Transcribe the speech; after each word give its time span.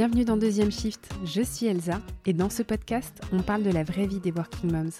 Bienvenue 0.00 0.24
dans 0.24 0.38
Deuxième 0.38 0.72
Shift, 0.72 1.12
je 1.26 1.42
suis 1.42 1.66
Elsa 1.66 2.00
et 2.24 2.32
dans 2.32 2.48
ce 2.48 2.62
podcast, 2.62 3.20
on 3.34 3.42
parle 3.42 3.62
de 3.62 3.70
la 3.70 3.84
vraie 3.84 4.06
vie 4.06 4.18
des 4.18 4.32
working 4.32 4.72
moms. 4.72 4.98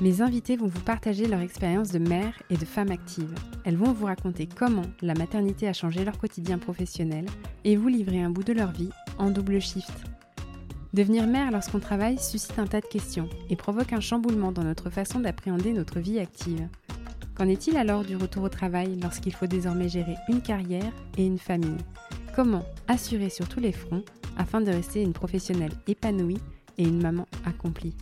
Mes 0.00 0.20
invités 0.20 0.56
vont 0.56 0.66
vous 0.66 0.80
partager 0.80 1.28
leur 1.28 1.38
expérience 1.38 1.92
de 1.92 2.00
mère 2.00 2.34
et 2.50 2.56
de 2.56 2.64
femme 2.64 2.90
active. 2.90 3.32
Elles 3.64 3.76
vont 3.76 3.92
vous 3.92 4.06
raconter 4.06 4.48
comment 4.48 4.82
la 5.00 5.14
maternité 5.14 5.68
a 5.68 5.72
changé 5.72 6.04
leur 6.04 6.18
quotidien 6.18 6.58
professionnel 6.58 7.26
et 7.62 7.76
vous 7.76 7.86
livrer 7.86 8.20
un 8.20 8.30
bout 8.30 8.42
de 8.42 8.52
leur 8.52 8.72
vie 8.72 8.90
en 9.18 9.30
double 9.30 9.60
shift. 9.60 9.94
Devenir 10.92 11.28
mère 11.28 11.52
lorsqu'on 11.52 11.78
travaille 11.78 12.18
suscite 12.18 12.58
un 12.58 12.66
tas 12.66 12.80
de 12.80 12.86
questions 12.86 13.28
et 13.48 13.54
provoque 13.54 13.92
un 13.92 14.00
chamboulement 14.00 14.50
dans 14.50 14.64
notre 14.64 14.90
façon 14.90 15.20
d'appréhender 15.20 15.72
notre 15.72 16.00
vie 16.00 16.18
active. 16.18 16.66
Qu'en 17.36 17.46
est-il 17.46 17.76
alors 17.76 18.02
du 18.02 18.16
retour 18.16 18.42
au 18.42 18.48
travail 18.48 18.98
lorsqu'il 19.00 19.32
faut 19.32 19.46
désormais 19.46 19.88
gérer 19.88 20.16
une 20.28 20.42
carrière 20.42 20.92
et 21.16 21.24
une 21.24 21.38
famille? 21.38 21.78
Comment 22.34 22.64
assurer 22.88 23.28
sur 23.28 23.46
tous 23.46 23.60
les 23.60 23.72
fronts 23.72 24.04
afin 24.38 24.62
de 24.62 24.70
rester 24.70 25.02
une 25.02 25.12
professionnelle 25.12 25.72
épanouie 25.86 26.40
et 26.78 26.84
une 26.84 27.02
maman 27.02 27.26
accomplie? 27.44 27.94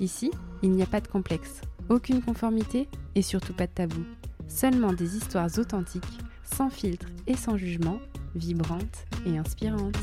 Ici, 0.00 0.30
il 0.62 0.70
n'y 0.70 0.82
a 0.82 0.86
pas 0.86 1.02
de 1.02 1.08
complexe, 1.08 1.60
aucune 1.90 2.22
conformité 2.22 2.88
et 3.14 3.20
surtout 3.20 3.52
pas 3.52 3.66
de 3.66 3.72
tabou. 3.72 4.04
Seulement 4.46 4.94
des 4.94 5.18
histoires 5.18 5.50
authentiques, 5.58 6.18
sans 6.44 6.70
filtre 6.70 7.08
et 7.26 7.36
sans 7.36 7.58
jugement, 7.58 8.00
vibrantes 8.34 9.04
et 9.26 9.36
inspirantes. 9.36 9.98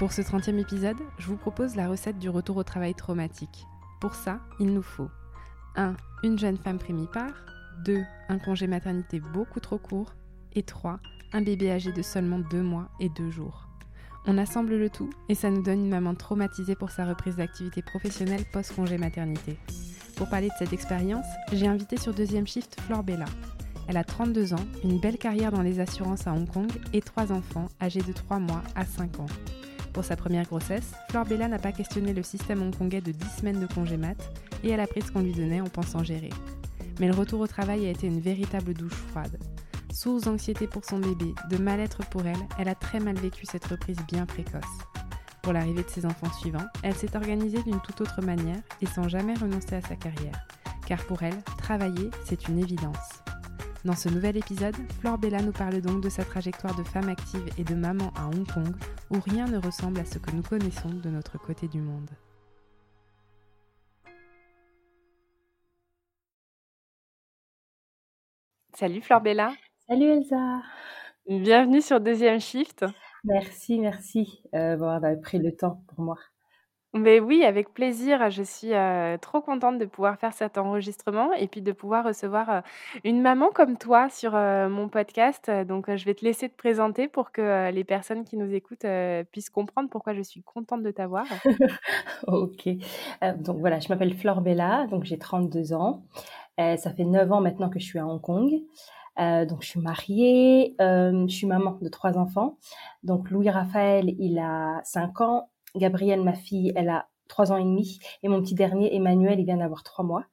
Pour 0.00 0.12
ce 0.12 0.22
30e 0.22 0.58
épisode, 0.58 0.96
je 1.18 1.26
vous 1.26 1.36
propose 1.36 1.76
la 1.76 1.86
recette 1.86 2.18
du 2.18 2.30
retour 2.30 2.56
au 2.56 2.62
travail 2.62 2.94
traumatique. 2.94 3.66
Pour 4.00 4.14
ça, 4.14 4.40
il 4.58 4.72
nous 4.72 4.80
faut 4.80 5.10
1. 5.76 5.94
Une 6.22 6.38
jeune 6.38 6.56
femme 6.56 6.78
primipare 6.78 7.34
2. 7.84 8.00
Un 8.30 8.38
congé 8.38 8.66
maternité 8.66 9.20
beaucoup 9.20 9.60
trop 9.60 9.76
court 9.76 10.14
et 10.54 10.62
3. 10.62 11.00
Un 11.34 11.42
bébé 11.42 11.70
âgé 11.70 11.92
de 11.92 12.00
seulement 12.00 12.38
2 12.38 12.62
mois 12.62 12.88
et 12.98 13.10
2 13.10 13.30
jours. 13.30 13.68
On 14.24 14.38
assemble 14.38 14.78
le 14.78 14.88
tout 14.88 15.10
et 15.28 15.34
ça 15.34 15.50
nous 15.50 15.62
donne 15.62 15.80
une 15.80 15.90
maman 15.90 16.14
traumatisée 16.14 16.76
pour 16.76 16.90
sa 16.90 17.04
reprise 17.04 17.36
d'activité 17.36 17.82
professionnelle 17.82 18.46
post-congé 18.54 18.96
maternité. 18.96 19.58
Pour 20.16 20.30
parler 20.30 20.48
de 20.48 20.54
cette 20.58 20.72
expérience, 20.72 21.26
j'ai 21.52 21.66
invité 21.66 21.98
sur 21.98 22.14
deuxième 22.14 22.46
shift 22.46 22.80
Flore 22.80 23.02
Bella. 23.02 23.26
Elle 23.86 23.98
a 23.98 24.04
32 24.04 24.54
ans, 24.54 24.66
une 24.82 24.98
belle 24.98 25.18
carrière 25.18 25.52
dans 25.52 25.60
les 25.60 25.78
assurances 25.78 26.26
à 26.26 26.32
Hong 26.32 26.48
Kong 26.48 26.70
et 26.94 27.02
3 27.02 27.32
enfants 27.32 27.68
âgés 27.82 28.00
de 28.00 28.12
3 28.12 28.38
mois 28.38 28.62
à 28.74 28.86
5 28.86 29.20
ans. 29.20 29.26
Pour 29.92 30.04
sa 30.04 30.16
première 30.16 30.46
grossesse, 30.46 30.92
Flore 31.10 31.24
Bella 31.24 31.48
n'a 31.48 31.58
pas 31.58 31.72
questionné 31.72 32.12
le 32.12 32.22
système 32.22 32.62
hongkongais 32.62 33.00
de 33.00 33.12
10 33.12 33.38
semaines 33.38 33.60
de 33.60 33.66
congé 33.66 33.96
mat 33.96 34.16
et 34.62 34.70
elle 34.70 34.80
a 34.80 34.86
pris 34.86 35.02
ce 35.02 35.10
qu'on 35.10 35.22
lui 35.22 35.32
donnait 35.32 35.60
en 35.60 35.68
pensant 35.68 36.04
gérer. 36.04 36.30
Mais 37.00 37.08
le 37.08 37.14
retour 37.14 37.40
au 37.40 37.46
travail 37.46 37.86
a 37.86 37.90
été 37.90 38.06
une 38.06 38.20
véritable 38.20 38.74
douche 38.74 38.92
froide. 39.10 39.38
Source 39.92 40.22
d'anxiété 40.22 40.66
pour 40.66 40.84
son 40.84 40.98
bébé, 40.98 41.34
de 41.50 41.56
mal-être 41.56 42.06
pour 42.06 42.24
elle, 42.26 42.38
elle 42.58 42.68
a 42.68 42.74
très 42.74 43.00
mal 43.00 43.16
vécu 43.16 43.46
cette 43.46 43.66
reprise 43.66 43.98
bien 44.06 44.26
précoce. 44.26 44.62
Pour 45.42 45.52
l'arrivée 45.52 45.82
de 45.82 45.88
ses 45.88 46.06
enfants 46.06 46.32
suivants, 46.38 46.66
elle 46.82 46.94
s'est 46.94 47.16
organisée 47.16 47.62
d'une 47.62 47.80
toute 47.80 48.00
autre 48.02 48.22
manière 48.22 48.60
et 48.80 48.86
sans 48.86 49.08
jamais 49.08 49.34
renoncer 49.34 49.74
à 49.74 49.80
sa 49.80 49.96
carrière. 49.96 50.46
Car 50.86 51.04
pour 51.06 51.22
elle, 51.22 51.42
travailler, 51.58 52.10
c'est 52.24 52.48
une 52.48 52.58
évidence. 52.58 53.19
Dans 53.82 53.94
ce 53.94 54.10
nouvel 54.10 54.36
épisode, 54.36 54.76
Flore 55.00 55.16
Bella 55.16 55.40
nous 55.40 55.52
parle 55.52 55.80
donc 55.80 56.02
de 56.02 56.10
sa 56.10 56.22
trajectoire 56.22 56.76
de 56.76 56.82
femme 56.82 57.08
active 57.08 57.48
et 57.56 57.64
de 57.64 57.74
maman 57.74 58.12
à 58.14 58.26
Hong 58.26 58.46
Kong, 58.46 58.76
où 59.10 59.18
rien 59.20 59.46
ne 59.46 59.56
ressemble 59.56 60.00
à 60.00 60.04
ce 60.04 60.18
que 60.18 60.30
nous 60.32 60.42
connaissons 60.42 60.90
de 60.90 61.08
notre 61.08 61.38
côté 61.38 61.66
du 61.66 61.80
monde. 61.80 62.10
Salut 68.74 69.00
Flore 69.00 69.22
Bella. 69.22 69.54
Salut 69.88 70.10
Elsa. 70.10 70.62
Bienvenue 71.26 71.80
sur 71.80 72.00
Deuxième 72.00 72.40
Shift. 72.40 72.84
Merci, 73.24 73.78
merci 73.78 74.42
euh, 74.54 74.76
d'avoir 74.76 75.00
pris 75.22 75.38
le 75.38 75.56
temps 75.56 75.82
pour 75.88 76.04
moi. 76.04 76.16
Mais 76.92 77.20
oui, 77.20 77.44
avec 77.44 77.72
plaisir. 77.72 78.30
Je 78.30 78.42
suis, 78.42 78.72
trop 79.20 79.40
contente 79.40 79.78
de 79.78 79.84
pouvoir 79.84 80.18
faire 80.18 80.32
cet 80.32 80.58
enregistrement 80.58 81.32
et 81.32 81.46
puis 81.46 81.62
de 81.62 81.72
pouvoir 81.72 82.04
recevoir, 82.04 82.62
une 83.04 83.22
maman 83.22 83.50
comme 83.54 83.76
toi 83.78 84.08
sur, 84.08 84.32
mon 84.32 84.88
podcast. 84.88 85.50
Donc, 85.68 85.94
je 85.94 86.04
vais 86.04 86.14
te 86.14 86.24
laisser 86.24 86.48
te 86.48 86.56
présenter 86.56 87.06
pour 87.06 87.30
que, 87.30 87.70
les 87.70 87.84
personnes 87.84 88.24
qui 88.24 88.36
nous 88.36 88.52
écoutent, 88.52 88.86
puissent 89.30 89.50
comprendre 89.50 89.88
pourquoi 89.88 90.14
je 90.14 90.22
suis 90.22 90.42
contente 90.42 90.82
de 90.82 90.90
t'avoir. 90.90 91.26
OK. 92.26 92.68
donc 93.38 93.58
voilà, 93.58 93.78
je 93.78 93.88
m'appelle 93.88 94.14
Flore 94.14 94.40
Bella, 94.40 94.86
donc 94.88 95.04
j'ai 95.04 95.18
32 95.18 95.72
ans. 95.72 96.02
ça 96.58 96.90
fait 96.90 97.04
9 97.04 97.30
ans 97.30 97.40
maintenant 97.40 97.68
que 97.70 97.78
je 97.78 97.84
suis 97.84 98.00
à 98.00 98.06
Hong 98.06 98.20
Kong. 98.20 98.50
donc 99.16 99.62
je 99.62 99.68
suis 99.68 99.80
mariée, 99.80 100.74
je 100.80 101.26
suis 101.28 101.46
maman 101.46 101.78
de 101.80 101.88
trois 101.88 102.18
enfants. 102.18 102.58
Donc 103.04 103.30
Louis 103.30 103.48
Raphaël, 103.48 104.12
il 104.18 104.40
a 104.40 104.80
5 104.82 105.20
ans, 105.20 105.48
Gabrielle, 105.76 106.22
ma 106.22 106.34
fille, 106.34 106.72
elle 106.76 106.88
a 106.88 107.08
trois 107.28 107.52
ans 107.52 107.56
et 107.56 107.64
demi. 107.64 107.98
Et 108.22 108.28
mon 108.28 108.40
petit 108.42 108.54
dernier, 108.54 108.94
Emmanuel, 108.94 109.40
il 109.40 109.46
vient 109.46 109.56
d'avoir 109.56 109.82
trois 109.82 110.04
mois. 110.04 110.24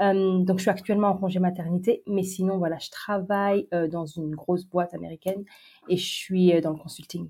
Euh, 0.00 0.38
donc, 0.38 0.58
je 0.58 0.62
suis 0.62 0.70
actuellement 0.70 1.08
en 1.08 1.16
congé 1.16 1.38
maternité, 1.38 2.02
mais 2.06 2.22
sinon, 2.22 2.58
voilà, 2.58 2.78
je 2.78 2.90
travaille 2.90 3.68
euh, 3.74 3.86
dans 3.86 4.06
une 4.06 4.34
grosse 4.34 4.64
boîte 4.64 4.94
américaine 4.94 5.44
et 5.88 5.96
je 5.96 6.06
suis 6.06 6.54
euh, 6.54 6.60
dans 6.60 6.70
le 6.70 6.78
consulting. 6.78 7.28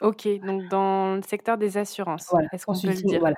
Ok, 0.00 0.28
donc 0.44 0.68
dans 0.68 1.16
le 1.16 1.22
secteur 1.22 1.56
des 1.56 1.78
assurances. 1.78 2.26
Voilà, 2.30 2.48
Est-ce 2.52 2.66
qu'on 2.66 2.78
peut 2.78 2.88
le 2.88 2.94
dire? 2.94 3.20
Voilà, 3.20 3.36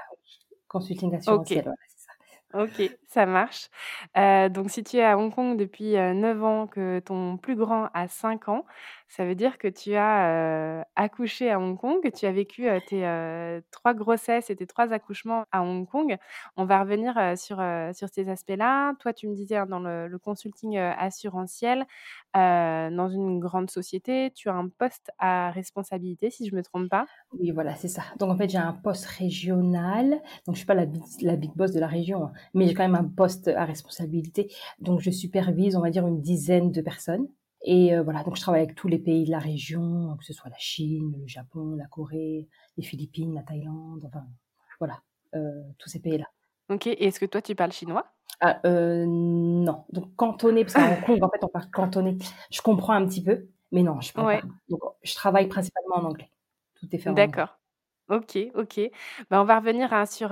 consulting 0.67 1.15
assurantiel, 1.15 1.63
voilà. 1.65 2.65
Ok, 2.65 2.99
ça 3.07 3.27
marche. 3.27 3.69
Donc 4.17 4.71
si 4.71 4.83
tu 4.83 4.97
es 4.97 5.05
à 5.05 5.19
Hong 5.19 5.33
Kong 5.33 5.57
depuis, 5.59 5.93
9 5.93 6.43
ans, 6.43 6.67
que 6.67 6.99
ton 7.01 7.37
plus 7.37 7.55
grand 7.55 7.91
a 7.95 8.09
5 8.09 8.49
ans, 8.49 8.65
ça 9.09 9.25
veut 9.25 9.35
dire 9.35 9.59
que 9.59 9.69
tu 9.69 9.95
as, 9.95 10.85
accouché 10.97 11.51
à 11.51 11.59
Hong 11.59 11.79
Kong, 11.79 12.03
que 12.03 12.09
tu 12.09 12.27
as 12.27 12.33
vécu, 12.33 12.69
tes, 12.89 13.61
3 13.71 13.95
grossesses 13.95 14.51
et 14.51 14.57
tes 14.57 14.67
3 14.67 14.93
accouchements 14.93 15.45
à 15.51 15.63
Hong 15.63 15.89
Kong. 15.89 16.17
On 16.57 16.65
va 16.65 16.81
revenir, 16.81 17.15
sur, 17.37 17.63
sur 17.95 18.09
ces 18.09 18.29
aspects-là. 18.29 18.95
Toi, 19.01 19.13
tu 19.13 19.29
me 19.29 19.35
disais, 19.35 19.57
hein, 19.57 19.67
dans 19.67 19.81
le 19.81 20.19
consulting, 20.19 20.77
assurantiel, 20.79 21.87
dans 22.35 23.09
une 23.09 23.41
grande 23.41 23.71
société, 23.71 24.31
tu 24.35 24.49
as 24.49 24.55
un 24.55 24.69
poste 24.69 25.11
à 25.19 25.51
responsabilité, 25.51 26.31
si 26.31 26.49
je 26.49 26.55
me 26.55 26.63
trompe 26.63 26.89
pas? 26.89 27.07
Oui, 27.33 27.51
voilà, 27.51 27.75
c'est 27.77 27.89
ça. 27.89 28.03
Donc 28.19 28.31
en 28.31 28.37
fait, 28.37 28.49
j'ai 28.49 28.59
un 28.59 28.73
poste 28.73 29.07
régional, 29.07 30.21
donc 30.47 30.55
je 30.55 30.59
suis 30.59 30.67
pas 30.67 30.75
la 30.75 30.87
la 31.23 31.37
big 31.37 31.53
boss 31.55 31.73
de 31.73 31.81
la 31.81 31.87
région, 31.87 32.25
hein, 32.25 32.33
mais 32.55 32.67
j'ai 32.67 32.75
quand 32.75 32.83
même 32.83 32.95
un 32.95 33.09
poste 33.09 33.49
à 33.49 33.65
responsabilité. 33.65 34.53
Donc 34.81 35.01
je 35.01 35.11
supervise, 35.11 35.77
on 35.77 35.81
va 35.81 35.91
dire, 35.91 36.07
une 36.07 36.21
dizaine 36.21 36.71
de 36.73 36.81
personnes. 36.81 37.29
Et 37.63 37.95
euh, 37.95 38.03
voilà, 38.03 38.23
donc 38.23 38.37
je 38.37 38.41
travaille 38.41 38.63
avec 38.63 38.77
tous 38.77 38.89
les 38.89 38.99
pays 38.99 39.25
de 39.25 39.31
la 39.31 39.39
région, 39.39 40.17
que 40.17 40.25
ce 40.25 40.33
soit 40.33 40.51
la 40.51 40.59
Chine, 40.59 41.17
le 41.21 41.27
Japon, 41.27 41.75
la 41.77 41.87
Corée, 41.87 42.47
les 42.77 42.85
Philippines, 42.85 43.35
la 43.35 43.43
Thaïlande, 43.43 44.05
enfin 44.07 44.25
voilà, 44.79 45.03
euh, 45.35 45.63
tous 45.79 45.89
ces 45.89 46.01
pays-là. 46.01 46.27
Ok, 46.69 46.87
et 46.87 47.07
est-ce 47.07 47.19
que 47.19 47.27
toi 47.27 47.43
tu 47.43 47.55
parles 47.55 47.73
chinois? 47.73 48.07
Ah, 48.41 48.61
euh, 48.65 49.05
Non, 49.07 49.85
donc 49.91 50.15
cantonais, 50.15 50.65
parce 50.65 50.75
qu'en 50.75 50.83
Hong 51.13 51.23
en 51.23 51.31
fait 51.31 51.43
on 51.43 51.49
parle 51.49 51.71
cantonais. 51.71 52.17
Je 52.51 52.61
comprends 52.63 52.93
un 52.93 53.07
petit 53.07 53.23
peu, 53.23 53.49
mais 53.73 53.83
non, 53.83 54.01
je 54.01 54.13
parle 54.13 54.41
pas. 54.41 54.47
Donc 54.69 54.81
je 55.03 55.15
travaille 55.15 55.49
principalement 55.49 55.97
en 55.97 56.05
anglais. 56.05 56.31
Tout 56.77 56.87
est 56.93 56.99
fait 56.99 57.11
en 57.11 57.15
D'accord. 57.15 57.59
OK, 58.11 58.39
OK. 58.55 58.81
Bah, 59.31 59.43
on 59.43 59.45
va 59.45 59.59
revenir, 59.59 59.93
hein, 59.93 60.07
sur, 60.07 60.29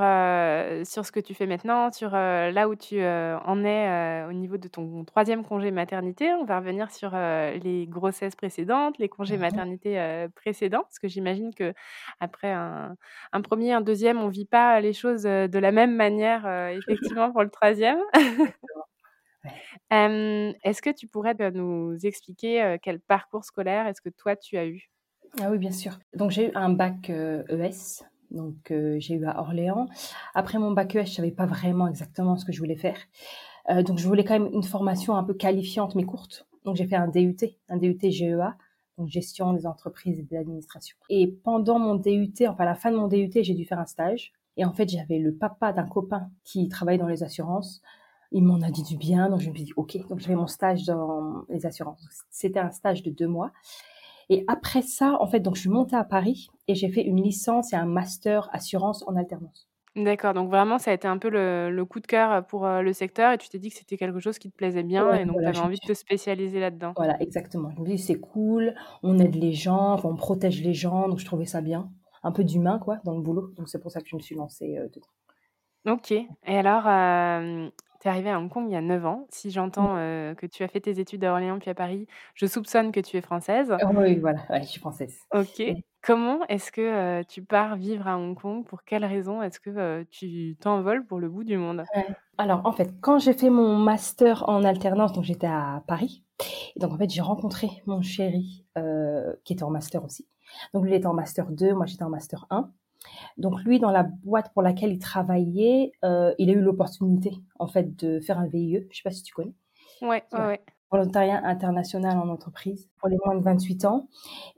sur 0.86 1.04
ce 1.04 1.12
que 1.12 1.20
tu 1.20 1.34
fais 1.34 1.46
maintenant, 1.46 1.92
sur, 1.92 2.10
là 2.10 2.68
où 2.68 2.74
tu, 2.74 2.98
en 3.04 3.64
es, 3.64 4.24
au 4.26 4.32
niveau 4.32 4.56
de 4.56 4.66
ton 4.68 5.04
troisième 5.04 5.44
congé 5.44 5.70
maternité. 5.70 6.32
On 6.32 6.44
va 6.44 6.58
revenir 6.58 6.90
sur, 6.90 7.10
les 7.12 7.86
grossesses 7.86 8.34
précédentes, 8.34 8.96
les 8.98 9.10
congés 9.10 9.36
mmh 9.36 9.40
maternité, 9.40 10.26
précédents. 10.34 10.82
Parce 10.84 10.98
que 10.98 11.08
j'imagine 11.08 11.52
qu'après 11.54 12.50
un 12.52 12.96
un 13.32 13.42
1 13.42 13.76
un 13.76 13.80
deuxième, 13.82 14.18
on 14.22 14.28
vit 14.28 14.46
pas 14.46 14.80
les 14.80 14.94
choses, 14.94 15.24
de 15.24 15.58
la 15.58 15.70
même 15.70 15.94
manière, 15.94 16.46
effectivement 16.70 17.30
pour 17.30 17.42
le 17.42 17.50
troisième. 17.50 17.98
est-ce 19.90 20.82
que 20.82 20.90
tu 20.90 21.06
pourrais, 21.08 21.34
bah, 21.34 21.50
nous 21.50 21.96
expliquer, 22.06 22.76
quel 22.82 23.00
parcours 23.00 23.44
scolaire 23.44 23.86
est-ce 23.86 24.00
que 24.00 24.08
toi 24.10 24.36
tu 24.36 24.56
as 24.56 24.66
eu? 24.66 24.88
Ah 25.40 25.50
oui, 25.50 25.58
bien 25.58 25.72
sûr. 25.72 25.98
Donc 26.14 26.30
j'ai 26.30 26.48
eu 26.48 26.52
un 26.54 26.70
bac 26.70 27.10
ES, 27.10 27.12
euh, 27.12 27.44
e 27.50 28.04
donc 28.30 28.70
euh, 28.70 28.96
j'ai 28.98 29.14
eu 29.16 29.26
à 29.26 29.40
Orléans. 29.40 29.86
Après 30.34 30.58
mon 30.58 30.72
bac 30.72 30.94
ES, 30.94 31.04
je 31.04 31.12
savais 31.12 31.30
pas 31.30 31.44
vraiment 31.44 31.86
exactement 31.88 32.36
ce 32.36 32.46
que 32.46 32.52
je 32.52 32.58
voulais 32.58 32.76
faire. 32.76 32.96
Euh, 33.68 33.82
donc 33.82 33.98
je 33.98 34.06
voulais 34.06 34.24
quand 34.24 34.38
même 34.38 34.50
une 34.52 34.62
formation 34.62 35.14
un 35.14 35.24
peu 35.24 35.34
qualifiante 35.34 35.94
mais 35.94 36.04
courte. 36.04 36.46
Donc 36.64 36.76
j'ai 36.76 36.86
fait 36.86 36.96
un 36.96 37.08
DUT, 37.08 37.36
un 37.68 37.76
DUT 37.76 37.98
GEA, 38.02 38.56
donc 38.96 39.08
gestion 39.08 39.52
des 39.52 39.66
entreprises 39.66 40.18
et 40.18 40.22
de 40.22 40.34
l'administration. 40.34 40.96
Et 41.10 41.26
pendant 41.44 41.78
mon 41.78 41.96
DUT, 41.96 42.32
enfin 42.48 42.64
à 42.64 42.66
la 42.66 42.74
fin 42.74 42.90
de 42.90 42.96
mon 42.96 43.08
DUT, 43.08 43.30
j'ai 43.34 43.54
dû 43.54 43.66
faire 43.66 43.78
un 43.78 43.86
stage. 43.86 44.32
Et 44.56 44.64
en 44.64 44.72
fait, 44.72 44.88
j'avais 44.88 45.18
le 45.18 45.34
papa 45.34 45.74
d'un 45.74 45.86
copain 45.86 46.30
qui 46.44 46.66
travaille 46.70 46.96
dans 46.96 47.08
les 47.08 47.22
assurances. 47.22 47.82
Il 48.32 48.42
m'en 48.42 48.62
a 48.62 48.70
dit 48.70 48.82
du 48.82 48.96
bien, 48.96 49.28
donc 49.28 49.40
je 49.40 49.50
me 49.50 49.54
suis 49.54 49.64
dit 49.64 49.72
ok. 49.76 49.98
Donc 50.08 50.18
j'avais 50.20 50.34
mon 50.34 50.46
stage 50.46 50.84
dans 50.84 51.44
les 51.50 51.66
assurances. 51.66 52.08
C'était 52.30 52.58
un 52.58 52.70
stage 52.70 53.02
de 53.02 53.10
deux 53.10 53.28
mois. 53.28 53.52
Et 54.30 54.44
après 54.48 54.82
ça, 54.82 55.16
en 55.20 55.26
fait, 55.26 55.40
donc 55.40 55.56
je 55.56 55.62
suis 55.62 55.70
montée 55.70 55.96
à 55.96 56.04
Paris 56.04 56.48
et 56.68 56.74
j'ai 56.76 56.88
fait 56.90 57.02
une 57.02 57.22
licence 57.22 57.72
et 57.72 57.76
un 57.76 57.86
master 57.86 58.48
assurance 58.52 59.02
en 59.08 59.16
alternance. 59.16 59.66
D'accord, 59.94 60.34
donc 60.34 60.50
vraiment 60.50 60.78
ça 60.78 60.90
a 60.90 60.94
été 60.94 61.08
un 61.08 61.16
peu 61.16 61.30
le 61.30 61.70
le 61.70 61.84
coup 61.86 62.00
de 62.00 62.06
cœur, 62.06 62.46
pour, 62.46 62.66
heu, 62.66 62.82
le 62.82 62.92
secteur 62.92 63.32
et 63.32 63.38
tu 63.38 63.48
t'es 63.48 63.58
dit 63.58 63.70
que 63.70 63.76
c'était 63.76 63.96
quelque 63.96 64.20
chose 64.20 64.38
qui 64.38 64.50
te 64.50 64.56
plaisait 64.56 64.82
bien 64.82 65.10
Ouais, 65.10 65.20
et 65.22 65.24
donc 65.24 65.38
tu 65.42 65.48
voilà, 65.48 65.50
avais 65.50 65.58
je 65.58 65.64
me 65.64 65.68
envie 65.68 65.78
de 65.78 65.82
te 65.84 65.94
spécialiser 65.94 66.60
là-dedans? 66.60 66.96
voilà, 66.96 67.20
exactement. 67.22 67.70
Je 67.76 67.80
me 67.80 67.86
dis: 67.86 67.98
«C'est 67.98 68.20
cool, 68.20 68.74
on 69.02 69.18
aide 69.18 69.34
les 69.36 69.52
gens, 69.52 69.92
enfin 69.94 70.08
on 70.10 70.16
protège 70.16 70.62
les 70.62 70.74
gens», 70.74 71.08
donc 71.08 71.18
je 71.20 71.24
trouvais 71.26 71.44
ça 71.46 71.60
bien. 71.60 71.92
Un 72.22 72.32
peu 72.32 72.44
d'humain 72.44 72.78
quoi, 72.78 72.98
dans 73.04 73.14
le 73.16 73.22
boulot, 73.22 73.48
donc 73.56 73.68
c'est 73.68 73.80
pour 73.80 73.90
ça 73.92 74.00
que 74.00 74.08
je 74.08 74.16
me 74.16 74.20
suis 74.20 74.34
lancée, 74.34 74.78
heu, 74.78 74.88
dedans. 74.88 75.06
OK 75.86 76.10
et 76.12 76.28
alors, 76.58 76.86
hem, 76.88 77.70
tu 78.06 78.08
es 78.08 78.12
arrivée 78.12 78.30
à 78.30 78.38
Hong 78.38 78.48
Kong 78.48 78.66
il 78.68 78.72
y 78.72 78.76
a 78.76 78.80
9 78.80 79.04
ans. 79.04 79.26
Si 79.30 79.48
Mmh. 79.48 79.50
j'entends, 79.50 79.94
que 80.36 80.46
tu 80.46 80.62
as 80.62 80.68
fait 80.68 80.80
tes 80.80 81.00
études 81.00 81.24
à 81.24 81.32
Orléans 81.32 81.58
puis 81.58 81.70
à 81.70 81.74
Paris, 81.74 82.06
je 82.34 82.46
soupçonne 82.46 82.92
que 82.92 83.00
tu 83.00 83.16
es 83.16 83.20
française. 83.20 83.74
Oui, 83.94 84.18
voilà, 84.18 84.40
ouais, 84.48 84.62
je 84.62 84.68
suis 84.68 84.80
française. 84.80 85.18
OK. 85.34 85.46
Oui. 85.58 85.84
Comment 86.02 86.46
est-ce 86.46 86.70
que, 86.70 87.24
tu 87.24 87.42
pars 87.42 87.74
vivre 87.74 88.06
à 88.06 88.16
Hong 88.16 88.38
Kong? 88.40 88.64
Pour 88.64 88.84
quelles 88.84 89.04
raisons 89.04 89.42
est-ce 89.42 89.58
que, 89.58 89.70
heu, 89.70 90.06
tu 90.08 90.56
t'envoles 90.60 91.04
pour 91.04 91.18
le 91.18 91.28
bout 91.28 91.42
du 91.42 91.56
monde? 91.56 91.84
Ouais. 91.96 92.06
Alors 92.38 92.60
en 92.64 92.70
fait, 92.70 92.94
quand 93.00 93.18
j'ai 93.18 93.32
fait 93.32 93.50
mon 93.50 93.76
master 93.76 94.48
en 94.48 94.62
alternance, 94.62 95.12
donc 95.12 95.24
j'étais 95.24 95.48
à 95.48 95.82
Paris 95.88 96.22
et 96.76 96.78
donc 96.78 96.92
en 96.92 96.98
fait, 96.98 97.10
j'ai 97.10 97.22
rencontré 97.22 97.68
mon 97.86 98.02
chéri, 98.02 98.64
qui 99.44 99.52
était 99.52 99.64
en 99.64 99.70
master 99.70 100.04
aussi. 100.04 100.28
Donc 100.74 100.84
lui, 100.84 100.92
il 100.92 100.94
était 100.94 101.06
en 101.06 101.14
master 101.14 101.50
2, 101.50 101.74
moi 101.74 101.86
j'étais 101.86 102.04
en 102.04 102.10
master 102.10 102.46
1. 102.50 102.70
Donc 103.38 103.62
lui, 103.64 103.78
dans 103.80 103.90
la 103.90 104.04
boîte 104.04 104.52
pour 104.54 104.62
laquelle 104.62 104.92
il 104.92 104.98
travaillait, 104.98 105.92
heu, 106.04 106.34
il 106.38 106.50
a 106.50 106.52
eu 106.54 106.60
l'opportunité 106.60 107.32
en 107.58 107.66
fait 107.68 107.96
de 107.96 108.20
faire 108.20 108.38
un 108.38 108.46
VIE, 108.48 108.86
je 108.90 108.96
sais 108.98 109.02
pas 109.04 109.10
si 109.10 109.22
tu 109.22 109.34
connais? 109.34 109.54
Ouais, 110.00 110.24
ouais, 110.32 110.38
Voilà, 110.38 110.48
ouais. 110.48 110.64
volontariat 110.92 111.44
international 111.46 112.18
en 112.18 112.28
entreprise 112.28 112.90
pour 112.98 113.08
les 113.08 113.18
moins 113.24 113.36
de 113.36 113.42
28 113.42 113.84
ans 113.86 114.08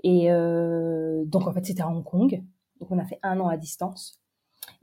et 0.04 0.30
heu, 0.32 1.24
donc 1.26 1.46
en 1.46 1.52
fait, 1.52 1.64
c'était 1.66 1.82
à 1.82 1.88
Hong 1.88 2.04
Kong. 2.04 2.44
Donc 2.80 2.90
on 2.92 2.98
a 2.98 3.06
fait 3.06 3.18
1 3.22 3.40
an 3.40 3.48
à 3.48 3.56
distance 3.56 4.20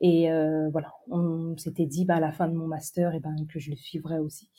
et 0.02 0.32
heu, 0.32 0.70
voilà, 0.72 0.94
on 1.10 1.58
s'était 1.58 1.88
dit, 1.88 2.06
bah, 2.06 2.18
à 2.18 2.22
la 2.22 2.34
fin 2.34 2.48
de 2.50 2.56
mon 2.56 2.68
master 2.68 3.16
et 3.16 3.22
ben, 3.22 3.36
que 3.50 3.60
je 3.60 3.72
le 3.72 3.78
suivrais 3.78 4.20
aussi. 4.20 4.50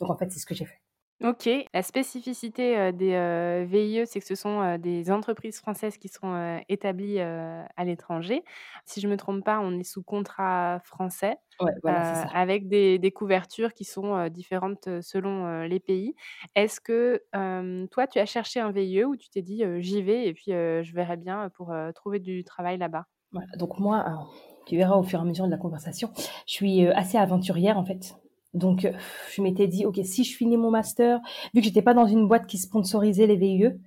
Donc 0.00 0.10
en 0.10 0.16
fait, 0.18 0.32
c'est 0.32 0.40
ce 0.40 0.46
que 0.46 0.54
j'ai 0.56 0.66
fait. 0.66 0.82
OK. 1.24 1.48
La 1.72 1.82
spécificité, 1.82 2.76
heu, 2.78 2.92
des, 2.92 3.12
heu, 3.14 3.64
VIE, 3.64 4.06
c'est 4.06 4.20
que 4.20 4.26
ce 4.26 4.34
sont, 4.34 4.60
heu, 4.62 4.76
des 4.78 5.10
entreprises 5.10 5.58
françaises 5.58 5.96
qui 5.96 6.08
sont, 6.08 6.60
établies, 6.68 7.18
à 7.20 7.84
l'étranger. 7.84 8.44
Si 8.84 9.00
je 9.00 9.08
me 9.08 9.16
trompe 9.16 9.42
pas, 9.42 9.58
on 9.60 9.78
est 9.78 9.84
sous 9.84 10.02
contrat 10.02 10.80
français, 10.84 11.38
Ouais, 11.60 11.72
voilà, 11.82 12.02
avec 12.34 12.68
des 12.68 12.98
des 12.98 13.10
couvertures 13.10 13.72
qui 13.72 13.84
sont, 13.84 14.28
différentes, 14.28 15.00
selon, 15.00 15.62
les 15.62 15.80
pays. 15.80 16.14
Est-ce 16.56 16.80
que, 16.82 17.22
toi, 17.90 18.06
tu 18.06 18.18
as 18.18 18.26
cherché 18.26 18.60
un 18.60 18.70
VIE 18.70 19.04
ou 19.04 19.16
tu 19.16 19.30
t'es 19.30 19.40
dit, 19.42 19.64
«J'y 19.80 20.02
vais 20.02 20.26
et 20.26 20.34
puis, 20.34 20.50
je 20.52 20.92
verrai 20.94 21.16
bien, 21.16 21.48
pour, 21.50 21.72
trouver 21.94 22.18
du 22.20 22.44
travail 22.44 22.76
là-bas»? 22.76 23.06
Voilà, 23.32 23.46
donc 23.58 23.78
moi, 23.78 24.28
tu 24.66 24.76
verras 24.76 24.96
au 24.96 25.02
fur 25.02 25.18
et 25.18 25.22
à 25.22 25.24
mesure 25.24 25.46
de 25.46 25.50
la 25.50 25.56
conversation, 25.58 26.10
je 26.46 26.52
suis, 26.52 26.86
assez 26.88 27.18
aventurière, 27.18 27.78
en 27.78 27.84
fait. 27.84 28.14
Donc, 28.54 28.84
heu, 28.84 28.92
je 29.34 29.42
m'étais 29.42 29.66
dit: 29.68 29.86
«OK, 29.86 30.00
si 30.04 30.24
je 30.24 30.36
finis 30.36 30.56
mon 30.56 30.70
master», 30.70 31.20
vu 31.54 31.60
que 31.60 31.66
j'étais 31.66 31.82
pas 31.82 31.94
dans 31.94 32.06
une 32.06 32.28
boîte 32.28 32.46
qui 32.46 32.58
sponsorisait 32.58 33.26
les 33.26 33.36
VIE, 33.36 33.64
heu, 33.66 33.80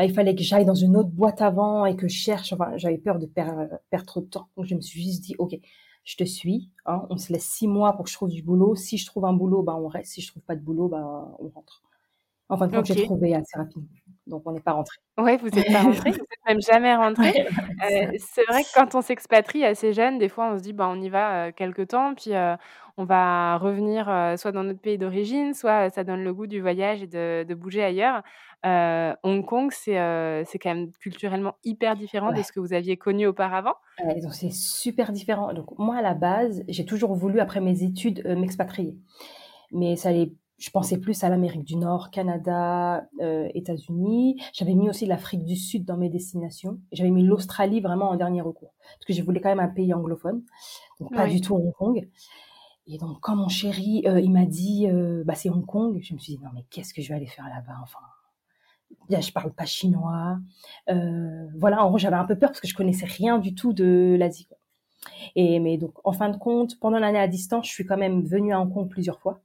il 0.00 0.12
fallait 0.14 0.34
que 0.34 0.42
j'aille 0.42 0.64
dans 0.66 0.74
une 0.74 0.96
autre 0.96 1.10
boîte 1.10 1.42
avant 1.42 1.86
et 1.86 1.96
que 1.96 2.08
je 2.08 2.16
cherche, 2.16 2.52
enfin, 2.52 2.76
j'avais 2.76 2.98
peur 2.98 3.18
de 3.18 3.26
per 3.26 3.50
perdre 3.90 4.06
trop 4.06 4.20
de 4.20 4.26
temps. 4.26 4.48
Donc 4.56 4.66
je 4.66 4.74
me 4.74 4.80
suis 4.80 5.02
juste 5.02 5.22
dit: 5.24 5.34
«OK, 5.38 5.58
je 6.04 6.16
te 6.16 6.24
suis, 6.24 6.70
hein, 6.86 7.06
on 7.10 7.16
se 7.18 7.32
laisse 7.32 7.46
6 7.46 7.68
mois 7.68 7.94
pour 7.94 8.04
que 8.04 8.10
je 8.10 8.16
trouve 8.16 8.30
du 8.30 8.42
boulot. 8.42 8.74
Si 8.76 8.98
je 8.98 9.06
trouve 9.06 9.24
un 9.26 9.32
boulot, 9.34 9.62
ben, 9.62 9.74
on 9.74 9.88
reste. 9.88 10.12
Si 10.12 10.20
je 10.22 10.28
trouve 10.30 10.42
pas 10.44 10.56
de 10.56 10.62
boulot, 10.62 10.88
ben, 10.88 11.34
on 11.40 11.48
rentre». 11.50 11.82
En 12.50 12.58
fin 12.58 12.68
de 12.68 12.72
compte, 12.72 12.86
j'ai 12.86 12.96
trouvé 12.96 13.34
assez 13.34 13.58
rapidement, 13.58 13.88
donc 14.28 14.42
on 14.46 14.52
n'est 14.52 14.60
pas 14.60 14.72
rentrés. 14.72 14.98
Ouais, 15.18 15.36
vous 15.36 15.58
êtes 15.58 15.70
pas 15.70 15.82
rentrés? 15.82 16.10
Vous 16.12 16.24
êtes 16.32 16.46
même 16.46 16.60
jamais? 16.60 16.96
Ouais, 17.18 17.34
voilà, 17.80 18.12
c'est 18.18 18.44
vrai 18.46 18.64
que 18.64 18.70
quand 18.72 18.94
on 18.94 19.00
s'expatrie 19.02 19.64
assez 19.64 19.92
jeune, 19.92 20.18
des 20.18 20.28
fois, 20.28 20.52
on 20.52 20.58
se 20.58 20.62
dit: 20.62 20.72
«Bah, 20.72 20.88
on 20.88 21.00
y 21.00 21.08
va, 21.08 21.48
heu, 21.48 21.52
quelque 21.52 21.82
temps, 21.82 22.14
puis, 22.14 22.34
heu, 22.34 22.54
on 22.96 23.04
va 23.04 23.56
revenir, 23.58 24.08
heu, 24.08 24.36
soit 24.36 24.52
dans 24.52 24.62
notre 24.64 24.80
pays 24.80 24.98
d'origine, 24.98 25.54
soit, 25.54 25.90
ça 25.90 26.04
donne 26.04 26.22
le 26.22 26.32
goût 26.34 26.46
du 26.46 26.60
voyage 26.60 27.02
et 27.02 27.06
de 27.08 27.44
de 27.48 27.54
bouger 27.54 27.82
ailleurs». 27.82 28.22
Hong 28.64 29.44
Kong, 29.44 29.70
c'est, 29.72 29.94
quand 30.62 30.74
même 30.74 30.92
culturellement 31.00 31.56
hyper 31.64 31.96
différent 31.96 32.32
de 32.32 32.42
ce 32.42 32.52
que 32.52 32.60
vous 32.60 32.72
aviez 32.72 32.96
connu 32.96 33.26
auparavant? 33.26 33.74
Donc 34.22 34.32
c'est 34.34 34.50
super 34.52 35.12
différent. 35.12 35.52
Donc 35.52 35.76
moi, 35.78 35.96
à 35.96 36.02
la 36.02 36.14
base, 36.14 36.62
j'ai 36.68 36.84
toujours 36.84 37.14
voulu, 37.14 37.40
après 37.40 37.60
mes 37.60 37.82
études, 37.82 38.24
m'expatrier. 38.26 38.96
Mais 39.72 39.96
ça 39.96 40.10
allait 40.10 40.32
je 40.58 40.70
pensais 40.70 40.98
plus 40.98 41.22
à 41.24 41.28
l'Amérique 41.28 41.64
du 41.64 41.76
Nord, 41.76 42.10
Canada, 42.10 43.08
heu, 43.22 43.48
États-Unis. 43.54 44.40
J'avais 44.52 44.74
mis 44.74 44.88
aussi 44.90 45.06
l'Afrique 45.06 45.44
du 45.44 45.56
Sud 45.56 45.84
dans 45.84 45.96
mes 45.96 46.08
destinations. 46.10 46.80
J'avais 46.92 47.10
mis 47.10 47.22
l'Australie 47.24 47.80
vraiment 47.80 48.10
en 48.10 48.16
dernier 48.16 48.42
recours, 48.42 48.74
parce 48.80 49.04
que 49.06 49.12
je 49.12 49.22
voulais 49.22 49.40
quand 49.40 49.50
même 49.50 49.60
un 49.60 49.68
pays 49.68 49.94
anglophone, 49.94 50.42
donc 51.00 51.14
pas 51.14 51.26
Oui. 51.26 51.32
du 51.32 51.40
tout 51.40 51.56
Hong 51.56 51.72
Kong. 51.74 52.08
Et 52.86 52.98
donc 52.98 53.18
quand 53.20 53.36
mon 53.36 53.48
chéri, 53.48 54.04
heu, 54.06 54.20
il 54.20 54.32
m'a 54.32 54.46
dit, 54.46 54.88
heu: 54.88 55.24
«Bah, 55.26 55.34
c'est 55.36 55.50
Hong 55.50 55.66
Kong», 55.66 55.98
je 56.02 56.14
me 56.14 56.18
suis 56.18 56.34
dit: 56.36 56.42
«Non 56.44 56.50
mais 56.54 56.64
qu'est-ce 56.70 56.94
que 56.94 57.02
je 57.02 57.08
vais 57.10 57.16
aller 57.16 57.26
faire 57.26 57.46
là-bas?» 57.48 57.78
enfin, 57.82 58.00
déjà 59.08 59.20
je 59.20 59.32
parle 59.32 59.52
pas 59.52 59.64
chinois, 59.66 60.38
heu, 60.90 61.48
voilà, 61.58 61.84
en 61.84 61.88
gros, 61.88 61.98
j'avais 61.98 62.16
un 62.16 62.24
peu 62.24 62.38
peur 62.38 62.50
parce 62.50 62.60
que 62.60 62.68
je 62.68 62.74
connaissais 62.74 63.06
rien 63.06 63.38
du 63.38 63.54
tout 63.54 63.72
de 63.72 64.16
l'Asie. 64.18 64.48
Et 65.36 65.60
mais 65.60 65.78
donc 65.78 65.94
en 66.04 66.12
fin 66.12 66.30
de 66.30 66.36
compte, 66.38 66.78
pendant 66.80 66.98
l'année 67.00 67.18
à 67.20 67.28
distance, 67.28 67.66
je 67.68 67.72
suis 67.72 67.86
quand 67.86 67.98
même 67.98 68.24
venue 68.24 68.52
à 68.54 68.60
Hong 68.60 68.72
Kong 68.72 68.88
plusieurs 68.90 69.20
fois, 69.20 69.40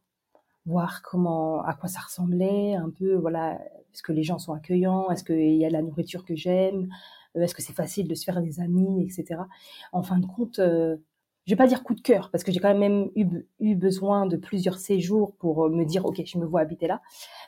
voir 0.65 1.01
comment 1.03 1.61
à 1.63 1.73
quoi 1.73 1.89
ça 1.89 1.99
ressemblait 2.01 2.75
un 2.75 2.89
peu, 2.89 3.15
voilà. 3.15 3.59
Est-ce 3.93 4.01
que 4.03 4.11
les 4.11 4.23
gens 4.23 4.39
sont 4.39 4.53
accueillants? 4.53 5.09
Est-ce 5.11 5.23
qu'il 5.23 5.55
y 5.55 5.65
a 5.65 5.67
de 5.67 5.73
la 5.73 5.81
nourriture 5.81 6.25
que 6.25 6.35
j'aime? 6.35 6.89
Heu, 7.35 7.41
est-ce 7.43 7.53
que 7.55 7.61
c'est 7.61 7.73
facile 7.73 8.07
de 8.07 8.15
se 8.15 8.23
faire 8.25 8.41
des 8.41 8.59
amis 8.59 9.05
et 9.05 9.09
cetera? 9.09 9.47
En 9.91 10.03
fin 10.03 10.19
de 10.19 10.25
compte, 10.25 10.59
heu, 10.59 11.03
je 11.45 11.51
vais 11.53 11.57
pas 11.57 11.67
dire 11.67 11.83
coup 11.83 11.93
de 11.95 12.01
cœur 12.01 12.29
parce 12.31 12.43
que 12.43 12.51
j'ai 12.51 12.59
quand 12.59 12.73
même 12.75 13.09
eu 13.15 13.25
eu 13.59 13.75
besoin 13.75 14.25
de 14.25 14.37
plusieurs 14.37 14.77
séjours 14.79 15.35
pour, 15.37 15.65
heu, 15.65 15.69
me 15.69 15.85
dire: 15.85 16.05
«OK, 16.05 16.21
je 16.25 16.37
me 16.37 16.45
vois 16.45 16.61
habiter 16.61 16.87
là». 16.87 17.01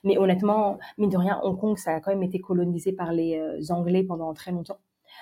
Mais 0.04 0.18
honnêtement, 0.18 0.80
mine 0.98 1.10
de 1.10 1.18
rien, 1.18 1.40
Hong 1.44 1.58
Kong, 1.60 1.78
ça 1.78 1.96
a 1.96 2.00
quand 2.02 2.12
même 2.12 2.24
été 2.24 2.40
colonisé 2.42 2.94
par 2.94 3.12
les, 3.14 3.42
Anglais 3.72 4.04
pendant 4.04 4.34
très 4.34 4.52
longtemps. 4.52 4.80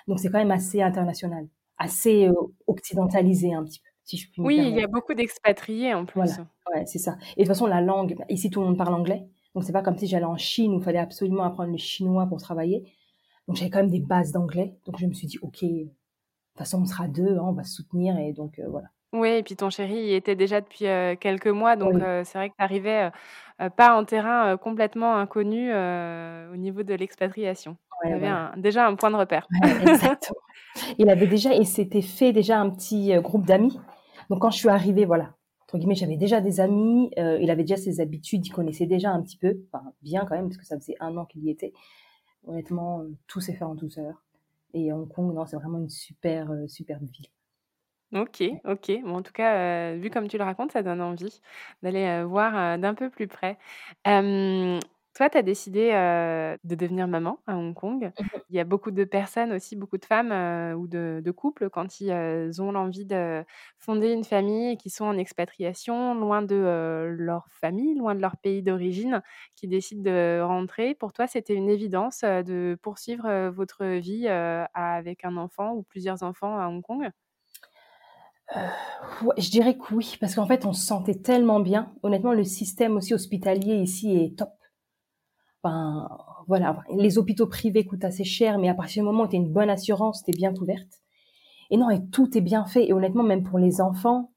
Donc 0.07 0.19
c'est 0.19 0.29
quand 0.31 0.39
même 0.39 0.51
assez 0.51 0.81
international, 0.81 1.47
assez, 1.77 2.29
occidentalisé 2.67 3.53
un 3.53 3.63
petit 3.63 3.79
peu, 3.81 3.89
si 4.05 4.17
je 4.17 4.29
puis 4.31 4.41
me 4.41 4.47
Oui, 4.47 4.57
il 4.69 4.75
y 4.75 4.83
a 4.83 4.88
beaucoup 4.88 5.13
d'expatriés 5.13 5.94
en 5.94 6.05
Voilà, 6.15 6.35
plus. 6.35 6.39
ouais, 6.73 6.85
c'est 6.85 7.00
ça. 7.00 7.17
Et 7.38 7.44
de 7.44 7.47
toute 7.47 7.47
façon, 7.47 7.65
la 7.65 7.81
langue, 7.81 8.15
bah, 8.17 8.25
ici, 8.29 8.50
tout 8.50 8.61
le 8.61 8.67
monde 8.67 8.77
parle 8.77 8.94
anglais. 8.94 9.27
Donc 9.55 9.63
c'est 9.63 9.71
pas 9.73 9.81
comme 9.83 9.97
si 9.97 10.07
j'allais 10.07 10.25
en 10.25 10.38
Chine 10.38 10.73
où 10.73 10.79
il 10.79 10.83
fallait 10.83 11.00
absolument 11.00 11.44
apprendre 11.44 11.71
le 11.71 11.77
chinois 11.77 12.25
pour 12.27 12.41
travailler. 12.41 12.83
Donc 13.47 13.57
j'avais 13.57 13.69
quand 13.69 13.79
même 13.79 13.89
des 13.91 14.00
bases 14.00 14.31
d'anglais. 14.31 14.75
Donc 14.86 14.98
je 15.00 15.05
me 15.07 15.13
suis 15.13 15.27
dit: 15.27 15.38
«OK, 15.41 15.63
de 15.63 15.83
toute 15.86 15.91
façon, 16.57 16.81
on 16.83 16.86
sera 16.86 17.07
2, 17.07 17.38
hein, 17.38 17.43
on 17.50 17.53
va 17.53 17.63
se 17.63 17.74
soutenir» 17.75 18.17
et 18.19 18.33
donc 18.33 18.60
heu, 18.60 18.67
voilà. 18.69 18.89
Oui 19.13 19.29
et 19.29 19.43
puis 19.43 19.55
ton 19.55 19.69
chéri 19.69 19.93
y 20.07 20.13
était 20.15 20.36
déjà 20.36 20.60
depuis, 20.60 20.88
heu, 20.88 21.15
quelques 21.15 21.45
mois 21.48 21.75
donc 21.75 21.93
Oui, 21.93 22.01
heu, 22.01 22.24
c'est 22.25 22.38
vrai 22.39 22.50
que 22.50 22.55
tu 22.57 22.63
arrivais, 22.63 23.12
heu, 23.62 23.69
pas 23.69 23.95
en 23.95 24.05
terrain, 24.05 24.57
complètement 24.57 25.15
inconnu, 25.17 25.72
au 25.72 26.55
niveau 26.57 26.81
de 26.83 26.95
l'expatriation. 26.95 27.77
Ouais, 28.03 28.17
voilà. 28.17 28.51
un 28.53 28.57
déjà 28.57 28.88
un 28.88 28.95
point 28.95 29.12
de 29.12 29.15
repère. 29.17 29.48
Ouais, 29.62 29.69
exactement. 29.83 30.39
Il 31.00 31.10
avait 31.10 31.27
déjà 31.27 31.53
il 31.53 31.67
s'était 31.67 32.01
fait 32.01 32.33
déjà 32.33 32.60
un 32.60 32.69
petit, 32.72 33.13
groupe 33.22 33.45
d'amis. 33.45 33.79
Donc 34.33 34.41
quand 34.41 34.49
je 34.49 34.57
suis 34.57 34.67
arrivée, 34.69 35.05
voilà, 35.05 35.35
entre 35.61 35.77
guillemets, 35.77 35.93
«j'avais 35.93 36.17
déjà 36.17 36.41
des 36.41 36.59
amis», 36.59 37.11
heu, 37.19 37.37
il 37.39 37.51
avait 37.51 37.61
déjà 37.61 37.77
ses 37.77 37.99
habitudes, 38.01 38.43
il 38.47 38.49
connaissait 38.49 38.87
déjà 38.87 39.11
un 39.11 39.21
petit 39.21 39.37
peu, 39.37 39.59
enfin 39.71 39.93
bien 40.01 40.25
quand 40.25 40.33
même, 40.35 40.45
parce 40.47 40.57
que 40.57 40.65
ça 40.65 40.75
faisait 40.79 40.95
1 40.99 41.15
an 41.17 41.25
qu'il 41.25 41.43
y 41.43 41.51
était. 41.51 41.71
Honnêtement, 42.47 43.03
tout 43.27 43.41
s'est 43.41 43.53
fait 43.53 43.63
en 43.65 43.75
douceur 43.75 44.23
et 44.73 44.91
Hong 44.93 45.07
Kong, 45.07 45.35
non, 45.35 45.45
c'est 45.45 45.57
vraiment 45.57 45.77
une 45.79 45.89
super, 45.89 46.51
heu, 46.51 46.67
superbe 46.67 47.03
ville. 47.03 47.27
OK, 48.15 48.43
OK. 48.65 48.91
Bon, 49.03 49.17
en 49.17 49.21
tout 49.23 49.33
cas, 49.33 49.93
heu, 49.95 49.99
vu 49.99 50.09
comme 50.09 50.27
tu 50.27 50.37
le 50.39 50.43
racontes, 50.43 50.71
ça 50.71 50.83
donne 50.83 51.01
envie 51.01 51.41
d'aller, 51.83 52.23
voir, 52.25 52.79
d'un 52.79 52.95
peu 52.95 53.09
plus 53.11 53.27
près. 53.27 53.57
Toi, 55.15 55.29
tu 55.29 55.38
as 55.38 55.43
décidé, 55.43 55.91
de 55.91 56.75
devenir 56.75 57.08
maman 57.08 57.39
à 57.46 57.55
Hong 57.55 57.75
Kong. 57.75 58.12
Il 58.50 58.55
y 58.55 58.60
a 58.60 58.63
beaucoup 58.63 58.91
de 58.91 59.03
personnes 59.03 59.51
aussi, 59.53 59.75
beaucoup 59.75 59.98
de 59.98 60.05
femmes, 60.05 60.32
ou 60.77 60.88
de 60.88 61.22
de 61.24 61.32
couples 61.32 61.70
quand 61.70 62.00
ils, 62.01 62.12
ont 62.62 62.72
l'envie 62.72 63.05
de 63.05 63.43
fonder 63.77 64.12
une 64.12 64.24
famille 64.24 64.72
et 64.72 64.77
qui 64.77 64.89
sont 64.89 65.05
en 65.05 65.17
expatriation, 65.17 66.15
loin 66.15 66.41
de, 66.41 67.15
leur 67.17 67.46
famille, 67.51 67.96
loin 67.96 68.15
de 68.15 68.22
leur 68.22 68.38
pays 68.38 68.63
d'origine, 68.63 69.22
qui 69.55 69.67
décident 69.67 70.01
de 70.03 70.41
rentrer. 70.41 70.96
Pour 70.96 71.13
toi, 71.13 71.27
c'était 71.27 71.53
une 71.55 71.70
évidence, 71.70 72.22
de 72.22 72.77
poursuivre, 72.82 73.50
votre 73.50 73.86
vie, 73.86 74.27
avec 74.27 75.25
un 75.25 75.38
enfant 75.38 75.74
ou 75.74 75.84
plusieurs 75.84 76.24
enfants 76.24 76.58
à 76.58 76.67
Hong 76.67 76.82
Kong? 76.82 77.10
Ouais, 79.24 79.36
je 79.38 79.50
dirais 79.50 79.77
que 79.77 79.93
oui, 79.93 80.17
parce 80.20 80.36
qu'en 80.36 80.46
fait, 80.46 80.65
on 80.65 80.74
se 80.74 80.86
sentait 80.86 81.15
tellement 81.15 81.60
bien. 81.60 81.93
Honnêtement, 82.03 82.34
le 82.34 82.43
système 82.43 82.96
aussi 82.98 83.13
hospitalier 83.13 83.75
ici 83.75 84.12
est 84.15 84.38
top. 84.38 84.50
Enfin, 85.63 86.10
voilà, 86.48 86.84
les 86.98 87.17
hôpitaux 87.17 87.48
privés 87.48 87.86
coûtent 87.86 88.03
assez 88.03 88.25
cher, 88.25 88.60
mais 88.60 88.67
à 88.67 88.74
partir 88.74 89.01
du 89.01 89.05
moment 89.05 89.24
où 89.24 89.27
tu 89.27 89.38
as 89.38 89.39
une 89.39 89.51
bonne 89.51 89.70
assurance, 89.70 90.24
tu 90.24 90.32
es 90.32 90.34
bien 90.34 90.53
couverte. 90.53 91.01
Et 91.70 91.77
non, 91.77 91.89
et 91.89 92.05
tout 92.10 92.38
est 92.38 92.41
bien 92.41 92.65
fait. 92.65 92.89
Et 92.89 92.93
honnêtement, 92.93 93.24
même 93.24 93.43
pour 93.43 93.60
les 93.60 93.79
enfants, 93.79 94.32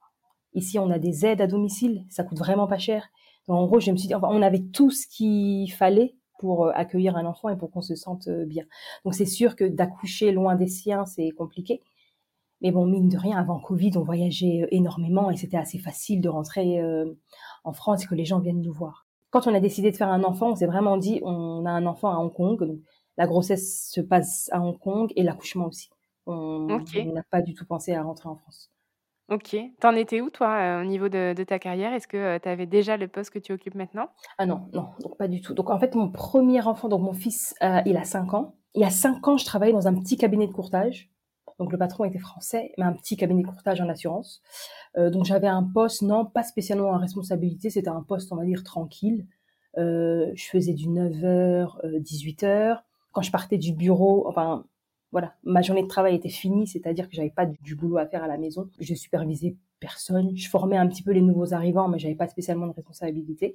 ici, 0.54 0.78
on 0.78 0.88
a 0.90 1.00
des 1.00 1.26
aides 1.26 1.40
à 1.40 1.48
domicile, 1.48 2.04
ça 2.10 2.22
coûte 2.22 2.38
vraiment 2.38 2.68
pas 2.68 2.78
cher. 2.78 3.08
Donc, 3.48 3.58
en 3.58 3.66
gros, 3.66 3.80
je 3.80 3.90
me 3.90 3.96
suis 3.96 4.06
dit, 4.06 4.14
enfin, 4.14 4.28
on 4.30 4.40
avait 4.40 4.62
tout 4.72 4.90
ce 4.90 5.06
qu'il 5.08 5.70
fallait 5.72 6.16
pour 6.38 6.66
euh, 6.66 6.72
accueillir 6.74 7.16
un 7.16 7.26
enfant 7.26 7.48
et 7.48 7.56
pour 7.56 7.72
qu'on 7.72 7.82
se 7.82 7.96
sente 7.96 8.28
euh, 8.28 8.44
bien. 8.44 8.64
Donc, 9.04 9.14
c'est 9.14 9.26
sûr 9.26 9.56
que 9.56 9.64
d'accoucher 9.64 10.30
loin 10.30 10.54
des 10.54 10.68
siens, 10.68 11.06
c'est 11.06 11.30
compliqué. 11.30 11.82
Mais 12.60 12.70
bon, 12.70 12.86
mine 12.86 13.08
de 13.08 13.18
rien, 13.18 13.36
avant 13.36 13.58
Covid, 13.58 13.92
on 13.96 14.02
voyageait 14.02 14.66
énormément 14.70 15.30
et 15.30 15.36
c'était 15.36 15.58
assez 15.58 15.78
facile 15.78 16.20
de 16.20 16.28
rentrer 16.28 16.80
en 17.64 17.72
France 17.74 18.04
et 18.04 18.06
que 18.06 18.14
les 18.14 18.24
gens 18.24 18.40
viennent 18.40 18.62
nous 18.62 18.72
voir. 18.72 19.05
Quand 19.30 19.46
on 19.46 19.54
a 19.54 19.60
décidé 19.60 19.90
de 19.90 19.96
faire 19.96 20.08
un 20.08 20.24
enfant, 20.24 20.50
on 20.50 20.56
s'est 20.56 20.66
vraiment 20.66 20.96
dit, 20.96 21.20
on 21.24 21.66
a 21.66 21.70
un 21.70 21.86
enfant 21.86 22.10
à 22.10 22.16
Hong 22.16 22.32
Kong. 22.32 22.58
Donc 22.58 22.78
la 23.16 23.26
grossesse 23.26 23.90
se 23.90 24.00
passe 24.00 24.48
à 24.52 24.60
Hong 24.60 24.78
Kong 24.78 25.12
et 25.16 25.22
l'accouchement 25.22 25.66
aussi. 25.66 25.88
On 26.26 26.66
n'a 26.66 27.22
pas 27.30 27.42
du 27.42 27.54
tout 27.54 27.64
pensé 27.66 27.94
à 27.94 28.02
rentrer 28.02 28.28
en 28.28 28.36
France. 28.36 28.70
Ok. 29.28 29.56
T'en 29.80 29.96
étais 29.96 30.20
où, 30.20 30.30
toi, 30.30 30.54
euh, 30.54 30.82
au 30.82 30.84
niveau 30.84 31.08
de, 31.08 31.34
ta 31.44 31.58
carrière? 31.58 31.92
Est-ce 31.92 32.06
que 32.06 32.16
euh, 32.16 32.38
tu 32.40 32.48
avais 32.48 32.66
déjà 32.66 32.96
le 32.96 33.08
poste 33.08 33.30
que 33.30 33.40
tu 33.40 33.52
occupes 33.52 33.74
maintenant? 33.74 34.08
Ah 34.38 34.46
non, 34.46 34.68
non, 34.72 34.90
donc 35.00 35.16
pas 35.18 35.26
du 35.26 35.40
tout. 35.40 35.52
Donc 35.52 35.70
en 35.70 35.80
fait, 35.80 35.96
mon 35.96 36.10
premier 36.10 36.62
enfant, 36.62 36.88
donc 36.88 37.02
mon 37.02 37.12
fils, 37.12 37.54
euh, 37.62 37.80
il 37.86 37.96
a 37.96 38.04
5 38.04 38.34
ans. 38.34 38.54
Il 38.74 38.82
y 38.82 38.84
a 38.84 38.90
5 38.90 39.26
ans, 39.26 39.36
je 39.36 39.44
travaillais 39.44 39.72
dans 39.72 39.88
un 39.88 39.94
petit 39.94 40.16
cabinet 40.16 40.46
de 40.46 40.52
courtage. 40.52 41.10
Donc 41.58 41.72
le 41.72 41.78
patron 41.78 42.04
était 42.04 42.18
français, 42.18 42.72
mais 42.78 42.84
un 42.84 42.92
petit 42.92 43.16
cabinet 43.16 43.42
courtage 43.42 43.80
en 43.80 43.88
assurance. 43.88 44.42
donc 44.96 45.24
j'avais 45.24 45.46
un 45.46 45.62
poste, 45.62 46.02
non, 46.02 46.26
pas 46.26 46.42
spécialement 46.42 46.90
en 46.90 46.98
responsabilité, 46.98 47.70
c'était 47.70 47.88
un 47.88 48.02
poste, 48.02 48.32
on 48.32 48.36
va 48.36 48.44
dire, 48.44 48.62
tranquille. 48.62 49.26
je 49.76 50.48
faisais 50.50 50.74
du 50.74 50.88
9h, 50.88 52.00
18h. 52.00 52.80
Quand 53.12 53.22
je 53.22 53.30
partais 53.30 53.58
du 53.58 53.72
bureau, 53.72 54.28
enfin, 54.28 54.66
voilà, 55.12 55.34
ma 55.44 55.62
journée 55.62 55.82
de 55.82 55.88
travail 55.88 56.14
était 56.14 56.28
finie, 56.28 56.66
c'est-à-dire 56.66 57.08
que 57.08 57.16
j'avais 57.16 57.30
pas 57.30 57.46
du, 57.46 57.74
boulot 57.74 57.96
à 57.96 58.06
faire 58.06 58.22
à 58.22 58.26
la 58.26 58.36
maison. 58.36 58.68
Je 58.78 58.94
supervisais 58.94 59.56
personne. 59.80 60.36
Je 60.36 60.48
formais 60.48 60.76
un 60.76 60.86
petit 60.86 61.02
peu 61.02 61.12
les 61.12 61.22
nouveaux 61.22 61.54
arrivants, 61.54 61.88
mais 61.88 61.98
j'avais 61.98 62.14
pas 62.14 62.28
spécialement 62.28 62.66
de 62.66 62.72
responsabilité. 62.72 63.54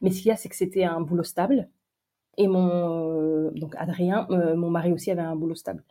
Mais 0.00 0.10
ce 0.10 0.16
qu'il 0.16 0.26
y 0.26 0.30
a, 0.30 0.36
c'est 0.36 0.48
que 0.48 0.56
c'était 0.56 0.84
un 0.84 1.00
boulot 1.00 1.22
stable. 1.22 1.68
Et 2.38 2.48
mon 2.48 2.68
euh, 2.68 3.50
donc 3.52 3.74
Adrien, 3.78 4.26
euh, 4.30 4.56
mon 4.56 4.70
mari 4.70 4.92
aussi 4.92 5.10
avait 5.10 5.22
un 5.22 5.36
boulot 5.36 5.54
stable. 5.54 5.84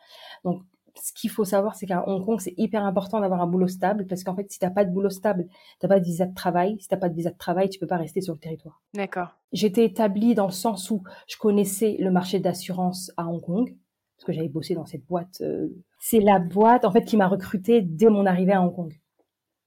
Donc 0.43 0.63
ce 1.01 1.13
qu'il 1.13 1.29
faut 1.29 1.45
savoir, 1.45 1.75
c'est 1.75 1.85
qu'à 1.85 2.07
Hong 2.07 2.23
Kong, 2.23 2.39
c'est 2.39 2.53
hyper 2.57 2.83
important 2.85 3.19
d'avoir 3.19 3.41
un 3.41 3.47
boulot 3.47 3.67
stable 3.67 4.05
parce 4.07 4.23
qu'en 4.23 4.35
fait, 4.35 4.51
si 4.51 4.59
t'as 4.59 4.69
pas 4.69 4.85
de 4.85 4.91
boulot 4.91 5.09
stable, 5.09 5.47
t'as 5.79 5.87
pas 5.87 5.99
de 5.99 6.05
visa 6.05 6.25
de 6.25 6.33
travail. 6.33 6.77
Si 6.79 6.87
t'as 6.87 6.97
pas 6.97 7.09
de 7.09 7.15
visa 7.15 7.31
de 7.31 7.37
travail, 7.37 7.69
tu 7.69 7.79
peux 7.79 7.87
pas 7.87 7.97
rester 7.97 8.21
sur 8.21 8.33
le 8.33 8.39
territoire. 8.39 8.81
D'accord. 8.93 9.35
J'étais 9.51 9.85
établie 9.85 10.35
dans 10.35 10.45
le 10.45 10.51
sens 10.51 10.89
où 10.91 11.03
je 11.27 11.37
connaissais 11.37 11.97
le 11.99 12.11
marché 12.11 12.39
d'assurance 12.39 13.11
à 13.17 13.27
Hong 13.27 13.41
Kong 13.41 13.75
parce 14.17 14.25
que 14.25 14.33
j'avais 14.33 14.49
bossé 14.49 14.75
dans 14.75 14.85
cette 14.85 15.05
boîte. 15.05 15.41
Euh, 15.41 15.67
c'est 15.99 16.21
la 16.21 16.39
boîte 16.39 16.85
en 16.85 16.91
fait 16.91 17.03
qui 17.03 17.17
m'a 17.17 17.27
recrutée 17.27 17.81
dès 17.81 18.09
mon 18.09 18.25
arrivée 18.25 18.53
à 18.53 18.61
Hong 18.61 18.73
Kong. 18.73 18.93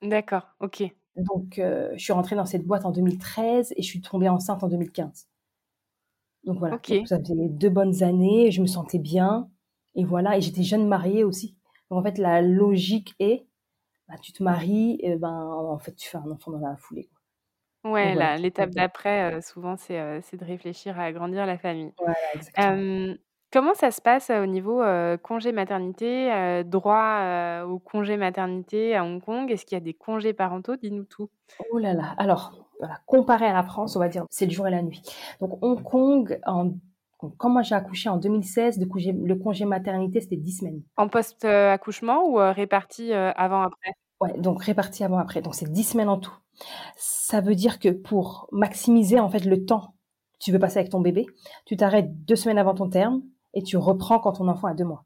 D'accord, 0.03 0.49
ok. 0.61 0.85
Donc 1.17 1.59
euh, 1.59 1.91
je 1.97 2.03
suis 2.03 2.13
rentrée 2.13 2.37
dans 2.37 2.47
cette 2.47 2.65
boîte 2.65 2.87
en 2.87 2.93
2013 2.93 3.75
et 3.77 3.83
je 3.83 3.87
suis 3.87 4.01
tombée 4.01 4.29
enceinte 4.29 4.63
en 4.63 4.69
2015. 4.69 5.29
Donc 6.45 6.59
voilà, 6.59 6.79
ça 7.05 7.19
faisait 7.19 7.49
deux 7.49 7.69
bonnes 7.69 8.03
années, 8.03 8.51
je 8.51 8.63
me 8.63 8.67
sentais 8.67 8.99
bien 8.99 9.51
et 9.99 10.05
voilà, 10.05 10.39
et 10.39 10.41
j'étais 10.41 10.63
jeune 10.63 10.89
mariée 10.89 11.25
aussi. 11.25 11.59
Donc 11.91 12.01
en 12.01 12.03
fait 12.03 12.17
la 12.17 12.41
logique 12.41 13.15
est, 13.19 13.47
bah, 14.09 14.15
tu 14.23 14.33
te 14.33 14.43
maries, 14.43 14.99
et 15.03 15.17
ben 15.17 15.29
en 15.29 15.79
fait 15.79 15.95
tu 15.95 16.09
fais 16.09 16.17
un 16.17 16.31
enfant 16.31 16.53
dans 16.53 16.67
la 16.67 16.77
foulée. 16.77 17.11
Ouais, 17.85 18.15
l'étape 18.39 18.71
d'après, 18.71 19.33
euh, 19.33 19.41
souvent, 19.41 19.77
c'est 19.77 19.95
de 19.95 20.45
réfléchir 20.45 20.99
à 20.99 21.05
agrandir 21.05 21.47
la 21.47 21.57
famille. 21.59 21.93
Voilà. 21.99 23.15
Comment 23.51 23.73
ça 23.73 23.91
se 23.91 24.03
passe, 24.03 24.29
au 24.29 24.45
niveau, 24.45 24.83
congé 25.23 25.53
maternité, 25.53 26.63
droit, 26.67 27.63
au 27.67 27.79
congé 27.79 28.19
maternité 28.19 28.95
à 28.95 29.05
Hong 29.05 29.23
Kong? 29.25 29.51
Est-ce 29.51 29.65
qu'il 29.65 29.77
y 29.77 29.81
a 29.81 29.85
des 29.85 29.95
congés 29.95 30.35
parentaux? 30.35 30.77
Dis-nous 30.77 31.05
tout. 31.05 31.31
Oh 31.73 31.79
là 31.79 31.95
là! 31.95 32.15
Alors, 32.19 32.69
voilà, 32.79 32.99
comparé 33.07 33.47
à 33.47 33.55
la 33.55 33.63
France, 33.63 33.97
on 33.97 34.01
va 34.01 34.09
dire, 34.09 34.27
c'est 34.29 34.45
le 34.45 34.53
jour 34.53 34.67
et 34.67 34.71
la 34.71 34.83
nuit. 34.83 35.01
Donc 35.41 35.57
Hong 35.63 35.83
Kong, 35.83 36.39
en 36.45 36.73
quand 37.19 37.49
moi 37.49 37.63
j'ai 37.63 37.75
accouché 37.75 38.09
en 38.09 38.17
2016, 38.17 38.79
le 38.81 39.35
congé 39.35 39.65
maternité, 39.65 40.21
c'était 40.21 40.37
10 40.37 40.59
semaines. 40.59 40.83
En 40.97 41.09
post, 41.09 41.45
accouchement 41.45 42.29
ou, 42.29 42.37
réparti, 42.37 43.13
avant 43.13 43.63
après? 43.63 43.93
Ouais, 44.21 44.37
donc 44.39 44.63
réparti 44.63 45.05
avant 45.05 45.19
après, 45.19 45.43
donc 45.43 45.55
c'est 45.55 45.71
10 45.71 45.85
semaines 45.85 46.09
en 46.09 46.19
tout. 46.19 46.35
Ça 46.97 47.41
veut 47.41 47.55
dire 47.55 47.79
que 47.79 47.89
pour 47.89 48.49
maximiser, 48.53 49.21
en 49.21 49.29
fait, 49.29 49.45
le 49.45 49.65
temps 49.65 49.95
que 50.33 50.39
tu 50.45 50.53
veux 50.53 50.59
passer 50.59 50.79
avec 50.79 50.91
ton 50.91 51.01
bébé, 51.01 51.27
tu 51.67 51.77
t'arrêtes 51.77 52.25
2 52.25 52.37
semaines 52.37 52.59
avant 52.59 52.75
ton 52.75 52.89
terme 52.89 53.23
et 53.55 53.63
tu 53.63 53.77
reprends 53.77 54.19
quand 54.19 54.33
ton 54.33 54.49
enfant 54.49 54.69
a 54.69 54.75
deux 54.75 54.85
mois. 54.85 55.05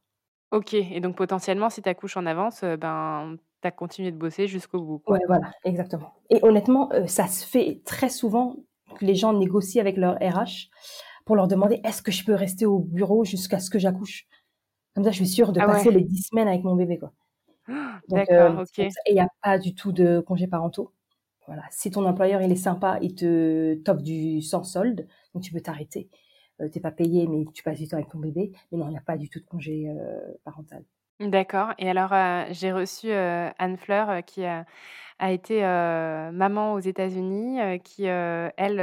Ok, 0.51 0.75
et 0.75 1.01
donc 1.01 1.17
potentiellement, 1.17 1.71
si 1.71 1.81
tu 1.81 1.89
accouches 1.89 2.17
en 2.17 2.27
avance, 2.27 2.63
euh, 2.63 2.77
ben, 2.77 3.37
tu 3.63 3.69
as 3.69 3.71
continué 3.71 4.11
de 4.13 4.19
bosser 4.19 4.47
jusqu'au 4.47 4.83
bout. 4.83 5.03
Ouais, 5.07 5.21
voilà, 5.27 5.51
exactement. 5.65 6.13
Et 6.29 6.41
honnêtement, 6.43 6.93
euh, 6.93 7.07
ça 7.07 7.27
se 7.27 7.47
fait 7.47 7.81
très 7.87 8.11
souvent 8.11 8.57
que 8.99 9.05
les 9.05 9.15
gens 9.15 9.33
négocient 9.33 9.81
avec 9.81 9.97
leur 9.97 10.17
RH 10.17 10.69
pour 11.25 11.37
leur 11.37 11.49
demander 11.49 11.81
est-ce 11.85 12.03
que 12.03 12.13
je 12.13 12.25
peux 12.25 12.35
rester 12.35 12.67
au 12.67 12.79
bureau 12.79 13.25
jusqu'à 13.25 13.59
ce 13.59 13.71
que 13.71 13.79
j'accouche? 13.79 14.27
Comme 14.95 15.05
ça, 15.05 15.11
je 15.11 15.17
suis 15.17 15.29
sûre 15.29 15.53
de 15.53 15.61
ah 15.61 15.67
passer 15.67 15.91
les 15.91 16.03
dix 16.03 16.29
semaines 16.29 16.49
avec 16.49 16.65
mon 16.65 16.77
bébé. 16.77 16.99
Quoi. 16.99 17.13
D'accord, 18.09 18.59
euh, 18.59 18.63
ok. 18.63 18.79
Et 18.79 18.91
il 19.09 19.15
n'y 19.15 19.21
a 19.21 19.29
pas 19.43 19.59
du 19.59 19.75
tout 19.75 19.93
de 19.93 20.21
congés 20.21 20.47
parentaux. 20.47 20.93
Voilà. 21.47 21.63
Si 21.71 21.91
ton 21.91 22.05
employeur 22.05 22.41
il 22.43 22.53
est 22.53 22.57
sympa, 22.57 22.99
il 23.03 23.15
te 23.15 23.75
t'offre 23.83 24.03
du 24.03 24.43
sans 24.43 24.65
solde, 24.65 25.07
donc 25.35 25.43
tu 25.43 25.53
peux 25.53 25.61
t'arrêter. 25.61 26.09
Tu 26.59 26.65
euh, 26.65 26.69
t'es 26.69 26.81
pas 26.81 26.93
payé, 26.93 27.27
mais 27.27 27.45
tu 27.53 27.63
passes 27.63 27.79
du 27.79 27.89
temps 27.89 27.97
avec 27.97 28.09
ton 28.09 28.19
bébé. 28.19 28.53
Mais 28.71 28.79
non, 28.79 28.87
il 28.89 28.93
n'y 28.93 28.99
a 28.99 29.03
pas 29.03 29.17
du 29.17 29.29
tout 29.29 29.41
de 29.41 29.45
congé 29.45 29.89
euh, 29.89 30.21
parental. 30.45 30.85
D'accord. 31.29 31.73
Et 31.79 31.89
alors, 31.89 32.13
j'ai 32.51 32.73
reçu 32.73 33.13
Anne 33.13 33.77
Fleur 33.77 34.25
qui 34.25 34.45
a, 34.45 34.65
été 35.21 35.61
maman 35.61 36.75
aux 36.75 36.81
États-Unis, 36.81 37.59
qui, 37.85 38.05
elle, 38.05 38.81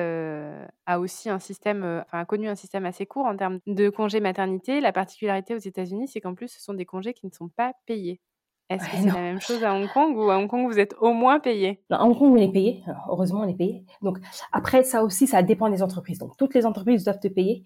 a 0.85 0.99
aussi 0.99 1.29
un 1.29 1.39
système, 1.39 2.03
enfin, 2.05 2.19
a 2.19 2.25
connu 2.25 2.47
un 2.47 2.55
système 2.55 2.85
assez 2.85 3.05
court 3.05 3.25
en 3.25 3.35
termes 3.35 3.59
de 3.67 3.89
congé 3.89 4.19
maternité. 4.19 4.79
La 4.81 4.91
particularité 4.91 5.55
aux 5.55 5.59
États-Unis, 5.59 6.07
c'est 6.07 6.21
qu'en 6.21 6.35
plus, 6.35 6.47
ce 6.47 6.61
sont 6.61 6.73
des 6.73 6.85
congés 6.85 7.13
qui 7.13 7.25
ne 7.25 7.31
sont 7.31 7.49
pas 7.49 7.73
payés. 7.85 8.21
Est-ce 8.69 8.85
que 8.85 8.97
c'est 8.97 9.07
la 9.07 9.13
même 9.13 9.41
chose 9.41 9.63
à 9.63 9.73
Hong 9.73 9.91
Kong 9.91 10.15
ou 10.15 10.29
à 10.29 10.37
Hong 10.37 10.47
Kong 10.47 10.71
vous 10.71 10.77
êtes 10.77 10.93
au 10.99 11.11
moins 11.11 11.39
payé 11.39 11.81
À 11.89 12.05
Hong 12.05 12.15
Kong 12.15 12.33
on 12.33 12.37
est 12.37 12.51
payé, 12.51 12.83
heureusement 13.09 13.41
on 13.41 13.47
est 13.47 13.55
payé. 13.55 13.83
Donc 14.03 14.19
après 14.51 14.83
ça 14.83 15.03
aussi 15.03 15.25
ça 15.25 15.41
dépend 15.41 15.69
des 15.69 15.81
entreprises. 15.81 16.19
Donc 16.19 16.37
toutes 16.37 16.53
les 16.53 16.67
entreprises 16.67 17.03
doivent 17.03 17.19
te 17.19 17.27
payer, 17.27 17.63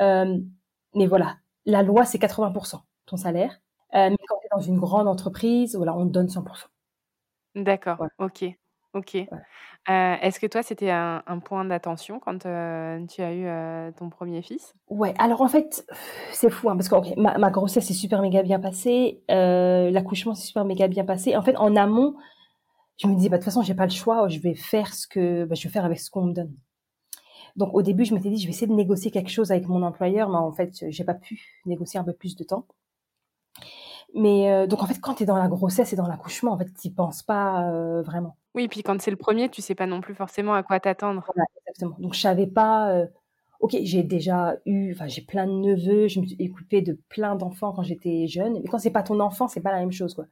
mais 0.00 1.06
voilà 1.06 1.36
la 1.66 1.82
loi 1.82 2.06
c'est 2.06 2.18
80% 2.18 2.80
ton 3.04 3.16
salaire. 3.16 3.60
Euh, 3.96 4.10
mais 4.10 4.16
quand 4.28 4.38
tu 4.40 4.46
es 4.46 4.48
dans 4.50 4.60
une 4.60 4.78
grande 4.78 5.08
entreprise, 5.08 5.76
voilà 5.76 5.96
on 5.96 6.06
te 6.06 6.12
donne 6.12 6.28
100%. 6.28 6.66
D'accord, 7.54 8.04
ok. 8.18 8.44
Ok. 8.96 9.14
Euh, 9.14 10.16
est-ce 10.22 10.40
que 10.40 10.46
toi, 10.46 10.62
c'était 10.62 10.90
un, 10.90 11.22
point 11.44 11.66
d'attention 11.66 12.18
quand 12.18 12.46
euh, 12.46 13.04
tu 13.06 13.20
as 13.20 13.32
eu 13.34 13.46
euh, 13.46 13.92
ton 13.92 14.08
premier 14.08 14.40
fils? 14.40 14.74
Ouais, 14.88 15.12
alors 15.18 15.42
en 15.42 15.48
fait, 15.48 15.86
c'est 16.32 16.48
fou, 16.48 16.70
hein, 16.70 16.76
parce 16.76 16.88
que 16.88 17.20
ma, 17.20 17.50
grossesse 17.50 17.86
s'est 17.86 17.92
super 17.92 18.22
méga 18.22 18.42
bien 18.42 18.58
passée, 18.58 19.22
l'accouchement 19.28 20.34
s'est 20.34 20.46
super 20.46 20.64
méga 20.64 20.88
bien 20.88 21.04
passé. 21.04 21.36
En 21.36 21.42
fait, 21.42 21.56
en 21.56 21.76
amont, 21.76 22.16
je 22.96 23.06
me 23.06 23.16
dis, 23.16 23.28
bah, 23.28 23.36
de 23.36 23.42
toute 23.42 23.44
façon, 23.44 23.60
j'ai 23.60 23.74
pas 23.74 23.84
le 23.84 23.92
choix, 23.92 24.28
je 24.28 24.40
vais 24.40 24.54
faire 24.54 24.94
ce 24.94 25.06
que 25.06 25.44
bah, 25.44 25.54
je 25.54 25.68
vais 25.68 25.72
faire 25.72 25.84
avec 25.84 26.00
ce 26.00 26.10
qu'on 26.10 26.24
me 26.24 26.32
donne. 26.32 26.54
Donc 27.54 27.74
au 27.74 27.82
début, 27.82 28.06
je 28.06 28.14
m'étais 28.14 28.30
dit, 28.30 28.38
je 28.38 28.46
vais 28.46 28.50
essayer 28.50 28.66
de 28.66 28.72
négocier 28.72 29.10
quelque 29.10 29.30
chose 29.30 29.50
avec 29.50 29.68
mon 29.68 29.82
employeur, 29.82 30.30
mais 30.30 30.38
en 30.38 30.52
fait, 30.52 30.72
j'ai 30.88 31.04
pas 31.04 31.14
pu 31.14 31.38
négocier 31.66 32.00
un 32.00 32.04
peu 32.04 32.14
plus 32.14 32.34
de 32.34 32.44
temps. 32.44 32.66
Mais 34.16 34.50
euh, 34.50 34.66
donc 34.66 34.82
en 34.82 34.86
fait, 34.86 34.98
quand 34.98 35.14
tu 35.14 35.24
es 35.24 35.26
dans 35.26 35.36
la 35.36 35.46
grossesse 35.46 35.92
et 35.92 35.96
dans 35.96 36.08
l'accouchement, 36.08 36.52
en 36.52 36.58
fait, 36.58 36.72
tu 36.72 36.90
penses 36.90 37.22
pas 37.22 37.70
euh, 37.70 38.00
vraiment. 38.00 38.38
Oui, 38.54 38.66
puis 38.66 38.82
quand 38.82 38.98
c'est 38.98 39.10
le 39.10 39.18
premier, 39.18 39.50
tu 39.50 39.60
sais 39.60 39.74
pas 39.74 39.86
non 39.86 40.00
plus 40.00 40.14
forcément 40.14 40.54
à 40.54 40.62
quoi 40.62 40.80
t'attendre. 40.80 41.22
Voilà, 41.26 41.46
exactement. 41.60 41.96
Donc 41.98 42.14
je 42.14 42.20
savais 42.20 42.46
pas. 42.46 42.92
Euh, 42.92 43.06
ok, 43.60 43.76
j'ai 43.82 44.02
déjà 44.02 44.56
eu, 44.64 44.94
enfin 44.94 45.06
j'ai 45.06 45.20
plein 45.20 45.46
de 45.46 45.52
neveux, 45.52 46.08
je 46.08 46.20
me 46.20 46.26
suis 46.26 46.50
occupée 46.50 46.80
de 46.80 46.98
plein 47.10 47.36
d'enfants 47.36 47.72
quand 47.72 47.82
j'étais 47.82 48.26
jeune. 48.26 48.54
Mais 48.62 48.68
quand 48.68 48.78
c'est 48.78 48.90
pas 48.90 49.02
ton 49.02 49.20
enfant, 49.20 49.48
c'est 49.48 49.60
pas 49.60 49.72
la 49.72 49.80
même 49.80 49.92
chose, 49.92 50.14
quoi. 50.14 50.24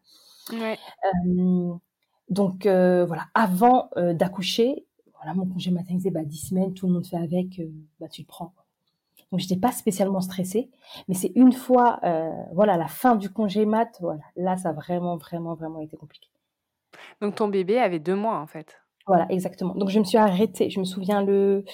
Ouais. 0.50 0.79
donc 2.31 2.67
voilà, 2.67 3.26
avant 3.35 3.91
d'accoucher, 3.97 4.87
voilà, 5.17 5.35
mon 5.35 5.47
congé 5.47 5.71
maternité, 5.71 6.11
bah 6.11 6.25
10 6.25 6.49
semaines, 6.49 6.73
tout 6.73 6.87
le 6.87 6.95
monde 6.95 7.07
fait 7.07 7.17
avec, 7.19 7.61
bah 8.00 8.09
tu 8.09 8.23
le 8.23 8.26
prends. 8.26 8.55
Donc 9.35 9.41
j'étais 9.41 9.57
pas 9.57 9.73
spécialement 9.73 10.21
stressée, 10.21 10.71
mais 11.09 11.14
c'est 11.17 11.33
une 11.35 11.53
fois, 11.53 11.99
euh, 12.05 12.31
voilà, 12.53 12.76
la 12.76 12.87
fin 12.87 13.17
du 13.17 13.29
congé 13.31 13.67
mat, 13.67 13.88
voilà, 14.00 14.21
là 14.37 14.57
ça 14.57 14.69
a 14.69 14.73
vraiment, 14.73 15.17
vraiment, 15.17 15.57
vraiment 15.57 15.81
été 15.81 15.97
compliqué. 15.97 16.29
Donc 17.21 17.35
ton 17.35 17.49
bébé 17.49 17.81
avait 17.81 17.99
deux 17.99 18.14
mois 18.14 18.38
en 18.38 18.47
fait. 18.47 18.81
Voilà, 19.09 19.26
exactement. 19.31 19.75
Donc 19.75 19.88
je 19.88 19.99
me 19.99 20.05
suis 20.05 20.19
arrêtée, 20.19 20.71
je 20.71 20.79
me 20.79 20.85
souviens 20.85 21.21
le 21.21 21.64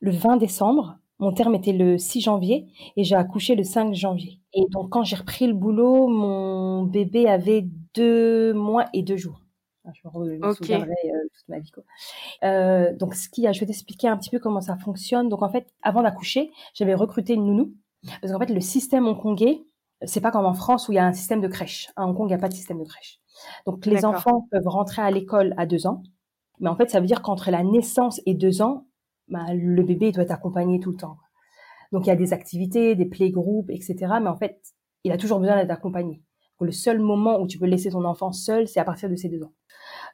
le 0.00 0.10
20 0.10 0.38
décembre. 0.38 0.98
Mon 1.20 1.30
terme 1.32 1.54
était 1.54 1.72
le 1.72 1.96
6 1.96 2.22
janvier 2.22 2.66
et 2.96 3.04
j'ai 3.04 3.14
accouché 3.14 3.54
le 3.54 3.62
5 3.62 3.94
janvier. 3.94 4.40
Et 4.52 4.64
donc 4.72 4.90
quand 4.90 5.04
j'ai 5.04 5.14
repris 5.14 5.46
le 5.46 5.54
boulot, 5.54 6.08
mon 6.08 6.82
bébé 6.82 7.28
avait 7.28 7.68
deux 7.94 8.52
mois 8.52 8.86
et 8.92 9.04
deux 9.04 9.16
jours. 9.16 9.45
Je 9.94 10.08
me, 10.08 10.54
souviendrai 10.54 10.90
euh, 10.90 11.28
toute 11.32 11.48
ma 11.48 11.58
vie. 11.58 11.70
Euh, 12.44 12.94
donc, 12.96 13.14
ce 13.14 13.28
qui 13.28 13.46
a, 13.46 13.52
je 13.52 13.60
vais 13.60 13.66
t'expliquer 13.66 14.08
un 14.08 14.16
petit 14.16 14.30
peu 14.30 14.38
comment 14.38 14.60
ça 14.60 14.76
fonctionne. 14.76 15.28
Donc, 15.28 15.42
en 15.42 15.48
fait, 15.48 15.72
avant 15.82 16.02
d'accoucher, 16.02 16.50
j'avais 16.74 16.94
recruté 16.94 17.34
une 17.34 17.46
nounou. 17.46 17.74
Parce 18.20 18.32
qu'en 18.32 18.38
fait, 18.38 18.52
le 18.52 18.60
système 18.60 19.06
hongkongais, 19.06 19.64
c'est 20.04 20.20
pas 20.20 20.30
comme 20.30 20.46
en 20.46 20.54
France 20.54 20.88
où 20.88 20.92
il 20.92 20.96
y 20.96 20.98
a 20.98 21.06
un 21.06 21.12
système 21.12 21.40
de 21.40 21.48
crèche. 21.48 21.90
À 21.96 22.06
Hong 22.06 22.16
Kong, 22.16 22.26
il 22.28 22.32
n'y 22.32 22.34
a 22.34 22.38
pas 22.38 22.48
de 22.48 22.54
système 22.54 22.78
de 22.78 22.84
crèche. 22.84 23.20
Donc, 23.66 23.84
les 23.86 24.04
enfants 24.04 24.48
peuvent 24.50 24.66
rentrer 24.66 25.02
à 25.02 25.10
l'école 25.10 25.54
à 25.56 25.66
deux 25.66 25.86
ans. 25.86 26.02
Mais 26.60 26.68
en 26.68 26.76
fait, 26.76 26.90
ça 26.90 27.00
veut 27.00 27.06
dire 27.06 27.22
qu'entre 27.22 27.50
la 27.50 27.62
naissance 27.62 28.20
et 28.26 28.34
deux 28.34 28.62
ans, 28.62 28.86
bah, 29.28 29.46
le 29.52 29.82
bébé 29.82 30.12
doit 30.12 30.24
être 30.24 30.32
accompagné 30.32 30.80
tout 30.80 30.90
le 30.90 30.96
temps. 30.96 31.18
Donc, 31.92 32.06
il 32.06 32.08
y 32.08 32.12
a 32.12 32.16
des 32.16 32.32
activités, 32.32 32.94
des 32.94 33.06
playgroups, 33.06 33.70
etc. 33.70 33.96
Mais 34.20 34.28
en 34.28 34.36
fait, 34.36 34.60
il 35.04 35.12
a 35.12 35.18
toujours 35.18 35.38
besoin 35.38 35.56
d'être 35.56 35.70
accompagné. 35.70 36.22
Le 36.60 36.72
seul 36.72 36.98
moment 36.98 37.38
où 37.38 37.46
tu 37.46 37.58
peux 37.58 37.66
laisser 37.66 37.90
ton 37.90 38.04
enfant 38.04 38.32
seul, 38.32 38.66
c'est 38.66 38.80
à 38.80 38.84
partir 38.84 39.10
de 39.10 39.16
ses 39.16 39.28
deux 39.28 39.42
ans. 39.42 39.52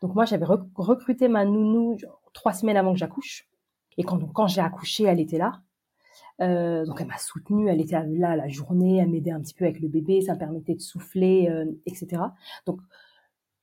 Donc 0.02 0.14
moi, 0.14 0.24
j'avais 0.24 0.44
recruté 0.44 1.28
ma 1.28 1.44
nounou 1.44 1.96
trois 2.34 2.52
semaines 2.52 2.76
avant 2.76 2.92
que 2.92 2.98
j'accouche. 2.98 3.48
Et 3.96 4.02
quand, 4.02 4.18
quand 4.32 4.48
j'ai 4.48 4.60
accouché, 4.60 5.04
elle 5.04 5.20
était 5.20 5.38
là. 5.38 5.62
Euh, 6.40 6.84
donc 6.84 7.00
elle 7.00 7.06
m'a 7.06 7.18
soutenue, 7.18 7.68
elle 7.68 7.80
était 7.80 8.02
là 8.06 8.36
la 8.36 8.48
journée, 8.48 8.98
elle 8.98 9.10
m'aidait 9.10 9.30
un 9.30 9.40
petit 9.40 9.54
peu 9.54 9.64
avec 9.64 9.80
le 9.80 9.88
bébé, 9.88 10.22
ça 10.22 10.34
me 10.34 10.38
permettait 10.38 10.74
de 10.74 10.80
souffler, 10.80 11.48
euh, 11.48 11.66
etc. 11.86 12.22
Donc 12.66 12.80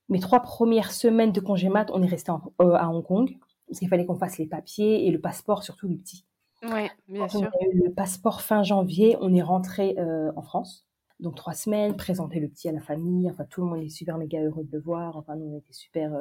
mes 0.08 0.20
trois 0.20 0.40
premières 0.40 0.92
semaines 0.92 1.32
de 1.32 1.40
congé 1.40 1.68
mat, 1.68 1.90
on 1.92 2.02
est 2.02 2.08
resté 2.08 2.32
euh, 2.32 2.72
à 2.72 2.88
Hong 2.88 3.04
Kong 3.04 3.36
parce 3.68 3.78
qu'il 3.78 3.88
fallait 3.88 4.06
qu'on 4.06 4.16
fasse 4.16 4.38
les 4.38 4.46
papiers 4.46 5.06
et 5.06 5.10
le 5.10 5.20
passeport 5.20 5.62
surtout 5.62 5.88
du 5.88 5.98
petit. 5.98 6.24
Oui, 6.62 6.88
bien 7.08 7.28
sûr. 7.28 7.40
On 7.40 7.44
a 7.44 7.68
eu 7.72 7.82
le 7.84 7.92
passeport 7.92 8.40
fin 8.40 8.62
janvier, 8.62 9.16
on 9.20 9.34
est 9.34 9.42
rentré 9.42 9.96
en 10.36 10.42
France. 10.42 10.86
Donc 11.20 11.36
trois 11.36 11.54
semaines, 11.54 11.96
présenter 11.96 12.40
le 12.40 12.48
petit 12.48 12.68
à 12.68 12.72
la 12.72 12.80
famille, 12.80 13.28
enfin 13.30 13.44
tout 13.48 13.62
le 13.62 13.68
monde 13.68 13.82
est 13.82 13.88
super 13.88 14.18
méga 14.18 14.42
heureux 14.42 14.64
de 14.64 14.72
le 14.72 14.80
voir, 14.80 15.16
enfin 15.16 15.36
nous 15.36 15.46
on 15.54 15.58
était 15.58 15.72
super 15.72 16.12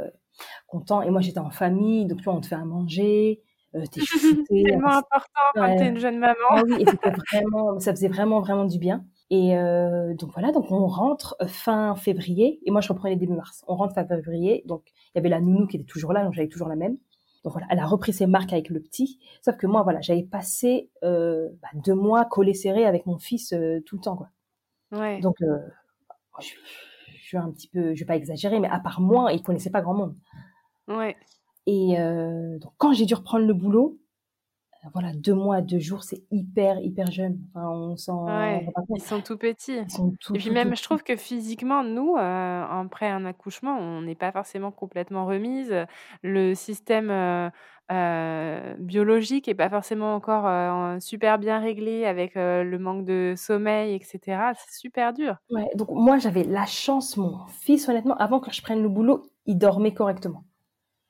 contents. 0.68 1.02
Et 1.02 1.10
moi 1.10 1.22
j'étais 1.22 1.40
en 1.40 1.52
famille, 1.52 2.06
donc 2.06 2.20
tu 2.20 2.26
vois 2.26 2.36
on 2.36 2.42
te 2.42 2.48
fait 2.48 2.56
à 2.56 2.66
manger, 2.66 3.42
euh, 3.76 3.86
t'es 3.92 4.02
C'est 4.50 4.64
tellement 4.64 4.90
important 4.90 5.42
quand 5.54 5.76
t'es 5.78 5.90
une 5.90 6.00
jeune 6.00 6.18
maman. 6.18 6.34
Ah 6.50 6.64
oui, 6.66 6.82
et 6.82 6.86
vraiment, 6.86 7.80
ça 7.80 7.92
faisait 7.92 8.08
vraiment, 8.08 8.40
vraiment 8.42 8.66
du 8.66 8.80
bien. 8.80 9.06
Et 9.30 9.56
euh, 9.56 10.16
donc 10.16 10.32
voilà, 10.34 10.52
donc 10.52 10.72
on 10.72 10.88
rentre 10.88 11.36
fin 11.48 11.96
février, 11.96 12.60
et 12.66 12.72
moi 12.72 12.82
je 12.82 12.90
reprenais 12.90 13.16
début 13.16 13.34
mars. 13.34 13.64
On 13.68 13.76
rentre 13.76 13.94
fin 13.94 14.06
février, 14.06 14.64
donc 14.66 14.84
il 15.14 15.18
y 15.18 15.20
avait 15.20 15.30
la 15.30 15.40
nounou 15.40 15.68
qui 15.68 15.78
était 15.78 15.86
toujours 15.86 16.14
là, 16.14 16.24
donc 16.24 16.34
j'avais 16.34 16.48
toujours 16.48 16.68
la 16.68 16.76
même. 16.76 16.98
Donc 17.44 17.54
voilà, 17.54 17.68
elle 17.70 17.80
a 17.80 17.86
repris 17.86 18.12
ses 18.12 18.26
marques 18.26 18.52
avec 18.52 18.70
le 18.70 18.82
petit. 18.82 19.20
Sauf 19.46 19.56
que 19.56 19.68
moi, 19.68 19.84
voilà, 19.84 20.02
j'avais 20.02 20.24
passé 20.24 20.90
euh, 21.04 21.48
bah, 21.62 21.70
deux 21.76 21.94
mois 21.94 22.26
collé 22.26 22.54
serré 22.54 22.86
avec 22.86 23.06
mon 23.06 23.18
fils 23.18 23.54
euh, 23.54 23.80
tout 23.86 23.96
le 23.96 24.02
temps, 24.02 24.18
quoi. 24.18 24.30
Ouais. 24.92 25.20
Donc, 25.20 25.42
euh, 25.42 25.58
je, 26.40 26.54
je, 27.16 27.22
suis 27.22 27.38
un 27.38 27.52
petit 27.52 27.68
peu, 27.68 27.94
je 27.94 28.00
vais 28.00 28.06
pas 28.06 28.16
exagérer, 28.16 28.60
mais 28.60 28.70
à 28.70 28.80
part 28.80 29.02
moi, 29.02 29.34
il 29.34 29.42
connaissait 29.42 29.70
pas 29.70 29.82
grand 29.82 29.94
monde. 29.94 30.16
Ouais. 30.88 31.16
Et 31.66 32.00
euh, 32.00 32.58
donc, 32.60 32.74
quand 32.78 32.94
j'ai 32.94 33.06
dû 33.06 33.14
reprendre 33.14 33.46
le 33.46 33.54
boulot, 33.54 34.00
euh, 34.86 34.90
voilà, 34.94 35.14
deux 35.14 35.34
mois, 35.34 35.62
deux 35.62 35.80
jours, 35.80 36.04
c'est 36.04 36.24
hyper, 36.32 36.80
hyper 36.80 37.12
jeune. 37.12 37.38
Enfin, 37.54 37.70
on 37.70 37.98
s'en 37.98 38.28
Ils 38.90 39.02
sont 39.02 39.22
tout 39.22 39.38
petits. 39.38 39.78
Ils 39.78 39.92
sont 39.92 40.16
tout, 40.20 40.36
Et 40.36 40.40
puis 40.40 40.52
même, 40.52 40.76
je 40.76 40.82
trouve 40.82 41.04
que 41.04 41.16
physiquement, 41.18 41.84
nous, 41.84 42.16
euh, 42.16 42.64
après 42.64 43.10
un 43.10 43.26
accouchement, 43.26 43.78
on 43.78 44.02
n'est 44.02 44.16
pas 44.16 44.32
forcément 44.32 44.72
complètement 44.72 45.26
remise. 45.26 45.74
Le 46.24 46.56
système 46.56 47.10
euh, 47.12 47.50
biologique 47.90 49.48
est 49.48 49.56
pas 49.56 49.70
forcément 49.70 50.16
encore 50.16 51.02
super 51.02 51.40
bien 51.40 51.60
réglé 51.60 52.06
avec 52.06 52.36
le 52.36 52.78
manque 52.78 53.06
de 53.06 53.34
sommeil, 53.36 53.96
etc. 53.96 54.54
C'est 54.56 54.80
super 54.80 55.14
dur. 55.14 55.38
Ouais, 55.50 55.68
donc 55.76 55.90
moi, 55.92 56.18
j'avais 56.18 56.44
la 56.44 56.66
chance, 56.66 57.18
mon 57.18 57.46
fils, 57.48 57.90
honnêtement, 57.90 58.16
avant 58.18 58.40
que 58.40 58.52
je 58.52 58.62
prenne 58.62 58.82
le 58.82 58.90
boulot, 58.90 59.24
il 59.46 59.58
dormait 59.58 59.94
correctement. 59.94 60.44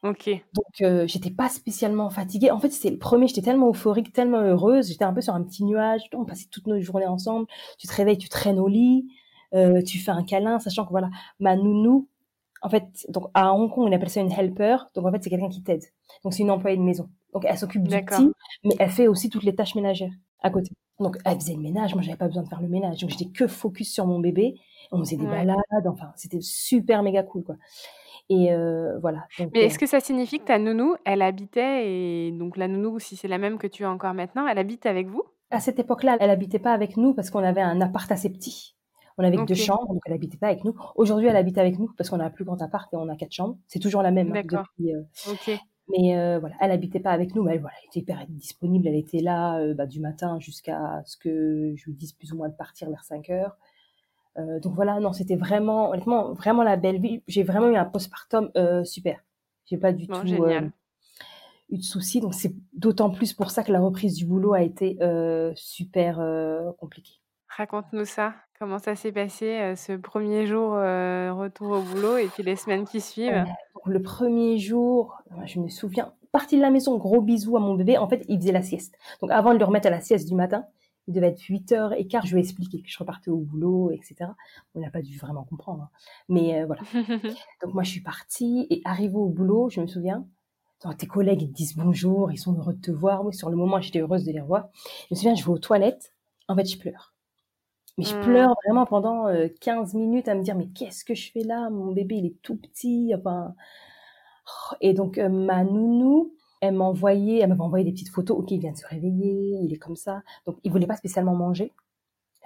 Ok. 0.04 0.30
Donc, 0.54 0.82
euh, 0.82 1.06
j'étais 1.08 1.30
pas 1.30 1.50
spécialement 1.50 2.10
fatiguée. 2.10 2.52
En 2.52 2.60
fait, 2.60 2.70
c'était 2.70 2.92
le 2.92 2.98
premier, 2.98 3.28
j'étais 3.28 3.42
tellement 3.42 3.70
euphorique, 3.70 4.14
tellement 4.14 4.40
heureuse. 4.40 4.88
J'étais 4.88 5.04
un 5.04 5.14
peu 5.14 5.22
sur 5.22 5.34
un 5.34 5.44
petit 5.44 5.66
nuage. 5.66 6.02
On 6.14 6.26
passait 6.26 6.48
toutes 6.50 6.68
nos 6.68 6.80
journées 6.80 7.08
ensemble. 7.08 7.48
Tu 7.78 7.88
te 7.88 7.94
réveilles, 7.94 8.18
tu 8.18 8.30
traînes 8.30 8.60
au 8.60 8.68
lit, 8.70 9.08
euh, 9.54 9.82
tu 9.82 10.00
fais 10.00 10.12
un 10.12 10.24
câlin, 10.24 10.60
sachant 10.60 10.86
que 10.86 10.92
voilà, 10.92 11.10
ma 11.40 11.56
nounou, 11.58 12.08
en 12.62 12.70
fait, 12.70 12.86
donc 13.10 13.26
à 13.34 13.54
Hong 13.54 13.72
Kong, 13.72 13.88
on 13.90 13.92
appelle 13.92 14.10
ça 14.10 14.22
une 14.22 14.32
helper. 14.32 14.78
Donc, 14.96 15.06
en 15.06 15.12
fait, 15.12 15.24
c'est 15.24 15.30
quelqu'un 15.30 15.50
qui 15.50 15.64
t'aide. 15.64 15.84
Donc, 16.24 16.34
c'est 16.34 16.44
une 16.44 16.52
employée 16.52 16.78
de 16.78 16.82
maison. 16.82 17.10
Donc, 17.34 17.46
elle 17.48 17.58
s'occupe 17.58 17.88
du 17.88 18.04
petit, 18.04 18.32
mais 18.64 18.76
elle 18.80 18.90
fait 18.90 19.08
aussi 19.08 19.30
toutes 19.30 19.44
les 19.44 19.56
tâches 19.56 19.76
ménagères 19.76 20.12
à 20.42 20.50
côté. 20.50 20.72
Donc, 21.00 21.18
elle 21.26 21.36
faisait 21.36 21.54
le 21.54 21.62
ménage. 21.62 21.94
Moi, 21.94 22.04
j'avais 22.04 22.18
pas 22.18 22.28
besoin 22.28 22.44
de 22.44 22.50
faire 22.50 22.62
le 22.62 22.68
ménage. 22.68 23.00
Donc, 23.00 23.10
j'étais 23.12 23.30
que 23.32 23.48
focus 23.48 23.94
sur 23.94 24.06
mon 24.06 24.20
bébé. 24.20 24.56
On 24.92 25.00
faisait 25.00 25.18
des 25.18 25.26
balades. 25.26 25.58
Enfin, 25.86 26.12
c'était 26.16 26.42
super 26.42 27.04
méga 27.04 27.24
cool, 27.24 27.44
quoi. 27.44 27.56
Et 28.30 28.54
euh, 28.54 29.00
voilà. 29.00 29.26
Mais 29.54 29.62
est-ce 29.62 29.80
que 29.80 29.88
ça 29.88 30.00
signifie 30.00 30.40
que 30.40 30.46
ta 30.46 30.60
nounou, 30.60 30.96
elle 31.04 31.24
habitait, 31.24 31.88
et 31.90 32.32
donc 32.32 32.58
la 32.58 32.68
nounou, 32.68 33.00
si 33.00 33.16
c'est 33.16 33.28
la 33.28 33.40
même 33.40 33.58
que 33.58 33.66
tu 33.66 33.86
as 33.86 33.90
encore 33.90 34.14
maintenant, 34.14 34.48
elle 34.48 34.60
habite 34.60 34.86
avec 34.86 35.08
vous? 35.08 35.24
À 35.50 35.60
cette 35.60 35.80
époque-là, 35.80 36.18
elle 36.20 36.30
habitait 36.30 36.60
pas 36.60 36.74
avec 36.74 36.96
nous 36.96 37.16
parce 37.16 37.32
qu'on 37.32 37.44
avait 37.44 37.62
un 37.62 37.82
appart 37.82 38.12
assez 38.12 38.30
petit. 38.30 38.76
On 39.20 39.24
avait 39.24 39.46
deux 39.46 39.54
chambres, 39.54 39.94
donc 39.94 40.02
elle 40.06 40.14
habitait 40.14 40.38
pas 40.38 40.48
avec 40.48 40.64
nous. 40.64 40.74
Aujourd'hui, 40.96 41.28
elle 41.28 41.36
habite 41.36 41.58
avec 41.58 41.78
nous 41.78 41.92
parce 41.98 42.10
qu'on 42.10 42.20
a 42.20 42.26
un 42.26 42.30
plus 42.30 42.46
grand 42.46 42.62
appart 42.62 42.92
et 42.94 42.98
on 42.98 43.10
a 43.10 43.16
quatre 43.16 43.34
chambres. 43.34 43.58
C'est 43.68 43.80
toujours 43.80 44.02
la 44.02 44.12
même. 44.12 44.30
Hein, 44.30 44.42
D'accord. 44.42 44.66
Euh, 44.82 45.04
ok. 45.30 45.60
Mais 45.90 46.18
euh, 46.18 46.40
voilà, 46.40 46.56
elle 46.62 46.72
habitait 46.72 47.00
pas 47.00 47.12
avec 47.12 47.36
nous, 47.36 47.44
mais 47.44 47.56
elle, 47.56 47.62
voilà, 47.62 47.76
elle 47.82 47.88
était 47.88 48.00
hyper 48.00 48.26
disponible. 48.30 48.88
Elle 48.88 48.96
était 48.96 49.20
là 49.20 49.74
bah, 49.74 49.86
du 49.86 50.00
matin 50.00 50.40
jusqu'à 50.40 51.02
ce 51.06 51.18
que 51.18 51.74
je 51.76 51.86
lui 51.86 51.96
dise 51.96 52.14
plus 52.14 52.32
ou 52.32 52.38
moins 52.38 52.48
de 52.48 52.54
partir 52.54 52.90
vers 52.90 53.04
5 53.04 53.30
heures. 53.30 53.58
Euh, 54.40 54.60
donc 54.60 54.76
voilà, 54.76 55.00
non, 55.00 55.14
c'était 55.14 55.36
vraiment, 55.36 55.90
honnêtement, 55.90 56.34
vraiment 56.34 56.64
la 56.64 56.78
belle 56.78 57.02
vie. 57.02 57.24
J'ai 57.28 57.44
vraiment 57.44 57.70
eu 57.70 57.76
un 57.76 57.86
postpartum 57.86 58.52
euh, 58.56 58.84
super. 58.84 59.20
J'ai 59.66 59.78
pas 59.78 59.92
du 59.92 60.08
tout 60.08 60.14
euh, 60.14 60.70
eu 61.70 61.78
de 61.78 61.84
soucis. 61.84 62.22
Donc 62.22 62.34
c'est 62.34 62.54
d'autant 62.74 63.10
plus 63.10 63.34
pour 63.34 63.52
ça 63.52 63.64
que 63.64 63.72
la 63.72 63.80
reprise 63.80 64.16
du 64.16 64.26
boulot 64.26 64.54
a 64.54 64.62
été 64.62 64.98
super 65.56 66.20
compliquée. 66.78 67.20
Raconte-nous 67.48 68.06
ça. 68.06 68.34
Comment 68.60 68.80
ça 68.80 68.96
s'est 68.96 69.14
passé 69.14 69.74
ce 69.78 69.94
premier 69.94 70.46
jour 70.46 70.74
retour 70.74 71.72
au 71.72 71.82
boulot 71.82 72.18
et 72.18 72.28
puis 72.28 72.44
les 72.44 72.58
semaines 72.58 72.86
qui 72.86 73.00
suivent? 73.00 73.46
Le 73.86 74.02
premier 74.02 74.58
jour, 74.58 75.18
je 75.46 75.62
me 75.62 75.70
souviens, 75.70 76.14
partie 76.32 76.58
de 76.58 76.62
la 76.62 76.70
maison, 76.70 76.98
gros 76.98 77.22
bisous 77.22 77.58
à 77.58 77.60
mon 77.60 77.76
bébé. 77.76 77.98
En 77.98 78.08
fait, 78.08 78.26
il 78.28 78.38
faisait 78.40 78.52
la 78.52 78.62
sieste. 78.62 78.96
Donc 79.22 79.32
avant 79.32 79.54
de 79.54 79.60
le 79.60 79.66
remettre 79.66 79.88
à 79.88 79.92
la 79.92 80.02
sieste 80.02 80.28
du 80.28 80.36
matin, 80.36 80.66
il 81.08 81.14
devait 81.14 81.30
être 81.30 81.40
8h15, 81.40 82.26
je 82.26 82.34
lui 82.34 82.42
ai 82.42 82.44
expliqué 82.44 82.82
que 82.82 82.90
je 82.90 83.00
repartais 83.00 83.32
au 83.32 83.38
boulot, 83.38 83.92
etc. 83.92 84.32
On 84.76 84.80
n'a 84.80 84.92
pas 84.92 85.02
dû 85.02 85.18
vraiment 85.18 85.44
comprendre. 85.44 85.84
Hein. 85.84 85.90
Mais 86.28 86.62
euh, 86.62 86.66
voilà. 86.68 86.82
Donc 87.64 87.74
moi, 87.74 87.84
je 87.84 87.90
suis 87.90 88.02
partie 88.02 88.68
et 88.70 88.82
arrivé 88.86 89.16
au 89.16 89.30
boulot, 89.30 89.70
je 89.70 89.82
me 89.82 89.88
souviens, 89.88 90.28
tes 90.98 91.08
collègues 91.08 91.42
ils 91.42 91.50
te 91.50 91.54
disent 91.54 91.76
bonjour, 91.76 92.32
ils 92.32 92.38
sont 92.38 92.54
heureux 92.54 92.74
de 92.74 92.82
te 92.82 92.92
voir. 92.92 93.26
Oui, 93.26 93.34
sur 93.34 93.50
le 93.50 93.56
moment, 93.56 93.82
j'étais 93.82 94.00
heureuse 94.00 94.24
de 94.24 94.32
les 94.32 94.42
revoir. 94.42 94.70
Je 94.76 95.08
me 95.12 95.16
souviens, 95.16 95.36
je 95.36 95.44
vais 95.44 95.52
aux 95.52 95.58
toilettes. 95.58 96.14
En 96.48 96.56
fait, 96.56 96.66
je 96.66 96.78
pleure. 96.78 97.14
Mais 98.00 98.06
je 98.06 98.16
mmh. 98.16 98.22
pleure 98.22 98.56
vraiment 98.66 98.86
pendant 98.86 99.26
15 99.60 99.94
euh, 99.94 100.00
minutes 100.00 100.30
à 100.30 100.36
me 100.36 100.42
dire, 100.42 100.56
mais 100.56 100.68
qu'est-ce 100.68 101.04
que 101.04 101.14
je 101.14 101.30
fais 101.34 101.44
là? 101.44 101.70
Mon 101.70 101.92
bébé, 101.92 102.16
il 102.16 102.26
est 102.28 102.42
tout 102.42 102.56
petit. 102.56 103.14
Enfin... 103.14 103.54
Et 104.80 104.94
donc, 104.94 105.18
ma 105.18 105.66
nounou, 105.66 106.34
elle 106.62 106.76
m'envoyait, 106.76 107.40
elle 107.40 107.50
m'avait 107.50 107.60
envoyé 107.60 107.84
des 107.84 107.92
petites 107.92 108.10
photos. 108.10 108.40
Ok, 108.40 108.52
il 108.52 108.62
vient 108.62 108.72
de 108.72 108.78
se 108.78 108.88
réveiller, 108.88 109.60
il 109.62 109.74
est 109.74 109.78
comme 109.78 109.98
ça. 109.98 110.22
Donc, 110.46 110.60
il 110.64 110.72
voulait 110.72 110.88
pas 110.88 110.96
spécialement 110.96 111.36
manger. 111.36 111.74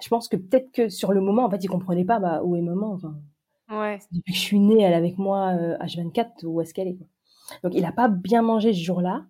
Je 0.02 0.08
pense 0.08 0.26
que 0.26 0.36
peut-être 0.36 0.72
que 0.72 0.88
sur 0.88 1.12
le 1.12 1.20
moment, 1.20 1.44
en 1.44 1.50
fait, 1.50 1.62
il 1.62 1.68
comprenait 1.68 2.04
pas 2.04 2.18
bah, 2.18 2.42
où 2.42 2.56
est 2.56 2.60
maman. 2.60 2.94
Enfin, 2.94 3.14
ouais. 3.70 4.00
Depuis 4.10 4.32
que 4.32 4.38
je 4.38 4.42
suis 4.42 4.58
née, 4.58 4.82
elle 4.82 4.92
est 4.92 4.96
avec 4.96 5.18
moi 5.18 5.52
H24, 5.54 6.18
euh, 6.18 6.46
où 6.48 6.60
est-ce 6.62 6.74
qu'elle 6.74 6.88
est, 6.88 6.96
quoi. 6.96 7.06
Donc, 7.62 7.74
il 7.76 7.84
a 7.84 7.92
pas 7.92 8.08
bien 8.08 8.42
mangé 8.42 8.72
ce 8.72 8.82
jour-là. 8.82 9.24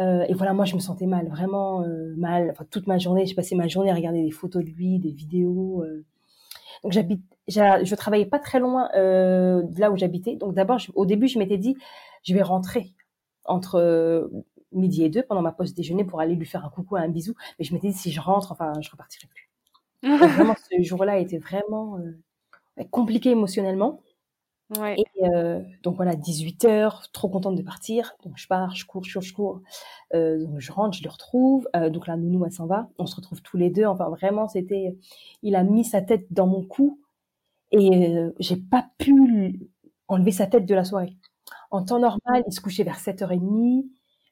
Euh, 0.00 0.24
et 0.28 0.34
voilà, 0.34 0.54
moi, 0.54 0.64
je 0.64 0.74
me 0.74 0.80
sentais 0.80 1.06
mal, 1.06 1.28
vraiment 1.28 1.82
euh, 1.82 2.14
mal. 2.16 2.50
Enfin, 2.50 2.64
toute 2.70 2.86
ma 2.86 2.98
journée, 2.98 3.26
j'ai 3.26 3.34
passé 3.34 3.54
ma 3.54 3.68
journée 3.68 3.90
à 3.90 3.94
regarder 3.94 4.22
des 4.22 4.30
photos 4.30 4.64
de 4.64 4.70
lui, 4.70 4.98
des 4.98 5.10
vidéos. 5.10 5.82
Euh. 5.82 6.04
Donc, 6.82 6.92
j'habite, 6.92 7.22
je 7.48 7.94
travaillais 7.94 8.26
pas 8.26 8.38
très 8.38 8.60
loin 8.60 8.88
de 8.94 9.80
là 9.80 9.90
où 9.90 9.96
j'habitais. 9.96 10.36
Donc, 10.36 10.54
d'abord, 10.54 10.78
au 10.94 11.04
début, 11.04 11.28
je 11.28 11.38
m'étais 11.38 11.58
dit, 11.58 11.76
je 12.22 12.32
vais 12.34 12.42
rentrer 12.42 12.94
entre 13.44 14.30
midi 14.72 15.04
et 15.04 15.10
deux 15.10 15.22
pendant 15.22 15.42
ma 15.42 15.52
pause 15.52 15.74
déjeuner 15.74 16.04
pour 16.04 16.20
aller 16.20 16.36
lui 16.36 16.46
faire 16.46 16.64
un 16.64 16.70
coucou, 16.70 16.96
un 16.96 17.08
bisou. 17.08 17.34
Mais 17.58 17.64
je 17.66 17.74
m'étais 17.74 17.88
dit, 17.88 17.94
si 17.94 18.10
je 18.10 18.20
rentre, 18.20 18.52
enfin, 18.52 18.72
je 18.80 18.90
repartirai 18.90 19.26
plus. 19.26 19.50
vraiment, 20.34 20.54
ce 20.70 20.82
jour-là 20.82 21.18
était 21.18 21.38
vraiment 21.38 21.98
compliqué 22.90 23.30
émotionnellement. 23.30 24.00
Et 24.96 25.04
euh, 25.24 25.60
donc 25.82 25.96
voilà, 25.96 26.14
18 26.14 26.64
heures, 26.64 27.10
trop 27.12 27.28
contente 27.28 27.56
de 27.56 27.62
partir. 27.62 28.14
Donc 28.24 28.34
je 28.36 28.46
pars, 28.46 28.74
je 28.74 28.86
cours, 28.86 29.04
je 29.04 29.12
cours, 29.12 29.22
je 29.22 29.34
cours. 29.34 29.62
donc 30.14 30.60
je 30.60 30.72
rentre, 30.72 30.96
je 30.96 31.02
le 31.02 31.10
retrouve. 31.10 31.68
donc 31.90 32.06
la 32.06 32.16
nounou, 32.16 32.44
elle 32.44 32.52
s'en 32.52 32.66
va. 32.66 32.88
On 32.98 33.06
se 33.06 33.16
retrouve 33.16 33.42
tous 33.42 33.56
les 33.56 33.70
deux. 33.70 33.84
Enfin 33.86 34.08
vraiment, 34.08 34.48
c'était, 34.48 34.96
il 35.42 35.56
a 35.56 35.64
mis 35.64 35.84
sa 35.84 36.02
tête 36.02 36.26
dans 36.30 36.46
mon 36.46 36.64
cou 36.64 37.00
et 37.72 38.14
j'ai 38.38 38.56
pas 38.56 38.86
pu 38.98 39.70
enlever 40.08 40.32
sa 40.32 40.46
tête 40.46 40.66
de 40.66 40.74
la 40.74 40.84
soirée. 40.84 41.16
En 41.70 41.84
temps 41.84 42.00
normal, 42.00 42.42
il 42.46 42.52
se 42.52 42.60
couchait 42.60 42.84
vers 42.84 42.98
7h30. 42.98 43.84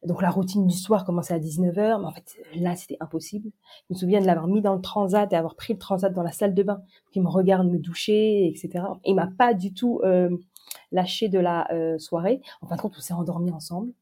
Donc 0.05 0.23
la 0.23 0.31
routine 0.31 0.67
du 0.67 0.77
soir 0.77 1.05
commençait 1.05 1.35
à 1.35 1.41
19h, 1.41 2.01
mais 2.01 2.07
en 2.07 2.13
fait 2.13 2.37
là 2.55 2.77
c'était 2.77 2.97
impossible. 3.01 3.51
Je 3.89 3.95
me 3.95 3.99
souviens 3.99 4.21
de 4.21 4.27
l'avoir 4.27 4.47
mis 4.47 4.63
dans 4.63 4.75
le 4.75 4.81
transat 4.81 5.33
et 5.33 5.37
avoir 5.37 5.57
pris 5.57 5.73
le 5.73 5.79
transat 5.79 6.13
dans 6.13 6.23
la 6.23 6.31
salle 6.31 6.55
de 6.55 6.63
bain, 6.63 6.83
qui 7.11 7.21
me 7.21 7.29
regarde 7.29 7.67
me 7.69 7.79
doucher, 7.79 8.47
etc. 8.47 8.85
Et 9.05 9.11
il 9.11 9.15
m'a 9.15 9.27
pas 9.27 9.55
du 9.55 9.75
tout 9.75 10.01
euh, 10.05 10.31
lâché 10.93 11.29
de 11.29 11.41
la 11.41 11.71
euh, 11.73 11.99
soirée. 11.99 12.41
En 12.63 12.69
fin 12.69 12.77
de 12.77 12.81
compte, 12.81 12.95
on 12.97 13.01
s'est 13.01 13.15
endormis 13.15 13.51
ensemble. 13.51 13.93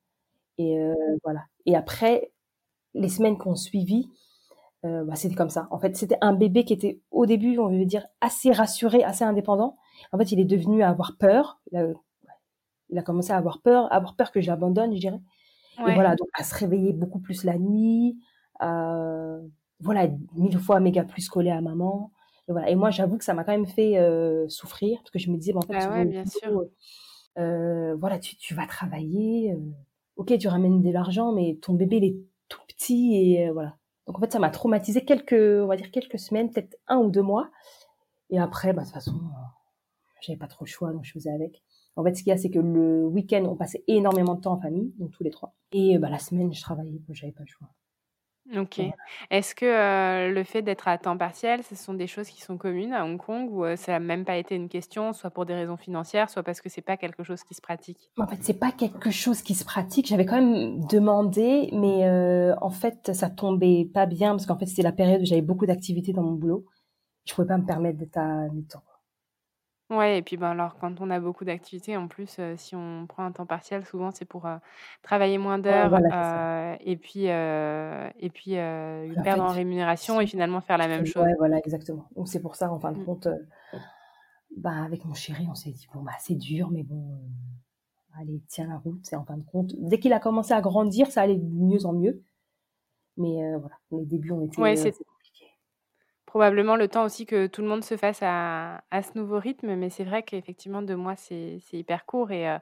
Et 0.58 0.78
euh, 0.78 0.94
voilà. 1.24 1.44
Et 1.64 1.74
après, 1.74 2.30
les 2.94 3.08
semaines 3.08 3.38
qu'on 3.38 3.56
suivit, 3.56 4.10
bah, 4.82 5.16
c'était 5.16 5.34
comme 5.34 5.50
ça. 5.50 5.66
En 5.72 5.80
fait, 5.80 5.96
c'était 5.96 6.18
un 6.20 6.32
bébé 6.32 6.64
qui 6.64 6.72
était 6.72 7.00
au 7.10 7.26
début, 7.26 7.58
on 7.58 7.68
veut 7.68 7.84
dire, 7.86 8.06
assez 8.20 8.52
rassuré, 8.52 9.02
assez 9.02 9.24
indépendant. 9.24 9.76
En 10.12 10.18
fait, 10.18 10.30
il 10.30 10.38
est 10.38 10.44
devenu 10.44 10.84
à 10.84 10.90
avoir 10.90 11.16
peur 11.18 11.58
il 12.90 12.98
a 12.98 13.02
commencé 13.02 13.32
à 13.32 13.36
avoir 13.36 13.60
peur, 13.60 13.92
à 13.92 13.96
avoir 13.96 14.14
peur 14.14 14.30
que 14.30 14.40
je 14.40 14.48
l'abandonne, 14.48 14.94
je 14.94 15.00
dirais. 15.00 15.20
Et 15.78 15.94
voilà, 15.94 16.16
donc 16.16 16.28
à 16.34 16.42
se 16.42 16.54
réveiller 16.54 16.92
beaucoup 16.92 17.20
plus 17.20 17.44
la 17.44 17.58
nuit, 17.58 18.18
euh, 18.62 19.40
voilà, 19.80 20.08
mille 20.34 20.58
fois 20.58 20.80
méga 20.80 21.04
plus 21.04 21.28
collé 21.28 21.50
à 21.50 21.60
maman. 21.60 22.12
Et 22.48 22.52
voilà. 22.52 22.70
Et 22.70 22.74
moi, 22.74 22.90
j'avoue 22.90 23.18
que 23.18 23.24
ça 23.24 23.34
m'a 23.34 23.44
quand 23.44 23.52
même 23.52 23.66
fait 23.66 23.96
souffrir 24.48 24.98
parce 25.00 25.10
que 25.10 25.18
je 25.18 25.30
me 25.30 25.36
disais, 25.36 25.52
bon, 25.52 25.60
en 25.60 25.62
fait, 25.62 25.86
bah 25.86 25.90
ouais, 25.92 26.04
bien 26.04 26.24
sûr. 26.24 26.64
voilà, 27.36 28.18
tu, 28.18 28.36
tu, 28.36 28.54
vas 28.54 28.66
travailler. 28.66 29.56
ok, 30.16 30.38
tu 30.38 30.48
ramènes 30.48 30.80
de 30.80 30.90
l'argent, 30.90 31.32
mais 31.32 31.58
ton 31.60 31.74
bébé, 31.74 31.96
il 31.98 32.04
est 32.04 32.16
tout 32.48 32.60
petit 32.68 33.16
et 33.16 33.50
voilà. 33.50 33.76
Donc 34.06 34.18
en 34.18 34.20
fait, 34.20 34.32
ça 34.32 34.38
m'a 34.38 34.50
traumatisé 34.50 35.04
quelques, 35.04 35.32
on 35.32 35.66
va 35.66 35.76
dire 35.76 35.90
quelques 35.90 36.18
semaines, 36.18 36.50
peut-être 36.50 36.76
un 36.86 36.98
ou 36.98 37.10
deux 37.10 37.22
mois. 37.22 37.50
Et 38.30 38.38
après, 38.38 38.72
bah, 38.72 38.82
de 38.82 38.86
toute 38.86 38.94
façon, 38.94 39.20
j'avais 40.20 40.38
pas 40.38 40.46
trop 40.46 40.64
le 40.64 40.70
choix, 40.70 40.92
donc 40.92 41.04
je 41.04 41.12
faisais 41.12 41.30
avec. 41.30 41.62
En 41.96 42.04
fait, 42.04 42.14
ce 42.14 42.22
qu'il 42.22 42.30
y 42.30 42.32
a, 42.32 42.36
c'est 42.36 42.50
que 42.50 42.58
le 42.58 43.06
week-end, 43.06 43.44
on 43.44 43.56
passait 43.56 43.82
énormément 43.88 44.34
de 44.34 44.42
temps 44.42 44.52
en 44.52 44.60
famille, 44.60 44.92
donc 44.98 45.10
tous 45.12 45.24
les 45.24 45.30
trois. 45.30 45.54
Et 45.72 45.98
bah, 45.98 46.10
la 46.10 46.18
semaine, 46.18 46.52
je 46.52 46.60
travaillais, 46.60 47.00
j'avais 47.10 47.32
pas 47.32 47.42
le 47.42 47.48
choix. 47.48 47.68
OK. 48.54 48.80
Est-ce 49.30 49.56
que, 49.56 50.30
le 50.32 50.44
fait 50.44 50.62
d'être 50.62 50.86
à 50.86 50.98
temps 50.98 51.16
partiel, 51.18 51.64
ce 51.64 51.74
sont 51.74 51.94
des 51.94 52.06
choses 52.06 52.28
qui 52.28 52.42
sont 52.42 52.56
communes 52.56 52.92
à 52.92 53.04
Hong 53.04 53.18
Kong 53.18 53.50
ou, 53.50 53.64
ça 53.76 53.92
n'a 53.92 53.98
même 53.98 54.24
pas 54.24 54.36
été 54.36 54.54
une 54.54 54.68
question, 54.68 55.12
soit 55.12 55.30
pour 55.30 55.46
des 55.46 55.54
raisons 55.54 55.76
financières, 55.76 56.30
soit 56.30 56.44
parce 56.44 56.60
que 56.60 56.68
c'est 56.68 56.80
pas 56.80 56.96
quelque 56.96 57.24
chose 57.24 57.42
qui 57.42 57.54
se 57.54 57.60
pratique? 57.60 58.10
En 58.18 58.26
fait, 58.28 58.38
c'est 58.42 58.60
pas 58.60 58.70
quelque 58.70 59.10
chose 59.10 59.42
qui 59.42 59.54
se 59.54 59.64
pratique. 59.64 60.06
J'avais 60.06 60.26
quand 60.26 60.40
même 60.40 60.84
demandé, 60.86 61.70
mais, 61.72 62.08
en 62.60 62.70
fait, 62.70 63.14
ça 63.14 63.30
tombait 63.30 63.90
pas 63.92 64.06
bien 64.06 64.30
parce 64.30 64.46
qu'en 64.46 64.58
fait, 64.58 64.66
c'était 64.66 64.82
la 64.82 64.92
période 64.92 65.22
où 65.22 65.26
j'avais 65.26 65.42
beaucoup 65.42 65.66
d'activités 65.66 66.12
dans 66.12 66.22
mon 66.22 66.34
boulot. 66.34 66.66
Je 67.24 67.34
pouvais 67.34 67.48
pas 67.48 67.58
me 67.58 67.66
permettre 67.66 67.98
d'être 67.98 68.18
à 68.18 68.46
mi-temps. 68.50 68.84
Ouais 69.88 70.18
et 70.18 70.22
puis, 70.22 70.36
ben, 70.36 70.50
alors 70.50 70.76
quand 70.78 71.00
on 71.00 71.10
a 71.10 71.20
beaucoup 71.20 71.44
d'activités 71.44 71.96
en 71.96 72.08
plus, 72.08 72.40
si 72.56 72.74
on 72.74 73.06
prend 73.06 73.24
un 73.24 73.30
temps 73.30 73.46
partiel, 73.46 73.84
souvent 73.84 74.10
c'est 74.10 74.24
pour, 74.24 74.48
travailler 75.02 75.38
moins 75.38 75.58
d'heures, 75.58 75.94
et 76.80 76.96
puis, 76.96 77.26
et 77.26 78.30
puis, 78.30 78.54
perdre 79.22 79.44
en 79.44 79.52
rémunération 79.52 80.20
et 80.20 80.26
finalement 80.26 80.60
faire 80.60 80.78
la 80.78 80.88
même 80.88 81.06
chose. 81.06 81.22
Ouais, 81.22 81.34
voilà, 81.38 81.58
exactement. 81.58 82.08
Donc 82.16 82.28
c'est 82.28 82.40
pour 82.40 82.56
ça, 82.56 82.72
en 82.72 82.80
fin 82.80 82.90
de 82.92 82.98
mmh. 82.98 83.04
compte, 83.04 83.28
bah, 84.56 84.82
avec 84.84 85.04
mon 85.04 85.14
chéri, 85.14 85.46
on 85.50 85.54
s'est 85.54 85.70
dit: 85.70 85.86
«Bon, 85.94 86.02
bah, 86.02 86.12
c'est 86.18 86.34
dur, 86.34 86.70
mais 86.70 86.82
bon, 86.82 87.20
allez, 88.18 88.42
tiens 88.48 88.66
la 88.66 88.78
route». 88.78 89.12
Et 89.12 89.16
en 89.16 89.24
fin 89.24 89.36
de 89.36 89.44
compte, 89.44 89.72
dès 89.78 89.98
qu'il 89.98 90.12
a 90.12 90.18
commencé 90.18 90.52
à 90.52 90.60
grandir, 90.60 91.10
ça 91.10 91.22
allait 91.22 91.36
de 91.36 91.44
mieux 91.44 91.84
en 91.84 91.92
mieux. 91.92 92.22
Mais, 93.18 93.54
voilà, 93.56 93.76
les 93.92 94.06
débuts 94.06 94.32
ont 94.32 94.42
été, 94.42 94.60
Ouais, 94.60 94.74
c'est 94.76 94.94
probablement 96.36 96.76
le 96.76 96.86
temps 96.86 97.04
aussi 97.04 97.24
que 97.24 97.46
tout 97.46 97.62
le 97.62 97.68
monde 97.68 97.82
se 97.82 97.96
fasse 97.96 98.18
à, 98.20 98.82
ce 98.92 99.18
nouveau 99.18 99.38
rythme. 99.38 99.74
Mais 99.74 99.88
c'est 99.88 100.04
vrai 100.04 100.22
qu'effectivement, 100.22 100.82
deux 100.82 100.94
mois, 100.94 101.16
c'est 101.16 101.62
hyper 101.72 102.04
court. 102.04 102.30
Et, 102.30 102.46
euh, 102.46 102.58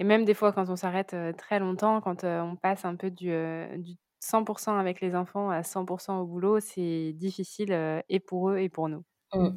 et, 0.00 0.04
même 0.04 0.24
des 0.24 0.34
fois, 0.34 0.52
quand 0.52 0.68
on 0.68 0.74
s'arrête 0.74 1.14
euh, 1.14 1.32
très 1.32 1.60
longtemps, 1.60 2.00
quand 2.00 2.24
euh, 2.24 2.40
on 2.40 2.56
passe 2.56 2.84
un 2.84 2.96
peu 2.96 3.12
du, 3.12 3.30
du 3.78 3.92
100% 4.20 4.80
avec 4.80 5.00
les 5.00 5.14
enfants 5.14 5.48
à 5.48 5.60
100% 5.60 6.22
au 6.22 6.26
boulot, 6.26 6.58
c'est 6.58 7.12
difficile 7.12 8.02
et 8.08 8.18
pour 8.18 8.50
eux 8.50 8.58
et 8.58 8.68
pour 8.68 8.88
nous. 8.88 9.04
Mmh. 9.32 9.50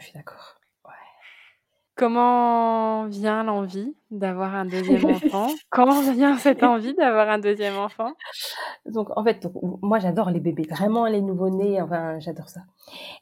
je 0.00 0.04
suis 0.04 0.14
d'accord. 0.14 0.56
Comment 1.96 3.06
vient 3.06 3.44
l'envie 3.44 3.94
d'avoir 4.10 4.54
un 4.54 4.64
deuxième 4.64 5.04
enfant? 5.14 5.46
Comment 5.70 6.00
vient 6.12 6.36
cette 6.38 6.62
envie 6.64 6.94
d'avoir 6.94 7.28
un 7.28 7.38
deuxième 7.38 7.76
enfant? 7.76 8.12
Donc 8.86 9.16
en 9.16 9.22
fait, 9.22 9.46
moi 9.80 10.00
j'adore 10.00 10.30
les 10.30 10.40
bébés, 10.40 10.66
vraiment 10.68 11.06
les 11.06 11.22
nouveau-nés, 11.22 11.80
enfin 11.80 12.18
j'adore 12.18 12.48
ça. 12.48 12.62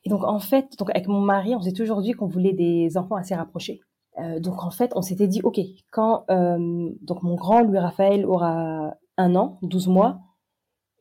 Et 0.04 0.10
donc 0.10 0.24
en 0.24 0.38
fait, 0.38 0.78
donc 0.78 0.90
avec 0.90 1.06
mon 1.06 1.20
mari, 1.20 1.54
on 1.54 1.60
s'est 1.60 1.72
toujours 1.72 2.00
dit 2.00 2.12
qu'on 2.12 2.28
voulait 2.28 2.54
des 2.54 2.96
enfants 2.96 3.16
assez 3.16 3.34
rapprochés. 3.34 3.80
Euh, 4.18 4.40
donc 4.40 4.62
en 4.62 4.70
fait, 4.70 4.92
on 4.94 5.02
s'était 5.02 5.28
dit 5.28 5.42
ok, 5.42 5.58
quand 5.90 6.24
euh, 6.30 6.88
donc 7.02 7.22
mon 7.22 7.34
grand 7.34 7.60
Louis 7.60 7.78
Raphaël 7.78 8.24
aura 8.24 8.94
un 9.18 9.34
an, 9.34 9.58
12 9.62 9.88
mois, 9.88 10.20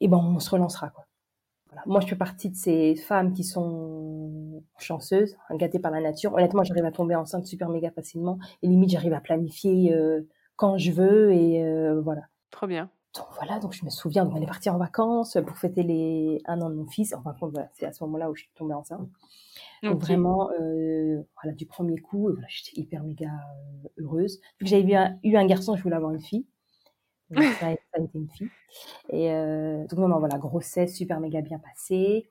et 0.01 0.05
eh 0.05 0.07
ben 0.09 0.17
on 0.17 0.39
se 0.39 0.49
relancera 0.49 0.89
quoi. 0.89 1.05
Moi, 1.85 1.99
je 2.01 2.07
fais 2.07 2.15
partie 2.15 2.49
de 2.49 2.55
ces 2.55 2.95
femmes 2.95 3.33
qui 3.33 3.43
sont 3.43 4.63
chanceuses, 4.77 5.37
gâtées 5.51 5.79
par 5.79 5.91
la 5.91 6.01
nature. 6.01 6.33
Honnêtement, 6.33 6.63
j'arrive 6.63 6.85
à 6.85 6.91
tomber 6.91 7.15
enceinte 7.15 7.45
super 7.45 7.69
méga 7.69 7.91
facilement. 7.91 8.39
Et 8.61 8.67
limite, 8.67 8.89
j'arrive 8.89 9.13
à 9.13 9.21
planifier 9.21 9.93
euh, 9.93 10.21
quand 10.55 10.77
je 10.77 10.91
veux. 10.91 11.33
Et 11.33 11.63
euh, 11.63 12.01
voilà. 12.01 12.23
Trop 12.51 12.67
bien. 12.67 12.89
Donc 13.15 13.25
voilà, 13.35 13.59
donc 13.59 13.73
je 13.73 13.83
me 13.83 13.89
souviens, 13.89 14.25
on 14.25 14.41
est 14.41 14.45
parti 14.45 14.69
en 14.69 14.77
vacances 14.77 15.37
pour 15.45 15.57
fêter 15.57 15.83
les 15.83 16.41
un 16.45 16.61
an 16.61 16.69
de 16.69 16.75
mon 16.75 16.87
fils. 16.87 17.13
Enfin, 17.13 17.35
voilà, 17.41 17.69
c'est 17.73 17.85
à 17.85 17.91
ce 17.91 18.03
moment-là 18.05 18.29
où 18.31 18.35
je 18.35 18.43
suis 18.43 18.51
tombée 18.55 18.73
enceinte. 18.73 19.09
Donc 19.83 19.99
vraiment, 19.99 20.49
euh, 20.51 21.21
voilà, 21.41 21.55
du 21.55 21.65
premier 21.65 21.97
coup, 21.97 22.29
voilà, 22.31 22.47
j'étais 22.47 22.79
hyper 22.79 23.03
méga 23.03 23.29
heureuse. 23.97 24.39
Vu 24.59 24.65
que 24.65 24.69
j'avais 24.69 25.17
eu 25.23 25.35
un 25.35 25.45
garçon, 25.45 25.75
je 25.75 25.83
voulais 25.83 25.95
avoir 25.95 26.11
une 26.13 26.21
fille 26.21 26.45
ça, 27.35 27.67
a 27.67 27.71
été 27.71 28.17
une 28.17 28.29
fille. 28.29 28.49
Et 29.09 29.31
euh, 29.31 29.85
donc, 29.87 29.99
non, 29.99 30.07
non, 30.07 30.19
voilà, 30.19 30.37
grossesse 30.37 30.95
super 30.95 31.19
méga 31.19 31.41
bien 31.41 31.59
passée, 31.59 32.27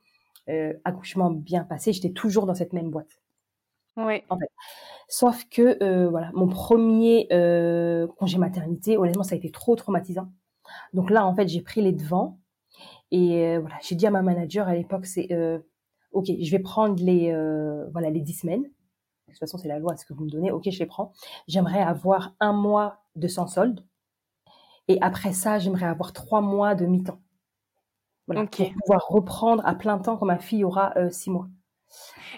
euh, 0.49 0.75
accouchement 0.85 1.31
bien 1.31 1.65
passé. 1.65 1.93
J'étais 1.93 2.13
toujours 2.13 2.47
dans 2.47 2.55
cette 2.55 2.73
même 2.73 2.91
boîte. 2.91 3.21
Oui. 3.97 4.23
En 4.29 4.39
fait. 4.39 4.51
Sauf 5.09 5.45
que, 5.51 5.83
euh, 5.83 6.09
voilà, 6.09 6.31
mon 6.35 6.49
premier 6.49 7.29
congé 8.19 8.39
maternité, 8.39 8.97
honnêtement, 8.97 9.25
ça 9.25 9.35
a 9.35 9.39
été 9.39 9.51
trop 9.51 9.77
traumatisant. 9.77 10.31
Donc 10.95 11.11
là, 11.11 11.27
en 11.27 11.35
fait, 11.35 11.49
j'ai 11.49 11.63
pris 11.63 11.83
les 11.83 11.93
devants. 11.93 12.39
Et 13.11 13.59
voilà, 13.59 13.75
j'ai 13.83 13.97
dit 13.97 14.07
à 14.07 14.11
ma 14.11 14.23
manager 14.23 14.69
à 14.69 14.75
l'époque, 14.75 15.07
c'est 15.07 15.29
OK, 16.13 16.27
je 16.27 16.51
vais 16.51 16.61
prendre 16.61 17.03
les, 17.03 17.33
voilà, 17.93 18.11
les 18.11 18.21
10 18.21 18.35
semaines. 18.35 18.63
De 18.63 19.33
toute 19.33 19.39
façon, 19.41 19.59
c'est 19.59 19.69
la 19.69 19.79
loi, 19.79 19.97
ce 19.97 20.05
que 20.05 20.13
vous 20.13 20.25
me 20.25 20.31
donnez. 20.31 20.51
OK, 20.51 20.69
je 20.71 20.79
les 20.79 20.87
prends. 20.87 21.13
J'aimerais 21.47 21.83
avoir 21.83 22.35
un 22.41 22.53
mois 22.53 23.03
de 23.17 23.29
sans 23.29 23.47
solde 23.47 23.85
et 24.91 24.99
après 25.03 25.33
ça, 25.33 25.61
j'aimerais 25.61 25.87
avoir 25.87 26.13
trois 26.13 26.41
mois 26.41 26.75
de 26.75 26.85
mi-temps. 26.85 27.21
Voilà, 28.27 28.45
Pour 28.47 28.73
pouvoir 28.83 29.07
reprendre 29.09 29.63
à 29.65 29.77
plein 29.77 29.99
temps 29.99 30.17
quand 30.17 30.27
ma 30.27 30.39
fille 30.39 30.65
aura 30.65 30.93
euh, 30.97 31.11
six 31.11 31.31
mois. 31.31 31.47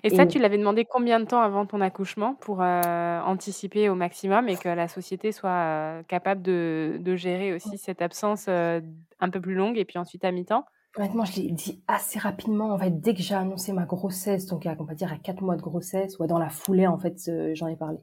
Et, 0.03 0.11
ça, 0.11 0.27
tu 0.27 0.39
l'avais 0.39 0.59
demandé 0.59 0.85
combien 0.85 1.19
de 1.19 1.25
temps 1.25 1.41
avant 1.41 1.65
ton 1.65 1.81
accouchement 1.81 2.35
pour 2.35 2.63
euh, 2.63 3.21
anticiper 3.21 3.89
au 3.89 3.95
maximum 3.95 4.49
et 4.51 4.57
que 4.57 4.69
la 4.69 4.87
société 4.89 5.33
soit 5.33 5.51
euh, 5.51 6.03
capable 6.03 6.43
de, 6.43 6.99
de, 7.01 7.17
gérer 7.17 7.55
aussi 7.55 7.79
cette 7.79 8.03
absence 8.03 8.49
un 8.49 9.31
peu 9.31 9.41
plus 9.41 9.55
longue 9.55 9.79
et 9.79 9.87
puis 9.87 9.99
ensuite 9.99 10.25
à 10.25 10.33
mi-temps? 10.33 10.65
Honnêtement, 10.97 11.25
je 11.25 11.41
l'ai 11.41 11.51
dit 11.51 11.83
assez 11.89 12.19
rapidement. 12.19 12.73
En 12.73 12.79
fait, 12.79 13.01
dès 13.01 13.15
que 13.15 13.23
j'ai 13.23 13.35
annoncé 13.35 13.73
ma 13.73 13.85
grossesse, 13.85 14.47
donc 14.47 14.67
on 14.79 14.85
va 14.85 14.95
dire 14.95 15.11
à 15.11 15.17
quatre 15.17 15.43
mois 15.43 15.57
de 15.57 15.63
grossesse, 15.63 16.19
ou 16.19 16.27
dans 16.27 16.39
la 16.39 16.51
foulée, 16.51 16.87
en 16.87 16.99
fait, 16.99 17.31
j'en 17.55 17.67
ai 17.67 17.77
parlé. 17.77 17.99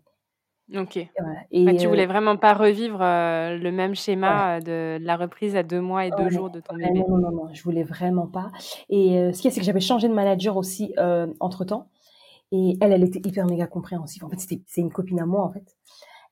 OK. 0.75 0.97
Et 1.51 1.75
tu 1.77 1.87
voulais 1.87 2.05
vraiment 2.05 2.37
pas 2.37 2.53
revivre 2.53 2.99
le 2.99 3.71
même 3.71 3.95
schéma 3.95 4.59
de, 4.59 4.97
la 5.01 5.15
reprise 5.15 5.55
à 5.55 5.63
deux 5.63 5.81
mois 5.81 6.05
et 6.05 6.11
deux 6.11 6.29
jours 6.29 6.49
de 6.49 6.59
ton 6.59 6.75
bébé? 6.75 7.03
Non, 7.07 7.17
non, 7.17 7.31
non, 7.31 7.53
je 7.53 7.63
voulais 7.63 7.83
vraiment 7.83 8.27
pas. 8.27 8.51
Et 8.89 9.31
ce 9.33 9.41
qui 9.41 9.47
est, 9.47 9.51
c'est 9.51 9.59
que 9.59 9.65
j'avais 9.65 9.79
changé 9.79 10.07
de 10.07 10.13
manager 10.13 10.57
aussi 10.57 10.93
entre 11.39 11.65
temps. 11.65 11.89
Et 12.51 12.77
elle, 12.81 12.93
elle 12.93 13.03
était 13.03 13.21
hyper 13.27 13.45
méga 13.45 13.67
compréhensive. 13.67 14.23
En 14.23 14.29
fait, 14.29 14.39
c'était, 14.39 14.61
c'est 14.65 14.81
une 14.81 14.91
copine 14.91 15.19
à 15.19 15.25
moi, 15.25 15.43
en 15.43 15.51
fait. 15.51 15.75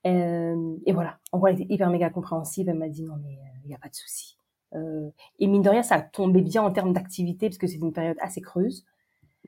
et 0.06 0.94
voilà. 0.94 1.20
En 1.32 1.40
gros, 1.40 1.48
elle 1.48 1.62
était 1.62 1.74
hyper 1.74 1.90
méga 1.90 2.10
compréhensive. 2.10 2.70
Elle 2.70 2.78
m'a 2.78 2.90
dit 2.90 3.04
non, 3.04 3.16
mais 3.24 3.38
il 3.64 3.68
n'y 3.68 3.76
a 3.76 3.80
pas 3.80 3.90
de 3.90 3.96
souci. 3.96 4.38
et 4.74 5.48
mine 5.48 5.64
de 5.64 5.70
rien, 5.70 5.84
ça 5.84 5.96
a 5.96 6.02
tombé 6.02 6.42
bien 6.42 6.62
en 6.62 6.72
termes 6.72 6.94
d'activité 6.94 7.50
parce 7.50 7.58
que 7.58 7.68
c'est 7.68 7.78
une 7.78 7.94
période 7.94 8.18
assez 8.22 8.42
creuse. 8.42 8.86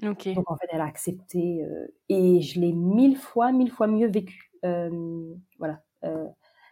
OK. 0.02 0.34
Donc 0.34 0.50
en 0.50 0.56
fait, 0.56 0.68
elle 0.72 0.82
a 0.82 0.86
accepté 0.86 1.64
et 2.08 2.42
je 2.42 2.60
l'ai 2.60 2.74
mille 2.74 3.18
fois, 3.18 3.52
mille 3.52 3.70
fois 3.70 3.86
mieux 3.86 4.08
vécu 4.08 4.49
euh, 4.49 4.49
voilà, 4.64 5.82
euh, 6.04 6.26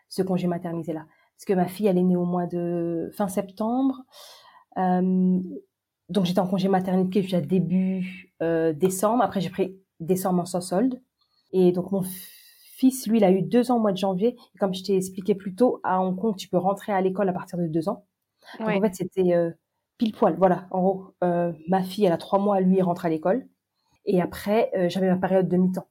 ce 0.10 0.22
congé 0.22 0.48
maternité 0.48 0.94
là. 0.94 1.06
Parce 1.36 1.46
que 1.46 1.54
ma 1.54 1.68
fille, 1.68 1.88
elle 1.88 1.98
est 1.98 2.04
née 2.04 2.16
au 2.16 2.26
mois 2.26 2.48
de 2.48 3.12
fin 3.14 3.28
septembre. 3.28 4.04
Euh, 4.78 5.40
donc 6.10 6.26
j'étais 6.26 6.40
en 6.40 6.48
congé 6.48 6.68
maternité 6.68 7.22
jusqu'à 7.22 7.42
début 7.42 8.34
décembre. 8.40 9.24
Après, 9.24 9.42
j'ai 9.42 9.50
pris 9.50 9.78
décembre 10.00 10.42
en 10.42 10.46
sans 10.46 10.62
solde. 10.62 11.02
Et 11.52 11.72
donc 11.72 11.92
mon 11.92 12.04
fils, 12.76 13.08
lui, 13.08 13.18
il 13.18 13.24
a 13.24 13.32
eu 13.32 13.42
deux 13.42 13.72
ans 13.72 13.78
au 13.78 13.80
mois 13.80 13.92
de 13.92 13.98
janvier. 13.98 14.36
Et 14.56 14.58
comme 14.58 14.74
je 14.74 14.84
t'ai 14.84 14.96
expliqué 14.96 15.36
plus 15.36 15.54
tôt, 15.54 15.80
à 15.84 16.02
Hong 16.02 16.18
Kong, 16.20 16.36
tu 16.36 16.48
peux 16.48 16.58
rentrer 16.58 16.92
à 16.92 17.02
l'école 17.02 17.30
à 17.30 17.34
partir 17.34 17.60
de 17.60 17.68
deux 17.68 17.90
ans. 17.90 18.06
Donc 18.60 18.70
en 18.70 18.82
fait, 18.82 18.96
c'était 18.96 19.34
pile 19.98 20.14
poil. 20.14 20.36
Voilà, 20.38 20.68
en 20.72 20.82
gros, 20.82 21.14
ma 21.22 21.84
fille, 21.84 22.06
elle 22.06 22.14
a 22.14 22.18
trois 22.18 22.40
mois, 22.40 22.62
lui, 22.62 22.78
il 22.78 22.82
rentre 22.82 23.06
à 23.06 23.10
l'école. 23.10 23.48
Et 24.06 24.22
après, 24.22 24.72
j'avais 24.90 25.10
ma 25.10 25.18
période 25.18 25.48
de 25.48 25.58
mi-temps. 25.58 25.88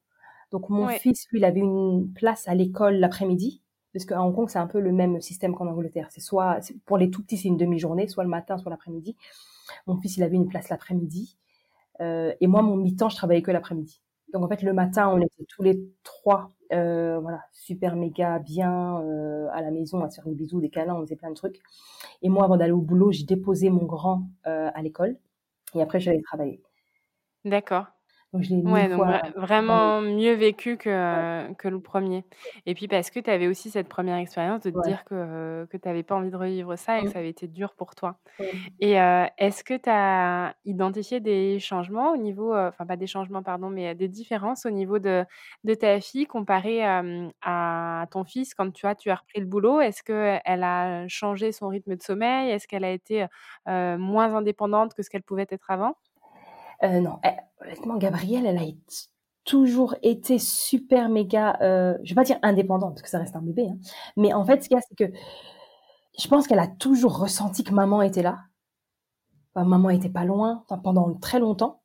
Donc 0.50 0.68
mon 0.68 0.88
fils, 0.88 1.26
lui, 1.30 1.38
il 1.38 1.44
avait 1.44 1.61
une 1.61 2.12
place 2.14 2.48
à 2.48 2.54
l'école 2.54 2.96
l'après-midi, 2.96 3.62
parce 3.92 4.04
qu'à 4.04 4.22
Hong 4.22 4.35
Kong, 4.35 4.48
c'est 4.48 4.59
un 4.59 4.66
peu 4.66 4.80
le 4.80 4.92
même 4.92 5.20
système 5.20 5.54
qu'en 5.54 5.66
Angleterre. 5.66 6.09
C'est 6.11 6.20
soit, 6.20 6.59
pour 6.85 6.98
les 6.98 7.11
tout 7.11 7.22
petits, 7.22 7.38
c'est 7.38 7.48
une 7.48 7.56
demi-journée, 7.56 8.06
soit 8.09 8.24
le 8.24 8.30
matin, 8.30 8.59
soit 8.59 8.70
l'après-midi. 8.70 9.16
Mon 9.87 9.96
fils, 9.96 10.16
il 10.16 10.22
avait 10.22 10.37
une 10.37 10.48
place 10.48 10.68
l'après-midi. 10.68 11.37
Euh, 12.00 12.32
et 12.40 12.46
moi, 12.46 12.62
mon 12.62 12.76
mi-temps, 12.76 13.09
je 13.09 13.16
travaillais 13.16 13.42
que 13.42 13.50
l'après-midi. 13.50 14.02
Donc 14.32 14.44
en 14.44 14.48
fait, 14.48 14.62
le 14.62 14.72
matin, 14.72 15.09
on 15.09 15.20
était 15.20 15.44
tous 15.48 15.62
les 15.62 15.80
trois, 16.02 16.52
euh, 16.72 17.18
voilà, 17.20 17.40
super 17.52 17.96
méga 17.96 18.38
bien 18.38 19.00
euh, 19.00 19.48
à 19.52 19.62
la 19.62 19.70
maison, 19.70 20.02
à 20.02 20.11
se 20.11 20.16
faire 20.16 20.26
des 20.26 20.35
bisous, 20.35 20.61
des 20.61 20.68
câlins, 20.68 20.94
on 20.94 21.00
faisait 21.00 21.16
plein 21.16 21.30
de 21.30 21.35
trucs. 21.35 21.61
Et 22.22 22.28
moi, 22.28 22.44
avant 22.44 22.56
d'aller 22.56 22.72
au 22.72 22.80
boulot, 22.80 23.12
j'ai 23.12 23.24
déposé 23.24 23.70
mon 23.70 23.85
grand 23.85 24.28
à 24.44 24.82
l'école. 24.82 25.16
Et 25.74 25.82
après, 25.82 26.00
j'allais 26.00 26.22
travailler. 26.22 26.61
D'accord. 27.44 27.87
Donc 28.33 28.43
je 28.43 28.55
l'ai 28.55 28.62
Ouais, 28.65 28.89
donc 28.89 29.07
fois 29.07 29.23
vraiment 29.37 30.01
mieux 30.01 30.33
vécu 30.35 30.77
que 30.77 31.53
que 31.55 31.69
le 31.69 31.81
premier. 31.81 32.25
Et 32.67 32.75
puis 32.75 32.89
parce 32.89 33.11
que 33.11 33.21
tu 33.21 33.31
avais 33.31 33.47
aussi 33.47 33.71
cette 33.71 33.89
première 33.89 34.17
expérience 34.17 34.62
de 34.62 34.71
te 34.71 34.75
Ouais. 34.75 34.83
dire 34.83 35.05
que 35.05 35.67
que 35.71 35.77
tu 35.77 35.89
avais 35.89 36.03
pas 36.03 36.17
envie 36.17 36.31
de 36.31 36.37
revivre 36.37 36.77
ça 36.77 37.01
et 37.01 37.05
que 37.05 37.11
ça 37.11 37.21
avait 37.21 37.29
été 37.31 37.47
dur 37.47 37.75
pour 37.77 37.95
toi. 37.95 38.19
Et 38.81 38.99
heu, 39.01 39.27
est-ce 39.39 39.65
que 39.65 39.75
tu 39.77 39.91
as 39.91 40.57
identifié 40.65 41.21
des 41.21 41.61
changements 41.61 42.12
au 42.12 42.17
niveau, 42.19 42.55
enfin 42.57 42.87
pas 42.87 42.97
des 42.97 43.07
changements 43.09 43.43
pardon, 43.45 43.71
mais 43.71 43.95
des 43.95 44.09
différences 44.09 44.67
au 44.67 44.71
niveau 44.71 44.99
de 45.01 45.25
de 45.65 45.75
ta 45.75 46.01
fille 46.01 46.27
comparée, 46.27 46.83
à 46.85 48.07
ton 48.12 48.25
fils 48.25 48.55
quand 48.55 48.71
tu 48.73 48.87
vois, 48.87 48.95
tu 48.97 49.11
as 49.11 49.17
repris 49.17 49.41
le 49.41 49.47
boulot? 49.47 49.81
Est-ce 49.81 50.03
qu'elle 50.03 50.65
a 50.65 51.09
changé 51.09 51.53
son 51.53 51.69
rythme 51.69 51.97
de 51.97 52.03
sommeil? 52.03 52.51
Est-ce 52.53 52.69
qu'elle 52.69 52.85
a 52.85 52.93
été, 52.93 53.27
moins 53.67 54.35
indépendante 54.37 54.95
que 54.95 55.03
ce 55.03 55.11
qu'elle 55.11 55.23
pouvait 55.25 55.47
être 55.51 55.71
avant? 55.71 55.97
Heu, 56.83 57.01
non, 57.01 57.19
eh, 57.25 57.31
honnêtement, 57.65 57.97
Gabrielle, 57.97 58.47
elle 58.47 58.59
a 58.59 58.67
toujours 59.45 59.95
été 60.03 60.39
super 60.39 61.09
méga, 61.09 61.57
heu, 61.62 61.99
je 62.03 62.11
vais 62.11 62.15
pas 62.17 62.25
dire 62.25 62.39
indépendante 62.43 62.95
parce 62.95 63.03
que 63.03 63.09
ça 63.09 63.19
reste 63.19 63.37
un 63.37 63.43
bébé, 63.43 63.69
hein, 63.71 63.79
mais 64.17 64.33
en 64.35 64.45
fait, 64.45 64.62
ce 64.62 64.69
qu'il 64.69 64.77
y 64.77 64.79
a, 64.79 64.83
c'est 64.89 64.97
que 64.97 65.12
je 66.19 66.29
pense 66.29 66.47
qu'elle 66.47 66.59
a 66.59 66.67
toujours 66.69 67.19
ressenti 67.19 67.65
que 67.65 67.73
maman 67.75 68.03
était 68.03 68.23
là. 68.23 68.39
Enfin, 69.55 69.67
maman 69.67 69.91
était 69.91 70.09
pas 70.11 70.25
loin, 70.25 70.62
enfin, 70.65 70.79
pendant 70.79 71.15
très 71.15 71.39
longtemps. 71.39 71.81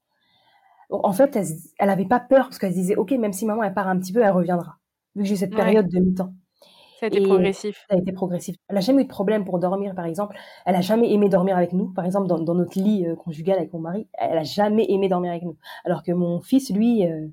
En 0.92 1.14
fait, 1.14 1.36
elle 1.38 1.48
se 1.48 1.54
elle 1.80 1.90
avait 1.90 2.06
pas 2.08 2.20
peur 2.22 2.46
parce 2.48 2.60
qu'elle 2.60 2.74
se 2.74 2.78
disait: 2.80 2.96
«OK, 2.98 3.12
même 3.14 3.34
si 3.34 3.46
maman 3.46 3.64
elle 3.64 3.74
part 3.76 3.88
un 3.90 4.00
petit 4.00 4.14
peu, 4.14 4.22
elle 4.24 4.32
reviendra». 4.32 4.78
Vu 5.16 5.24
que 5.24 5.30
j'ai 5.30 5.38
cette 5.38 5.56
Ouais. 5.56 5.56
période 5.56 5.90
de 5.90 6.00
mi-temps 6.00 6.34
Ça 7.02 7.06
a 7.06 7.10
été 7.10 7.20
et 7.20 7.20
progressif. 7.20 7.90
ça 7.90 7.96
a 7.96 8.00
été 8.00 8.12
progressif. 8.14 8.56
Elle 8.70 8.78
a 8.78 8.82
jamais 8.82 9.02
eu 9.02 9.06
de 9.06 9.10
problème 9.10 9.44
pour 9.46 9.60
dormir, 9.60 9.96
par 9.96 10.06
exemple. 10.06 10.38
Elle 10.66 10.76
a 10.76 10.82
jamais 10.82 11.12
aimé 11.14 11.30
dormir 11.30 11.58
avec 11.58 11.74
nous, 11.74 11.90
par 11.94 12.06
exemple, 12.06 12.28
dans 12.28 12.40
dans 12.40 12.56
notre 12.56 12.80
lit, 12.80 13.06
heu, 13.08 13.16
conjugal 13.16 13.58
avec 13.58 13.74
mon 13.74 13.80
mari, 13.80 14.08
elle 14.14 14.38
a 14.38 14.44
jamais 14.44 14.86
aimé 14.90 15.10
dormir 15.10 15.32
avec 15.32 15.44
nous. 15.44 15.58
Alors 15.86 16.04
que 16.04 16.12
mon 16.12 16.40
fils, 16.42 16.70
lui, 16.72 17.06
heu, 17.06 17.32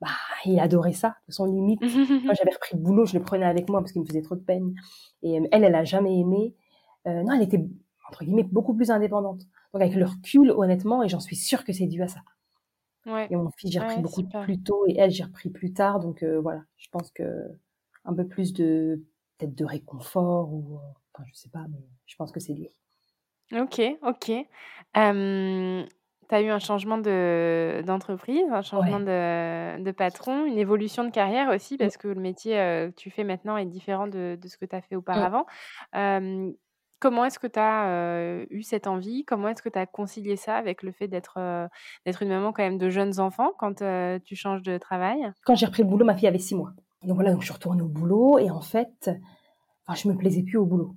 bah, 0.00 0.08
il 0.46 0.58
adorait 0.60 0.92
ça. 0.94 1.16
De 1.28 1.32
son 1.32 1.46
limite, 1.46 1.84
quand 2.26 2.34
j'avais 2.34 2.52
repris 2.54 2.76
le 2.76 2.82
boulot, 2.82 3.06
je 3.06 3.16
le 3.18 3.22
prenais 3.24 3.46
avec 3.46 3.68
moi 3.68 3.80
parce 3.80 3.92
qu'il 3.92 4.02
me 4.02 4.06
faisait 4.06 4.22
trop 4.22 4.36
de 4.36 4.40
peine 4.42 4.74
et 5.22 5.34
elle, 5.52 5.64
elle 5.64 5.74
a 5.74 5.84
jamais 5.84 6.18
aimé. 6.18 6.54
Heu, 7.06 7.22
non, 7.24 7.32
elle 7.34 7.42
était, 7.42 7.64
entre 8.08 8.24
guillemets, 8.24 8.44
«beaucoup 8.44 8.74
plus 8.74 8.90
indépendante». 8.90 9.40
Donc 9.74 9.82
avec 9.82 9.94
le 9.94 10.04
recul, 10.06 10.50
honnêtement 10.50 11.02
et 11.04 11.08
j'en 11.08 11.20
suis 11.20 11.36
sûre 11.36 11.64
que 11.64 11.72
c'est 11.72 11.86
dû 11.86 12.02
à 12.02 12.08
ça. 12.08 12.20
Ouais. 13.06 13.30
Et 13.30 13.36
mon 13.36 13.50
fils, 13.56 13.70
j'ai 13.72 13.78
repris 13.78 13.98
Ouais, 13.98 14.02
beaucoup 14.02 14.24
super. 14.24 14.40
plus 14.40 14.60
tôt 14.62 14.84
et 14.86 14.96
elle, 14.98 15.10
j'ai 15.10 15.24
repris 15.24 15.48
plus 15.50 15.72
tard 15.72 16.00
donc 16.00 16.22
voilà, 16.42 16.64
je 16.76 16.88
pense 16.90 17.10
qu'un 18.04 18.14
peu 18.14 18.26
plus 18.26 18.52
de 18.52 19.04
peut-être 19.38 19.54
de 19.54 19.64
réconfort 19.64 20.52
ou, 20.52 20.76
heu, 20.76 20.80
enfin, 21.14 21.24
je 21.28 21.34
sais 21.34 21.50
pas, 21.50 21.66
mais 21.68 21.78
je 22.06 22.16
pense 22.16 22.32
que 22.32 22.40
c'est 22.40 22.54
lié. 22.54 22.72
OK, 23.52 23.80
OK. 24.02 24.30
Hem, 24.94 25.86
tu 26.28 26.34
as 26.34 26.40
eu 26.42 26.48
un 26.50 26.60
changement 26.60 26.98
de 26.98 27.82
d'entreprise, 27.84 28.44
un 28.52 28.62
changement 28.62 29.00
Ouais. 29.00 29.00
de 29.00 29.82
de 29.82 29.90
patron, 29.90 30.44
une 30.46 30.56
évolution 30.58 31.02
de 31.04 31.10
carrière 31.10 31.48
aussi 31.50 31.76
Mmh. 31.80 31.90
parce 31.90 31.96
que 31.96 32.06
le 32.08 32.20
métier, 32.20 32.56
heu, 32.60 32.90
que 32.90 32.94
tu 32.94 33.10
fais 33.10 33.24
maintenant 33.24 33.56
est 33.56 33.66
différent 33.66 34.06
de 34.06 34.38
de 34.40 34.48
ce 34.48 34.56
que 34.56 34.64
tu 34.66 34.76
as 34.76 34.82
fait 34.82 34.94
Mmh. 35.14 35.30
auparavant. 35.34 35.46
Comment 37.00 37.24
est-ce 37.24 37.38
que 37.38 37.46
tu 37.46 37.58
as, 37.58 37.88
heu, 38.42 38.46
eu 38.50 38.62
cette 38.62 38.86
envie? 38.86 39.24
Comment 39.24 39.48
est-ce 39.48 39.62
que 39.62 39.70
tu 39.70 39.78
as 39.78 39.86
concilié 39.86 40.36
ça 40.36 40.56
avec 40.56 40.82
le 40.82 40.92
fait 40.92 41.08
d'être, 41.08 41.38
d'être 42.04 42.22
une 42.22 42.28
maman 42.28 42.52
quand 42.52 42.62
même 42.62 42.76
de 42.78 42.90
jeunes 42.90 43.20
enfants 43.20 43.52
quand, 43.58 43.82
tu 44.24 44.36
changes 44.36 44.62
de 44.62 44.76
travail? 44.78 45.32
Quand 45.44 45.54
j'ai 45.54 45.66
repris 45.66 45.82
le 45.82 45.88
boulot, 45.90 46.06
ma 46.06 46.16
fille 46.16 46.28
avait 46.28 46.38
6 46.38 46.54
mois. 46.54 46.72
Donc 47.04 47.14
voilà, 47.14 47.32
donc 47.32 47.42
je 47.42 47.52
suis 47.52 47.66
au 47.66 47.88
boulot 47.88 48.38
et 48.38 48.50
en 48.50 48.60
fait, 48.60 49.10
enfin, 49.86 49.96
je 49.96 50.08
me 50.08 50.16
plaisais 50.16 50.42
plus 50.42 50.58
au 50.58 50.66
boulot. 50.66 50.94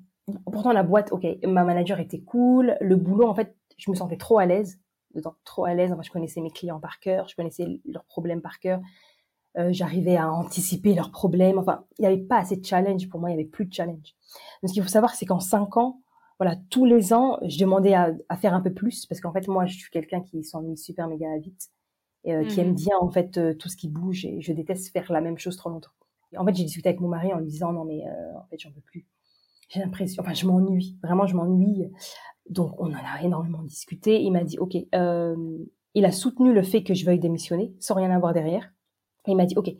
Pourtant 0.52 0.72
la 0.74 0.84
boîte, 0.84 1.12
OK, 1.12 1.26
ma 1.46 1.64
manager 1.64 2.00
était 2.00 2.22
cool, 2.22 2.78
le 2.82 2.96
boulot, 2.96 3.28
en 3.28 3.36
fait, 3.36 3.56
je 3.78 3.90
me 3.90 3.96
sentais 3.96 4.18
trop 4.18 4.38
à 4.38 4.46
l'aise 4.46 4.80
dedans, 5.16 5.36
trop 5.46 5.66
à 5.66 5.74
l'aise. 5.74 5.92
Enfin, 5.92 6.02
je 6.02 6.12
connaissais 6.12 6.42
mes 6.42 6.52
clients 6.52 6.80
par 6.80 7.00
cœur, 7.00 7.28
je 7.28 7.36
connaissais 7.36 7.82
leurs 7.86 8.06
problèmes 8.06 8.42
par 8.42 8.60
cœur. 8.60 8.82
Heu, 9.58 9.72
j'arrivais 9.72 10.18
à 10.18 10.32
anticiper 10.32 10.94
leurs 10.94 11.12
problèmes. 11.12 11.60
Enfin, 11.60 11.86
il 12.00 12.04
y 12.04 12.06
avait 12.08 12.18
pas 12.18 12.40
assez 12.40 12.58
de 12.58 12.66
challenge 12.66 13.10
pour 13.10 13.20
moi, 13.20 13.30
il 13.30 13.34
y 13.34 13.36
avait 13.36 13.46
plus 13.46 13.66
de 13.66 13.74
challenge. 13.74 14.16
Donc 14.62 14.70
ce 14.70 14.74
qu'il 14.74 14.84
faut 14.84 14.90
savoir, 14.90 15.16
c'est 15.16 15.26
qu'en 15.26 15.40
5 15.40 15.78
ans, 15.78 16.02
voilà, 16.40 16.56
tous 16.70 16.86
les 16.86 17.14
ans, 17.14 17.40
je 17.46 17.60
demandais 17.60 17.94
à 17.94 18.12
à 18.30 18.38
faire 18.38 18.54
un 18.54 18.62
peu 18.62 18.74
plus 18.74 19.06
parce 19.06 19.22
qu'en 19.22 19.32
fait, 19.32 19.48
moi, 19.48 19.66
je 19.66 19.78
suis 19.78 19.92
quelqu'un 19.92 20.22
qui 20.22 20.44
s'ennuie 20.44 20.78
super 20.78 21.08
méga 21.08 21.38
vite 21.40 21.70
et 22.26 22.34
heu, 22.36 22.46
qui 22.46 22.60
Mmh 22.60 22.62
aime 22.62 22.74
mh. 22.74 22.76
bien, 22.76 22.96
en 23.02 23.10
fait, 23.12 23.38
heu, 23.38 23.58
tout 23.58 23.70
ce 23.70 23.78
qui 23.78 23.90
bouge 23.90 24.26
et 24.26 24.42
je 24.42 24.54
déteste 24.54 24.90
faire 24.94 25.12
la 25.12 25.22
même 25.22 25.38
chose 25.38 25.58
trop 25.58 25.70
longtemps. 25.70 25.92
Et 26.34 26.38
en 26.38 26.46
fait, 26.46 26.56
j'ai 26.56 26.64
discuté 26.66 26.90
avec 26.90 27.02
mon 27.02 27.10
mari 27.10 27.34
en 27.34 27.40
lui 27.40 27.48
disant: 27.48 27.74
«Non 27.74 27.86
mais 27.86 28.04
heu, 28.08 28.38
en 28.38 28.46
fait, 28.50 28.60
j'en 28.60 28.72
peux 28.72 28.82
plus. 28.82 29.08
J'ai 29.70 29.80
l'impression 29.82 30.24
enfin, 30.24 30.34
je 30.34 30.48
m'ennuie, 30.48 30.98
vraiment, 31.04 31.28
je 31.28 31.36
m'ennuie». 31.36 31.86
Donc 32.50 32.74
on 32.82 32.92
en 32.92 32.96
a 32.96 33.22
énormément 33.24 33.64
discuté. 33.64 34.22
Il 34.24 34.32
m'a 34.32 34.44
dit: 34.46 34.60
«OK», 34.60 34.76
il 35.96 36.06
a 36.06 36.12
soutenu 36.12 36.54
le 36.54 36.64
fait 36.64 36.84
que 36.84 36.94
je 36.94 37.06
veuille 37.06 37.20
démissionner 37.20 37.76
sans 37.80 37.96
rien 37.96 38.12
avoir 38.12 38.34
derrière. 38.34 38.72
Il 39.28 39.38
m'a 39.38 39.46
dit: 39.46 39.56
«OK, 39.58 39.72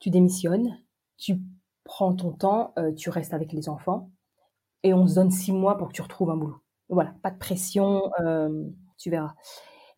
tu 0.00 0.10
démissionnes, 0.10 0.78
tu 1.18 1.40
prends 1.84 2.14
ton 2.14 2.32
temps, 2.32 2.74
tu 2.96 3.10
restes 3.10 3.34
avec 3.34 3.52
les 3.52 3.68
enfants 3.68 4.10
et 4.84 4.94
on 4.94 5.06
se 5.08 5.16
donne 5.16 5.30
6 5.32 5.52
mois 5.52 5.78
pour 5.78 5.88
que 5.88 5.94
tu 5.94 6.02
retrouves 6.02 6.30
un 6.30 6.36
boulot. 6.38 6.58
Voilà, 6.90 7.14
pas 7.22 7.30
de 7.32 7.38
pression, 7.38 8.02
tu 8.98 9.10
verras». 9.10 9.34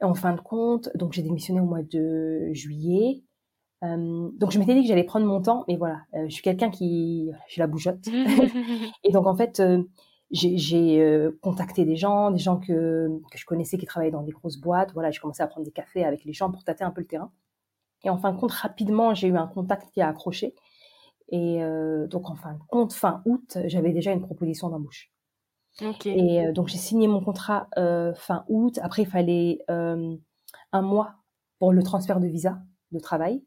Et 0.00 0.04
en 0.04 0.14
fin 0.14 0.34
de 0.34 0.40
compte, 0.40 0.90
donc 0.94 1.12
j'ai 1.12 1.22
démissionné 1.22 1.60
au 1.60 1.64
mois 1.64 1.82
de 1.82 2.50
juillet. 2.52 3.22
Hem, 3.82 4.32
donc 4.38 4.52
je 4.52 4.58
m'étais 4.58 4.74
dit 4.74 4.82
que 4.82 4.88
j'allais 4.88 5.04
prendre 5.04 5.26
mon 5.26 5.42
temps, 5.42 5.64
mais 5.68 5.76
voilà, 5.76 6.02
heu, 6.14 6.26
je 6.28 6.34
suis 6.34 6.42
quelqu'un 6.42 6.70
qui 6.70 7.30
j'ai 7.48 7.60
la 7.60 7.66
bougeotte 7.66 8.06
et 9.04 9.12
donc 9.12 9.26
en 9.26 9.36
fait, 9.36 9.60
heu, 9.60 9.88
j'ai 10.32 11.30
contacté 11.42 11.84
des 11.84 11.96
gens, 11.96 12.30
des 12.30 12.38
gens 12.38 12.58
que 12.58 13.08
que 13.30 13.38
je 13.38 13.46
connaissais 13.46 13.78
qui 13.78 13.86
travaillaient 13.86 14.12
dans 14.12 14.22
des 14.22 14.32
grosses 14.32 14.58
boîtes. 14.58 14.92
Voilà, 14.94 15.10
j'ai 15.10 15.20
commencé 15.20 15.42
à 15.42 15.46
prendre 15.46 15.66
des 15.66 15.72
cafés 15.72 16.04
avec 16.04 16.24
les 16.24 16.32
gens 16.32 16.50
pour 16.50 16.64
tâter 16.64 16.84
un 16.84 16.90
peu 16.90 17.00
le 17.02 17.06
terrain 17.06 17.32
et 18.04 18.10
en 18.10 18.18
fin 18.18 18.32
de 18.32 18.38
compte, 18.38 18.52
rapidement, 18.52 19.14
j'ai 19.14 19.28
eu 19.28 19.36
un 19.36 19.46
contact 19.46 19.90
qui 19.92 20.00
a 20.00 20.08
accroché 20.08 20.54
et 21.30 21.60
donc 22.08 22.30
en 22.30 22.36
fin 22.36 22.54
de 22.54 22.60
compte, 22.68 22.92
fin 22.92 23.22
août, 23.26 23.58
j'avais 23.66 23.92
déjà 23.92 24.12
une 24.12 24.22
proposition 24.22 24.68
d'embauche. 24.70 25.10
Et 26.12 26.46
heu, 26.46 26.52
donc 26.52 26.68
j'ai 26.68 26.78
signé 26.78 27.08
mon 27.08 27.20
contrat, 27.22 27.68
heu, 27.78 28.12
fin 28.16 28.44
août. 28.48 28.78
Après, 28.82 29.02
il 29.02 29.08
fallait, 29.08 29.58
hem, 29.68 30.18
1 30.72 30.82
mois 30.82 31.16
pour 31.58 31.72
le 31.72 31.82
transfert 31.82 32.20
de 32.20 32.26
visa 32.28 32.60
de 32.92 32.98
travail 33.00 33.44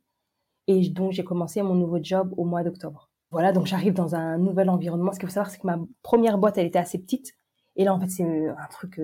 et 0.68 0.90
donc 0.90 1.12
j'ai 1.14 1.24
commencé 1.26 1.62
mon 1.64 1.76
nouveau 1.76 2.00
job 2.04 2.34
au 2.38 2.46
mois 2.46 2.64
d'octobre. 2.64 3.12
Voilà, 3.32 3.52
donc 3.54 3.68
j'arrive 3.68 3.94
dans 3.94 4.16
un 4.16 4.38
nouvel 4.40 4.70
environnement. 4.70 5.14
Ce 5.14 5.20
qu'il 5.20 5.30
faut 5.30 5.34
savoir, 5.36 5.52
c'est 5.52 5.60
que 5.60 5.68
ma 5.68 5.80
première 6.04 6.38
boîte, 6.40 6.58
elle 6.60 6.68
était 6.68 6.80
assez 6.80 7.00
petite 7.00 7.34
et 7.78 7.86
là, 7.86 7.94
en 7.96 8.00
fait, 8.02 8.10
c'est, 8.10 8.24
un 8.50 8.68
truc, 8.72 9.00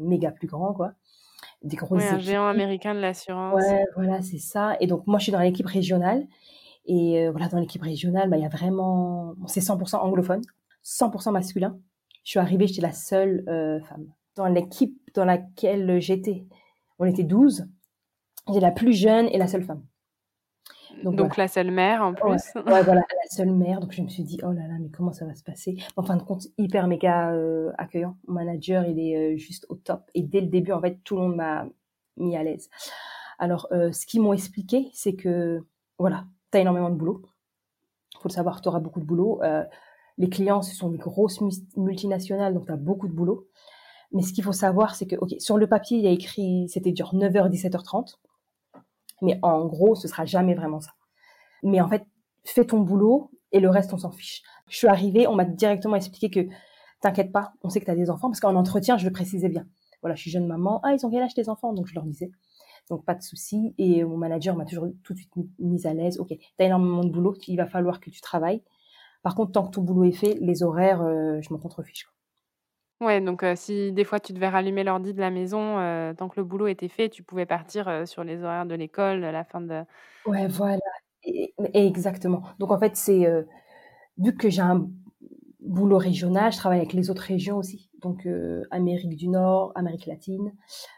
méga 0.00 0.32
plus 0.32 0.48
grand, 0.48 0.74
quoi. 0.74 0.94
Des 1.62 1.76
Ouais, 1.90 2.04
grosses 2.04 2.04
un 2.06 2.18
équipes. 2.18 2.18
géant 2.18 2.46
américain 2.48 2.94
de 2.94 3.00
l'assurance. 3.00 3.74
Ouais, 3.74 3.84
voilà, 3.96 4.22
c'est 4.22 4.38
ça 4.38 4.76
et 4.80 4.86
donc 4.86 5.06
moi, 5.06 5.18
je 5.18 5.24
suis 5.24 5.32
dans 5.32 5.40
l'équipe 5.40 5.66
régionale 5.66 6.26
et 6.86 7.28
voilà, 7.30 7.48
dans 7.48 7.58
l'équipe 7.60 7.82
régionale, 7.82 8.30
bah, 8.30 8.36
il 8.38 8.42
y 8.42 8.46
a 8.46 8.50
vraiment 8.50 9.34
c'est 9.48 9.60
100% 9.62 10.02
anglophone, 10.02 10.42
100% 10.82 11.32
masculin. 11.32 11.78
Je 12.24 12.30
suis 12.30 12.38
arrivée, 12.38 12.66
j'étais 12.66 12.82
la 12.82 12.92
seule, 12.92 13.44
heu, 13.48 13.80
femme. 13.88 14.06
Dans 14.34 14.46
l'équipe 14.46 14.98
dans 15.14 15.24
laquelle 15.24 16.00
j'étais, 16.00 16.44
on 16.98 17.04
était 17.04 17.22
12. 17.22 17.66
J'étais 18.48 18.60
la 18.60 18.72
plus 18.72 18.92
jeune 18.92 19.26
et 19.28 19.38
la 19.38 19.46
seule 19.46 19.62
femme. 19.62 19.84
Donc 21.02 21.16
Donc 21.16 21.26
voilà. 21.28 21.44
la 21.44 21.48
seule 21.48 21.70
mère 21.70 22.02
en 22.02 22.14
plus. 22.14 22.26
ouais, 22.30 22.82
voilà, 22.82 22.94
la 22.94 23.28
seule 23.30 23.50
mère, 23.50 23.80
donc 23.80 23.92
je 23.92 24.00
me 24.02 24.08
suis 24.08 24.22
dit: 24.22 24.38
«Oh 24.42 24.52
là 24.52 24.66
là, 24.66 24.74
mais 24.80 24.90
comment 24.90 25.12
ça 25.12 25.26
va 25.26 25.34
se 25.34 25.42
passer?» 25.42 25.76
en 25.96 26.02
fin 26.02 26.16
de 26.16 26.22
compte, 26.22 26.46
hyper 26.56 26.86
méga, 26.86 27.32
heu, 27.34 27.72
accueillant. 27.78 28.16
Mon 28.26 28.34
manager, 28.34 28.84
il 28.86 28.98
est, 28.98 29.34
heu, 29.34 29.36
juste 29.36 29.66
au 29.68 29.74
top 29.76 30.10
et 30.14 30.22
dès 30.22 30.40
le 30.40 30.46
début, 30.46 30.72
en 30.72 30.80
fait, 30.80 30.98
tout 31.04 31.16
le 31.16 31.22
monde 31.22 31.36
m'a 31.36 31.66
mis 32.16 32.36
à 32.36 32.42
l'aise. 32.42 32.70
Alors, 33.38 33.66
ce 33.70 34.06
qu'ils 34.06 34.22
m'ont 34.22 34.32
expliqué, 34.32 34.88
c'est 34.92 35.14
que, 35.14 35.64
voilà, 35.98 36.24
tu 36.52 36.58
as 36.58 36.60
énormément 36.60 36.90
de 36.90 36.94
boulot. 36.94 37.22
Faut 38.20 38.28
le 38.28 38.32
savoir, 38.32 38.60
tu 38.60 38.68
auras 38.68 38.78
beaucoup 38.78 39.00
de 39.00 39.04
boulot. 39.04 39.40
Les 40.18 40.28
clients, 40.28 40.62
ce 40.62 40.74
sont 40.74 40.90
des 40.90 40.98
grosses 40.98 41.40
multinationales, 41.76 42.54
donc 42.54 42.66
tu 42.66 42.72
as 42.72 42.76
beaucoup 42.76 43.08
de 43.08 43.12
boulot. 43.12 43.48
Mais 44.12 44.22
ce 44.22 44.32
qu'il 44.32 44.44
faut 44.44 44.52
savoir, 44.52 44.94
c'est 44.94 45.06
que, 45.06 45.16
OK, 45.16 45.34
sur 45.38 45.58
le 45.58 45.66
papier, 45.66 45.98
il 45.98 46.04
y 46.04 46.06
a 46.06 46.10
écrit 46.10 46.68
c'était 46.68 46.92
dur 46.92 47.14
9:00-17:30. 47.14 48.20
Mais 49.22 49.38
en 49.42 49.66
gros, 49.66 49.94
ce 49.94 50.06
sera 50.08 50.24
jamais 50.24 50.54
vraiment 50.54 50.80
ça. 50.80 50.92
Mais 51.62 51.80
en 51.80 51.88
fait, 51.88 52.04
fais 52.44 52.64
ton 52.64 52.80
boulot 52.80 53.30
et 53.52 53.60
le 53.60 53.70
reste, 53.70 53.92
on 53.92 53.98
s'en 53.98 54.12
fiche. 54.12 54.42
Je 54.68 54.76
suis 54.76 54.88
arrivée, 54.88 55.26
on 55.26 55.34
m'a 55.34 55.44
directement 55.44 55.96
expliqué 55.96 56.30
que 56.30 56.52
t'inquiète 57.00 57.32
pas, 57.32 57.54
on 57.62 57.68
sait 57.70 57.80
que 57.80 57.86
tu 57.86 57.90
as 57.90 57.96
des 57.96 58.10
enfants 58.10 58.28
parce 58.28 58.40
qu'en 58.40 58.54
entretien, 58.54 58.96
je 58.98 59.06
le 59.06 59.12
précisais 59.12 59.48
bien. 59.48 59.66
Voilà, 60.02 60.14
je 60.14 60.22
suis 60.22 60.30
jeune 60.30 60.46
maman. 60.46 60.80
Ah, 60.82 60.92
ils 60.94 61.04
ont 61.06 61.10
quel 61.10 61.22
âge 61.22 61.34
tes 61.34 61.48
enfants? 61.48 61.72
Donc 61.72 61.86
je 61.86 61.94
leur 61.94 62.04
disais. 62.04 62.30
Donc 62.90 63.04
pas 63.04 63.14
de 63.14 63.22
souci. 63.22 63.74
Et 63.78 64.04
mon 64.04 64.16
manager 64.16 64.54
m'a 64.56 64.64
toujours 64.64 64.88
tout 65.02 65.14
de 65.14 65.18
suite 65.18 65.34
mis, 65.36 65.50
mise 65.58 65.86
à 65.86 65.94
l'aise. 65.94 66.18
Ok, 66.20 66.28
tu 66.28 66.38
as 66.58 66.64
énormément 66.64 67.04
de 67.04 67.10
boulot, 67.10 67.34
il 67.48 67.56
va 67.56 67.66
falloir 67.66 68.00
que 68.00 68.10
tu 68.10 68.20
travailles. 68.20 68.62
Par 69.24 69.34
contre, 69.34 69.50
tant 69.52 69.64
que 69.66 69.72
ton 69.72 69.82
boulot 69.82 70.04
est 70.04 70.12
fait, 70.12 70.34
les 70.40 70.62
horaires, 70.62 71.02
euh, 71.02 71.40
je 71.42 71.52
m'en 71.52 71.58
contrefiche. 71.58 72.06
Ouais, 73.00 73.20
donc 73.20 73.42
heu, 73.42 73.54
si 73.56 73.92
des 73.92 74.04
fois 74.04 74.20
tu 74.20 74.32
devais 74.32 74.48
rallumer 74.48 74.84
l'ordi 74.84 75.12
de 75.12 75.20
la 75.20 75.30
maison, 75.30 75.78
heu, 75.80 76.14
tant 76.16 76.28
que 76.28 76.38
le 76.40 76.44
boulot 76.44 76.68
était 76.68 76.88
fait, 76.88 77.08
tu 77.10 77.22
pouvais 77.22 77.44
partir, 77.44 78.06
sur 78.06 78.22
les 78.24 78.42
horaires 78.42 78.66
de 78.66 78.74
l'école, 78.74 79.20
la 79.20 79.44
fin 79.44 79.60
de 79.60 79.84
Ouais, 80.26 80.46
voilà. 80.48 80.80
Et, 81.24 81.54
et 81.74 81.86
exactement. 81.86 82.42
Donc 82.58 82.70
en 82.70 82.78
fait, 82.78 82.96
c'est 82.96 83.26
euh, 83.26 83.42
vu 84.18 84.36
que 84.36 84.50
j'ai 84.50 84.62
un 84.62 84.88
boulot 85.60 85.98
régional, 85.98 86.52
je 86.52 86.58
travaille 86.58 86.78
avec 86.80 86.92
les 86.92 87.10
autres 87.10 87.22
régions 87.22 87.58
aussi. 87.58 87.90
Donc 88.00 88.26
euh, 88.26 88.64
Amérique 88.70 89.16
du 89.16 89.28
Nord, 89.28 89.72
Amérique 89.74 90.06
latine, 90.06 90.54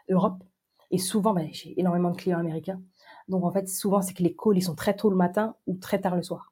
Europe. 0.09 0.43
Et 0.91 0.97
souvent, 0.99 1.33
bah, 1.33 1.43
j'ai 1.51 1.79
énormément 1.79 2.11
de 2.11 2.17
clients 2.17 2.39
américains. 2.39 2.81
Donc 3.29 3.43
en 3.45 3.51
fait, 3.51 3.67
souvent, 3.69 4.01
c'est 4.01 4.13
que 4.13 4.23
les 4.23 4.35
calls, 4.35 4.57
ils 4.57 4.63
sont 4.63 4.75
très 4.75 4.95
tôt 4.95 5.09
le 5.09 5.17
matin 5.17 5.55
ou 5.67 5.75
très 5.77 5.99
tard 6.01 6.15
le 6.15 6.23
soir. 6.23 6.51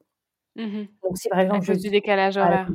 Mmh 0.56 0.86
Donc 1.04 1.18
si 1.18 1.30
par 1.30 1.40
À 1.40 1.44
exemple 1.44 1.66
je 1.66 1.74
du 1.74 1.90
décalage 1.90 2.38
horaire. 2.38 2.68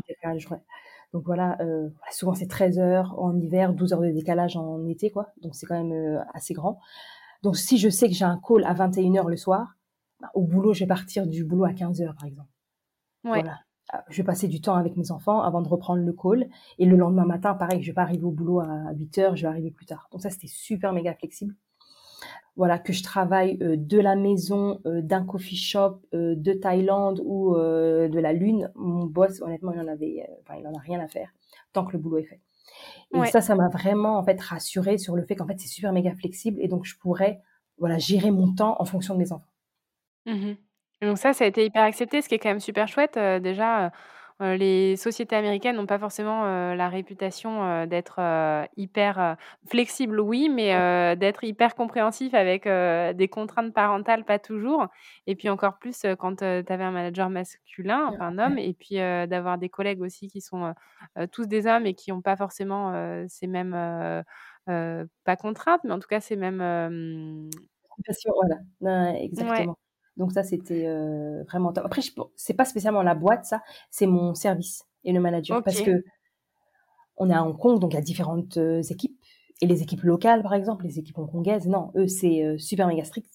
Donc 1.13 1.25
voilà, 1.25 1.57
euh, 1.61 1.89
souvent 2.13 2.35
c'est 2.35 2.47
13 2.47 2.79
heures 2.79 3.19
en 3.19 3.37
hiver, 3.37 3.73
12 3.73 3.93
heures 3.93 4.01
de 4.01 4.11
décalage 4.11 4.57
en 4.57 4.87
été, 4.87 5.11
quoi. 5.11 5.33
Donc 5.43 5.57
c'est 5.57 5.67
quand 5.67 5.83
même 5.83 5.93
euh, 5.93 6.21
assez 6.35 6.55
grand. 6.55 6.79
Donc 7.43 7.57
si 7.57 7.79
je 7.79 7.89
sais 7.89 8.07
que 8.07 8.15
j'ai 8.15 8.25
un 8.25 8.41
call 8.47 8.65
à 8.65 8.75
21 8.75 9.17
heures 9.17 9.29
le 9.29 9.37
soir, 9.37 9.77
bah, 10.21 10.31
au 10.35 10.43
boulot, 10.43 10.73
je 10.73 10.81
vais 10.81 10.87
partir 10.87 11.27
du 11.27 11.45
boulot 11.45 11.65
à 11.65 11.73
15 11.73 12.03
heures, 12.03 12.15
par 12.15 12.27
exemple. 12.27 12.49
Ouais. 13.25 13.43
Voilà. 13.43 13.59
Euh, 13.95 13.99
je 14.09 14.19
vais 14.19 14.25
passer 14.25 14.47
du 14.47 14.61
temps 14.61 14.77
avec 14.77 14.97
mes 14.97 15.11
enfants 15.11 15.41
avant 15.43 15.63
de 15.63 15.69
reprendre 15.69 16.03
le 16.03 16.13
call. 16.13 16.49
Et 16.79 16.87
le 16.87 16.97
lendemain 16.97 17.25
matin, 17.25 17.55
pareil, 17.55 17.83
je 17.83 17.89
vais 17.89 17.95
pas 17.95 18.03
arriver 18.03 18.25
au 18.25 18.31
boulot 18.31 18.61
à 18.61 18.93
8 18.95 19.19
heures, 19.19 19.37
je 19.37 19.43
vais 19.43 19.49
arriver 19.49 19.71
plus 19.71 19.87
tard. 19.87 20.09
Donc 20.13 20.23
ça, 20.23 20.31
c'était 20.31 20.47
super 20.47 20.93
méga 20.93 21.15
flexible. 21.15 21.55
Voilà, 22.61 22.79
que 22.79 22.93
je 22.93 23.03
travaille 23.03 23.57
euh, 23.63 23.75
de 23.75 23.99
la 23.99 24.17
maison, 24.17 24.83
euh, 24.85 25.01
d'un 25.01 25.25
coffee 25.25 25.57
shop, 25.57 26.03
de 26.13 26.53
Thaïlande 26.53 27.23
ou 27.25 27.55
de 27.57 28.19
la 28.19 28.35
Lune. 28.35 28.71
Mon 28.75 29.07
boss, 29.07 29.41
honnêtement, 29.41 29.73
il 29.73 29.81
en 29.81 29.89
avait, 29.89 30.29
enfin, 30.43 30.61
il 30.61 30.67
en 30.67 30.75
a 30.75 30.79
rien 30.79 31.01
à 31.01 31.09
faire 31.09 31.31
tant 31.73 31.87
que 31.87 31.93
le 31.93 31.99
boulot 31.99 32.19
est 32.19 32.25
fait. 32.25 32.41
Et 33.15 33.25
ça, 33.31 33.41
ça 33.41 33.55
m'a 33.55 33.71
vraiment 33.71 34.19
en 34.19 34.23
fait 34.23 34.39
rassurée 34.39 34.99
sur 34.99 35.17
le 35.17 35.25
fait 35.25 35.37
qu'en 35.37 35.47
fait 35.47 35.59
c'est 35.59 35.69
super 35.69 35.91
méga 35.95 36.15
flexible 36.15 36.61
et 36.61 36.69
donc 36.69 36.85
je 36.85 36.99
pourrais 36.99 37.41
voilà 37.79 37.97
gérer 37.97 38.31
mon 38.31 38.53
temps 38.55 38.77
en 38.79 38.85
fonction 38.85 39.15
de 39.15 39.21
mes 39.21 39.33
enfants. 39.33 39.53
Mmh 40.27 40.53
donc 41.01 41.17
ça, 41.17 41.33
ça 41.33 41.45
a 41.45 41.47
été 41.47 41.65
hyper 41.65 41.83
accepté, 41.83 42.21
ce 42.21 42.29
qui 42.29 42.35
est 42.35 42.39
quand 42.39 42.51
même 42.51 42.61
super 42.61 42.87
chouette. 42.87 43.19
déjà, 43.43 43.91
les 44.41 44.97
sociétés 44.97 45.37
américaines 45.37 45.77
n'ont 45.77 45.87
pas 45.87 45.99
forcément, 45.99 46.45
la 46.75 46.89
réputation, 46.89 47.87
d'être, 47.87 48.21
hyper, 48.77 49.37
flexibles, 49.69 50.21
oui, 50.21 50.49
mais 50.49 51.17
d'être 51.17 51.45
hyper 51.45 51.75
compréhensif 51.75 52.35
avec, 52.35 52.65
des 52.65 53.29
contraintes 53.29 53.73
parentales, 53.73 54.25
pas 54.25 54.39
toujours. 54.39 54.87
Et 55.27 55.37
puis 55.37 55.49
encore 55.49 55.79
plus, 55.79 56.07
quand, 56.19 56.37
tu 56.37 56.45
avais 56.45 56.85
un 56.85 56.91
manager 56.91 57.31
masculin, 57.31 58.07
enfin 58.09 58.27
un 58.27 58.39
homme 58.39 58.59
et 58.59 58.73
puis, 58.73 58.97
d'avoir 58.97 59.59
des 59.59 59.69
collègues 59.69 60.01
aussi 60.03 60.29
qui 60.29 60.41
sont, 60.41 60.75
tous 61.33 61.47
des 61.47 61.67
hommes 61.67 61.87
et 61.87 61.95
qui 61.95 62.11
n'ont 62.11 62.23
pas 62.23 62.37
forcément, 62.37 62.93
ces 63.29 63.47
mêmes, 63.47 63.73
pas 64.67 65.37
contraintes, 65.37 65.83
mais 65.85 65.93
en 65.93 65.99
tout 65.99 66.09
cas 66.09 66.21
ces 66.21 66.37
mêmes, 66.37 67.51
voilà. 68.81 69.21
exactement. 69.21 69.77
Donc 70.17 70.33
ça, 70.33 70.43
c'était 70.43 70.87
euh, 70.87 71.43
vraiment 71.45 71.73
top. 71.73 71.87
Après, 71.87 72.03
c'est 72.37 72.55
pas 72.55 72.65
spécialement 72.65 73.03
la 73.03 73.15
boîte, 73.15 73.45
ça, 73.45 73.63
c'est 73.91 74.07
mon 74.07 74.35
service 74.35 74.85
et 75.05 75.13
le 75.13 75.21
manager. 75.21 75.63
Parce 75.63 75.81
que 75.81 76.05
on 77.17 77.29
est 77.29 77.35
à 77.35 77.45
Hong 77.45 77.57
Kong, 77.57 77.79
donc 77.79 77.93
il 77.93 77.97
y 77.97 77.99
a 77.99 78.03
différentes 78.03 78.57
euh, 78.57 78.83
équipes. 78.83 79.19
Et 79.63 79.67
les 79.67 79.83
équipes 79.83 80.03
locales, 80.03 80.43
par 80.43 80.55
exemple, 80.55 80.85
les 80.85 80.99
équipes 80.99 81.19
hongkongaises, 81.19 81.67
non, 81.67 81.91
eux, 81.95 82.09
c'est 82.09 82.43
euh, 82.43 82.57
super 82.57 82.87
méga 82.87 83.05
strict. 83.05 83.31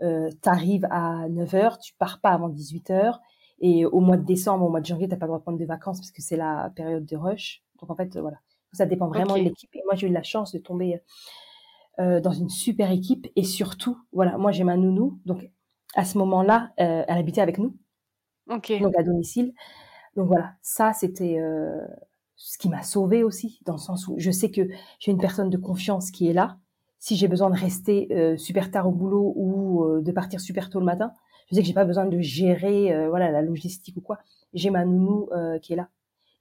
Tu 0.00 0.06
arrives 0.44 0.86
à 0.90 1.28
9h, 1.28 1.80
tu 1.80 1.94
pars 1.94 2.20
pas 2.20 2.30
avant 2.30 2.48
18h. 2.50 3.18
Et 3.60 3.86
au 3.86 4.00
mois 4.00 4.18
de 4.18 4.24
décembre, 4.24 4.66
au 4.66 4.68
mois 4.68 4.80
de 4.80 4.86
janvier, 4.86 5.08
t'as 5.08 5.16
pas 5.16 5.24
le 5.24 5.30
droit 5.30 5.38
de 5.38 5.42
prendre 5.42 5.58
des 5.58 5.64
vacances 5.64 5.98
parce 5.98 6.10
que 6.10 6.20
c'est 6.20 6.36
la 6.36 6.70
période 6.76 7.06
de 7.06 7.16
rush. 7.16 7.62
Donc 7.80 7.90
en 7.90 7.96
fait, 7.96 8.16
voilà. 8.18 8.38
Ça 8.72 8.84
dépend 8.84 9.08
vraiment 9.08 9.34
de 9.36 9.42
l'équipe. 9.42 9.74
Et 9.74 9.82
moi, 9.86 9.94
j'ai 9.94 10.08
eu 10.08 10.12
la 10.12 10.22
chance 10.22 10.52
de 10.52 10.58
tomber 10.58 11.00
dans 11.98 12.32
une 12.32 12.50
super 12.50 12.90
équipe. 12.90 13.26
Et 13.34 13.42
surtout, 13.42 13.96
voilà, 14.12 14.36
moi, 14.36 14.52
j'ai 14.52 14.64
ma 14.64 14.76
nounou. 14.76 15.18
Donc 15.24 15.48
à 15.96 16.04
ce 16.04 16.18
moment-là, 16.18 16.72
euh, 16.78 17.02
elle 17.08 17.18
habitait 17.18 17.40
avec 17.40 17.58
nous. 17.58 17.74
Donc 18.78 18.96
à 18.96 19.02
domicile. 19.02 19.52
Donc 20.14 20.28
voilà, 20.28 20.52
ça 20.62 20.92
c'était 20.92 21.38
euh, 21.38 21.80
ce 22.36 22.58
qui 22.58 22.68
m'a 22.68 22.82
sauvée 22.82 23.24
aussi, 23.24 23.60
dans 23.64 23.72
le 23.72 23.78
sens 23.78 24.06
où 24.06 24.14
je 24.18 24.30
sais 24.30 24.50
que 24.50 24.68
j'ai 25.00 25.10
une 25.10 25.18
personne 25.18 25.50
de 25.50 25.56
confiance 25.56 26.10
qui 26.10 26.28
est 26.28 26.32
là. 26.32 26.58
Si 26.98 27.16
j'ai 27.16 27.28
besoin 27.28 27.50
de 27.50 27.58
rester 27.58 28.08
euh, 28.12 28.36
super 28.36 28.70
tard 28.70 28.88
au 28.88 28.92
boulot 28.92 29.32
ou 29.36 30.00
de 30.00 30.12
partir 30.12 30.40
super 30.40 30.70
tôt 30.70 30.78
le 30.78 30.86
matin, 30.86 31.12
je 31.50 31.56
sais 31.56 31.62
que 31.62 31.66
j'ai 31.66 31.74
pas 31.74 31.84
besoin 31.84 32.06
de 32.06 32.20
gérer 32.20 33.08
voilà 33.08 33.30
la 33.30 33.42
logistique 33.42 33.96
ou 33.96 34.00
quoi. 34.00 34.18
J'ai 34.52 34.70
ma 34.70 34.84
nounou 34.84 35.28
qui 35.62 35.72
est 35.72 35.76
là. 35.76 35.88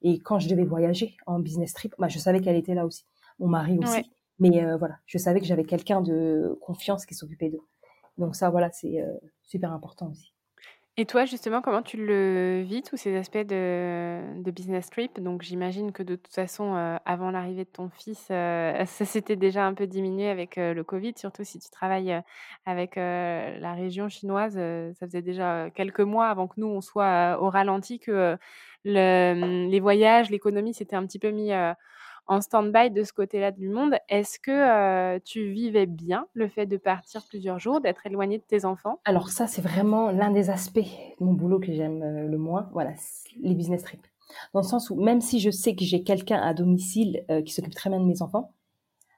Et 0.02 0.20
quand 0.20 0.40
je 0.40 0.50
devais 0.50 0.66
voyager 0.66 1.16
en 1.26 1.40
business 1.40 1.74
trip, 1.74 1.94
bah, 2.00 2.08
je 2.08 2.20
savais 2.20 2.42
qu'elle 2.42 2.56
était 2.56 2.74
là 2.74 2.86
aussi. 2.86 3.06
Mon 3.40 3.48
mari 3.48 3.78
aussi. 3.80 4.12
Mais 4.40 4.66
voilà, 4.78 4.98
je 5.06 5.18
savais 5.18 5.40
que 5.40 5.46
j'avais 5.46 5.64
quelqu'un 5.64 6.02
de 6.02 6.58
confiance 6.62 7.06
qui 7.06 7.14
s'occupait 7.14 7.50
d'eux. 7.50 7.62
Donc 8.18 8.36
ça, 8.36 8.50
voilà, 8.50 8.72
c'est 8.72 9.04
super 9.44 9.72
important 9.72 10.10
aussi. 10.12 10.36
Et 10.98 11.06
toi, 11.06 11.26
justement, 11.26 11.62
comment 11.62 11.82
tu 11.82 11.98
le 11.98 12.62
vis, 12.62 12.82
tous 12.82 12.96
ces 12.96 13.18
aspects 13.18 13.38
de, 13.38 14.22
business 14.52 14.90
trip? 14.90 15.20
Donc, 15.20 15.42
j'imagine 15.42 15.92
que 15.92 16.04
de 16.04 16.16
toute 16.16 16.34
façon, 16.34 16.74
avant 17.04 17.32
l'arrivée 17.32 17.66
de 17.66 17.70
ton 17.70 17.90
fils, 17.90 18.20
ça 18.28 18.86
s'était 18.86 19.36
déjà 19.36 19.66
un 19.66 19.74
peu 19.74 19.88
diminué 19.88 20.30
avec 20.30 20.56
le 20.56 20.82
Covid, 20.84 21.12
surtout 21.18 21.44
si 21.44 21.60
tu 21.60 21.70
travailles 21.70 22.22
avec 22.66 22.96
la 22.96 23.74
région 23.74 24.08
chinoise. 24.08 24.54
ça 24.54 25.06
faisait 25.06 25.22
déjà 25.22 25.70
quelques 25.72 26.00
mois 26.00 26.30
avant 26.30 26.48
que 26.48 26.62
nous, 26.62 26.68
on 26.68 26.80
soit 26.80 27.40
au 27.42 27.50
ralenti, 27.50 28.00
que 28.00 28.38
le, 28.86 29.68
les 29.70 29.80
voyages, 29.82 30.30
l'économie 30.30 30.74
s'était 30.74 30.96
un 30.96 31.06
petit 31.06 31.20
peu 31.20 31.32
mis 31.32 31.52
en 32.28 32.42
stand-by 32.42 32.92
de 32.92 33.04
ce 33.04 33.14
côté-là 33.14 33.52
du 33.52 33.70
monde. 33.70 33.96
Est-ce 34.10 34.40
que 34.40 35.18
tu 35.20 35.52
vivais 35.52 35.86
bien 35.86 36.28
le 36.34 36.48
fait 36.48 36.66
de 36.66 36.78
partir 36.78 37.24
plusieurs 37.28 37.60
jours, 37.60 37.82
d'être 37.82 38.06
éloigné 38.06 38.38
de 38.38 38.44
tes 38.44 38.66
enfants? 38.66 39.00
Alors 39.06 39.30
ça, 39.30 39.48
c'est 39.48 39.62
vraiment 39.62 40.12
l'un 40.12 40.32
des 40.32 40.50
aspects 40.50 40.80
de 41.20 41.26
mon 41.26 41.34
boulot 41.34 41.60
que 41.60 41.72
j'aime 41.74 42.28
le 42.28 42.38
moins. 42.38 42.70
Voilà, 42.74 42.92
les 43.42 43.54
business 43.54 43.84
trips. 43.84 44.06
Dans 44.54 44.62
le 44.62 44.66
sens 44.66 44.90
où 44.90 44.96
même 44.96 45.22
si 45.22 45.40
je 45.40 45.52
sais 45.52 45.76
que 45.76 45.86
j'ai 45.86 46.04
quelqu'un 46.04 46.42
à 46.42 46.54
domicile 46.54 47.24
qui 47.46 47.54
s'occupe 47.54 47.76
très 47.76 47.90
bien 47.90 48.00
de 48.00 48.06
mes 48.06 48.22
enfants, 48.22 48.52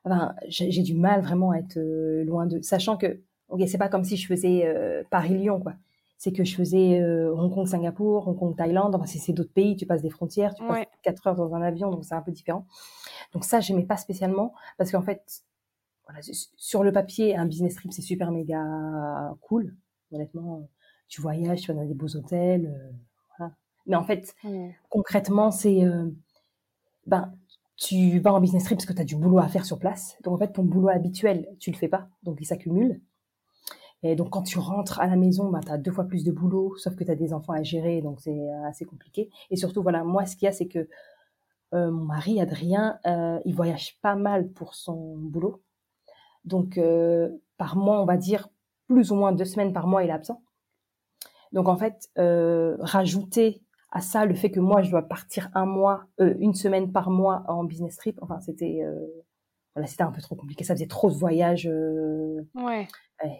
enfin, 0.03 0.35
j'ai 0.47 0.83
du 0.83 0.93
mal 0.93 1.21
vraiment 1.21 1.51
à 1.51 1.57
être 1.59 1.79
loin 2.23 2.45
de, 2.45 2.61
sachant 2.61 2.97
que, 2.97 3.19
ok, 3.49 3.61
c'est 3.67 3.77
pas 3.77 3.89
comme 3.89 4.03
si 4.03 4.17
je 4.17 4.27
faisais 4.27 5.05
Paris-Lyon, 5.09 5.61
quoi 5.61 5.73
c'est 6.17 6.31
que 6.31 6.43
je 6.43 6.55
faisais 6.55 6.99
euh, 6.99 7.33
Hong 7.33 7.53
Kong, 7.53 7.67
Singapour, 7.67 8.27
Hong 8.27 8.37
Kong, 8.37 8.55
Thaïlande. 8.55 8.95
Enfin, 8.95 9.05
c'est 9.05 9.33
d'autres 9.33 9.53
pays, 9.53 9.75
tu 9.75 9.85
passes 9.85 10.01
des 10.01 10.09
frontières, 10.09 10.55
tu 10.55 10.65
passes 10.65 10.85
4 11.03 11.27
heures 11.27 11.35
dans 11.35 11.53
un 11.53 11.61
avion, 11.61 11.91
donc 11.91 12.05
c'est 12.05 12.15
un 12.15 12.21
peu 12.21 12.31
différent. 12.31 12.65
Donc 13.33 13.45
ça, 13.45 13.59
j'aimais 13.59 13.85
pas 13.85 13.97
spécialement 13.97 14.53
parce 14.77 14.91
qu'en 14.91 15.03
fait, 15.03 15.43
voilà, 16.07 16.21
sur 16.55 16.83
le 16.83 16.91
papier, 16.91 17.35
un 17.35 17.45
business 17.45 17.75
trip, 17.75 17.93
c'est 17.93 18.01
super 18.01 18.31
méga 18.31 19.35
cool. 19.41 19.75
Honnêtement, 20.11 20.67
tu 21.07 21.21
voyages, 21.21 21.61
tu 21.61 21.71
vas 21.71 21.79
dans 21.79 21.85
des 21.85 21.93
beaux 21.93 22.15
hôtels, 22.15 22.65
euh, 22.65 22.91
voilà. 23.37 23.53
Mais 23.85 23.95
en 23.95 24.03
fait, 24.03 24.33
concrètement, 24.89 25.51
c'est 25.51 25.83
euh, 25.83 26.09
ben 27.05 27.33
tu 27.75 28.19
vas 28.19 28.33
en 28.33 28.41
business 28.41 28.63
trip 28.63 28.77
parce 28.77 28.87
que 28.87 28.93
tu 28.93 29.01
as 29.01 29.05
du 29.05 29.15
boulot 29.15 29.37
à 29.37 29.47
faire 29.47 29.65
sur 29.65 29.77
place. 29.77 30.17
Donc 30.23 30.33
en 30.33 30.37
fait, 30.37 30.53
ton 30.53 30.63
boulot 30.63 30.89
habituel, 30.89 31.47
tu 31.59 31.69
le 31.69 31.77
fais 31.77 31.87
pas, 31.87 32.09
donc 32.23 32.37
il 32.41 32.45
s'accumule. 32.45 33.01
Et 34.03 34.15
donc, 34.15 34.29
quand 34.29 34.43
tu 34.43 34.59
rentres 34.59 34.99
à 34.99 35.07
la 35.07 35.15
maison, 35.15 35.49
bah, 35.49 35.59
tu 35.65 35.71
as 35.71 35.77
deux 35.77 35.91
fois 35.91 36.05
plus 36.05 36.23
de 36.23 36.31
boulot, 36.31 36.75
sauf 36.77 36.95
que 36.95 37.03
tu 37.03 37.11
as 37.11 37.15
des 37.15 37.33
enfants 37.33 37.53
à 37.53 37.63
gérer, 37.63 38.01
donc 38.01 38.19
c'est 38.21 38.31
euh, 38.31 38.67
assez 38.67 38.85
compliqué. 38.85 39.29
Et 39.49 39.55
surtout, 39.55 39.81
voilà, 39.81 40.03
moi, 40.03 40.25
ce 40.25 40.35
qu'il 40.35 40.45
y 40.45 40.49
a, 40.49 40.51
c'est 40.51 40.67
que 40.67 40.87
euh, 41.73 41.91
mon 41.91 42.05
mari, 42.05 42.39
Adrien, 42.39 42.99
euh, 43.05 43.39
il 43.45 43.55
voyage 43.55 43.99
pas 44.01 44.15
mal 44.15 44.49
pour 44.49 44.75
son 44.75 45.17
boulot. 45.17 45.63
Donc, 46.45 46.79
par 47.57 47.75
mois, 47.75 48.01
on 48.01 48.05
va 48.05 48.15
dire 48.15 48.47
plus 48.87 49.11
ou 49.11 49.15
moins 49.15 49.33
deux 49.33 49.43
semaines 49.43 49.73
par 49.73 49.85
mois, 49.85 50.03
il 50.03 50.09
est 50.09 50.13
absent. 50.13 50.41
Donc, 51.51 51.67
en 51.67 51.75
fait, 51.75 52.09
rajouter 52.79 53.61
à 53.91 53.99
ça 53.99 54.25
le 54.25 54.33
fait 54.33 54.49
que 54.49 54.61
moi, 54.61 54.81
je 54.81 54.89
dois 54.89 55.01
partir 55.01 55.49
un 55.55 55.65
mois, 55.65 56.05
une 56.19 56.53
semaine 56.53 56.93
par 56.93 57.09
mois 57.09 57.43
en 57.49 57.65
business 57.65 57.97
trip, 57.97 58.17
enfin, 58.21 58.39
c'était 58.39 58.81
voilà, 59.77 59.87
c'était 59.87 60.03
un 60.03 60.11
peu 60.11 60.21
trop 60.21 60.35
compliqué. 60.35 60.63
Ça 60.63 60.73
faisait 60.73 60.87
trop 60.87 61.11
de 61.11 61.15
voyages. 61.15 61.69
ouais. 62.55 62.87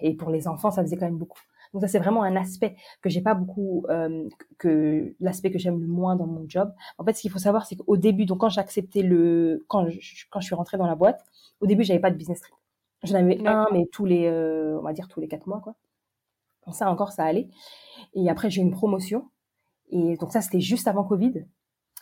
Et 0.02 0.15
pour 0.15 0.30
les 0.30 0.47
enfants, 0.47 0.71
ça 0.71 0.84
faisait 0.84 0.97
quand 0.97 1.06
même 1.06 1.17
beaucoup. 1.17 1.41
Donc 1.73 1.82
ça, 1.82 1.88
c'est 1.88 2.00
vraiment 2.00 2.23
un 2.23 2.36
aspect 2.36 2.76
que 3.02 3.10
j'ai 3.10 3.21
pas 3.21 3.34
beaucoup, 3.34 3.86
euh, 3.89 4.28
que 4.58 5.15
l'aspect 5.19 5.52
que 5.52 5.60
j'aime 5.60 5.80
le 5.82 5.88
moins 5.88 6.15
dans 6.15 6.28
mon 6.28 6.45
job. 6.47 6.73
En 6.97 7.04
fait, 7.04 7.13
ce 7.13 7.21
qu'il 7.21 7.32
faut 7.32 7.39
savoir, 7.39 7.65
c'est 7.65 7.76
qu'au 7.76 7.97
début, 7.97 8.26
donc 8.26 8.39
quand 8.39 8.50
j'ai 8.50 8.62
accepté 8.62 9.04
le, 9.04 9.65
quand 9.67 9.88
je, 9.89 10.26
quand 10.30 10.39
je 10.39 10.45
suis 10.45 10.56
rentrée 10.56 10.78
dans 10.78 10.88
la 10.88 10.95
boîte, 10.95 11.23
au 11.60 11.67
début, 11.67 11.84
j'avais 11.84 12.00
pas 12.00 12.12
de 12.12 12.15
business 12.15 12.41
trip. 12.41 12.56
J'en 13.04 13.15
avais 13.15 13.45
un, 13.45 13.67
mais 13.71 13.86
tous 13.91 14.06
les, 14.06 14.26
euh, 14.26 14.78
on 14.80 14.84
va 14.84 14.93
dire 14.93 15.08
tous 15.08 15.19
les 15.19 15.28
quatre 15.28 15.47
mois, 15.47 15.60
quoi. 15.60 15.76
Donc 16.65 16.76
ça 16.76 16.89
encore, 16.89 17.12
ça 17.12 17.23
allait. 17.23 17.50
Et 18.13 18.30
après, 18.30 18.50
j'ai 18.50 18.62
eu 18.62 18.65
une 18.65 18.71
promotion. 18.71 19.30
Et 19.89 20.17
donc 20.17 20.32
ça, 20.32 20.41
c'était 20.41 20.60
juste 20.60 20.88
avant 20.88 21.04
Covid. 21.04 21.45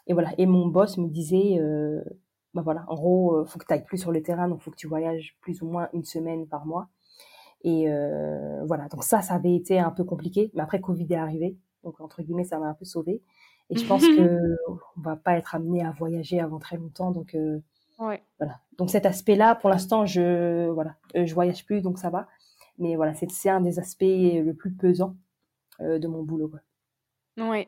Et 0.08 0.14
voilà. 0.14 0.32
Et 0.38 0.46
mon 0.46 0.68
boss 0.68 0.98
me 0.98 1.08
disait, 1.08 1.58
euh, 1.60 2.02
bah 2.56 2.62
voilà, 2.64 2.86
en 2.88 2.96
gros, 2.96 3.36
euh, 3.36 3.46
faut 3.46 3.60
que 3.60 3.66
tu 3.66 3.74
ailles 3.74 3.84
plus 3.84 3.98
sur 3.98 4.12
le 4.12 4.24
terrain, 4.24 4.48
donc 4.48 4.62
faut 4.62 4.72
que 4.72 4.78
tu 4.78 4.88
voyages 4.88 5.38
plus 5.42 5.62
ou 5.62 5.68
moins 5.68 5.90
une 5.94 6.06
semaine 6.06 6.48
par 6.48 6.66
mois. 6.66 6.88
Et 7.66 7.90
euh, 7.90 8.64
voilà, 8.66 8.88
donc 8.88 9.04
ça, 9.04 9.22
ça 9.22 9.34
avait 9.34 9.56
été 9.56 9.80
un 9.80 9.92
peu 9.92 10.04
compliqué. 10.04 10.52
Mais 10.54 10.62
après, 10.62 10.80
Covid 10.80 11.08
est 11.10 11.18
arrivé. 11.18 11.58
Donc, 11.84 12.00
entre 12.00 12.22
guillemets, 12.22 12.44
ça 12.44 12.60
m'a 12.60 12.68
un 12.68 12.74
peu 12.74 12.86
sauvé. 12.86 13.22
Et 13.70 13.78
je 13.78 13.86
pense 13.86 14.02
que 14.18 14.56
on 14.70 15.02
va 15.02 15.16
pas 15.16 15.38
être 15.38 15.56
amené 15.56 15.84
à 15.84 15.92
voyager 15.92 16.40
avant 16.40 16.60
très 16.60 16.78
longtemps. 16.78 17.12
Donc, 17.12 17.36
euh, 17.36 17.60
ouais. 18.00 18.24
voilà. 18.40 18.60
Donc, 18.78 18.90
cet 18.90 19.06
aspect-là, 19.06 19.56
pour 19.56 19.70
l'instant, 19.70 20.06
je, 20.06 20.70
voilà, 20.70 20.96
euh, 21.16 21.26
je 21.26 21.34
voyage 21.34 21.66
plus, 21.66 21.82
donc 21.82 21.98
ça 21.98 22.10
va. 22.10 22.28
Mais 22.78 22.96
voilà, 22.96 23.14
c'est 23.14 23.50
un 23.50 23.62
des 23.62 23.80
aspects 23.80 24.04
le 24.04 24.52
plus 24.52 24.72
pesant 24.72 25.16
euh, 25.82 26.00
de 26.00 26.08
mon 26.08 26.24
boulot. 26.24 26.50
Quoi. 26.50 26.60
Ouais 27.50 27.68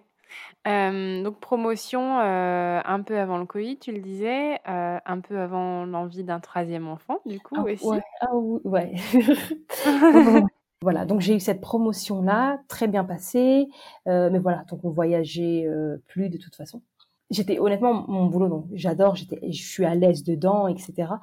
donc 0.66 1.40
promotion, 1.40 2.20
un 2.20 3.02
peu 3.04 3.18
avant 3.20 3.38
le 3.38 3.46
Covid, 3.46 3.78
tu 3.78 3.92
le 3.92 4.00
disais, 4.00 4.60
un 4.66 5.20
peu 5.22 5.40
avant 5.40 5.86
l'envie 5.86 6.24
d'un 6.24 6.40
troisième 6.40 6.88
enfant, 6.88 7.20
du 7.26 7.40
coup, 7.40 7.56
ah, 7.58 7.64
aussi? 7.64 7.86
Ouais. 7.86 8.02
Ah 8.22 8.36
ouais. 8.36 8.94
Voilà, 10.84 11.06
donc 11.06 11.22
j'ai 11.22 11.36
eu 11.36 11.40
cette 11.40 11.60
promotion-là, 11.60 12.60
très 12.68 12.88
bien 12.88 13.04
passée, 13.04 13.68
mais 14.06 14.38
voilà, 14.38 14.64
donc 14.70 14.86
on 14.86 14.92
voyageait 14.92 15.68
plus 16.06 16.30
de 16.30 16.38
toute 16.38 16.56
façon. 16.56 16.84
J'étais 17.32 17.58
honnêtement 17.60 18.06
mon 18.08 18.28
boulot, 18.28 18.48
donc 18.48 18.68
j'adore, 18.74 19.16
j'étais, 19.16 19.40
je 19.52 19.68
suis 19.68 19.86
à 19.86 19.96
l'aise 19.96 20.24
dedans, 20.24 20.68
etc. 20.68 21.14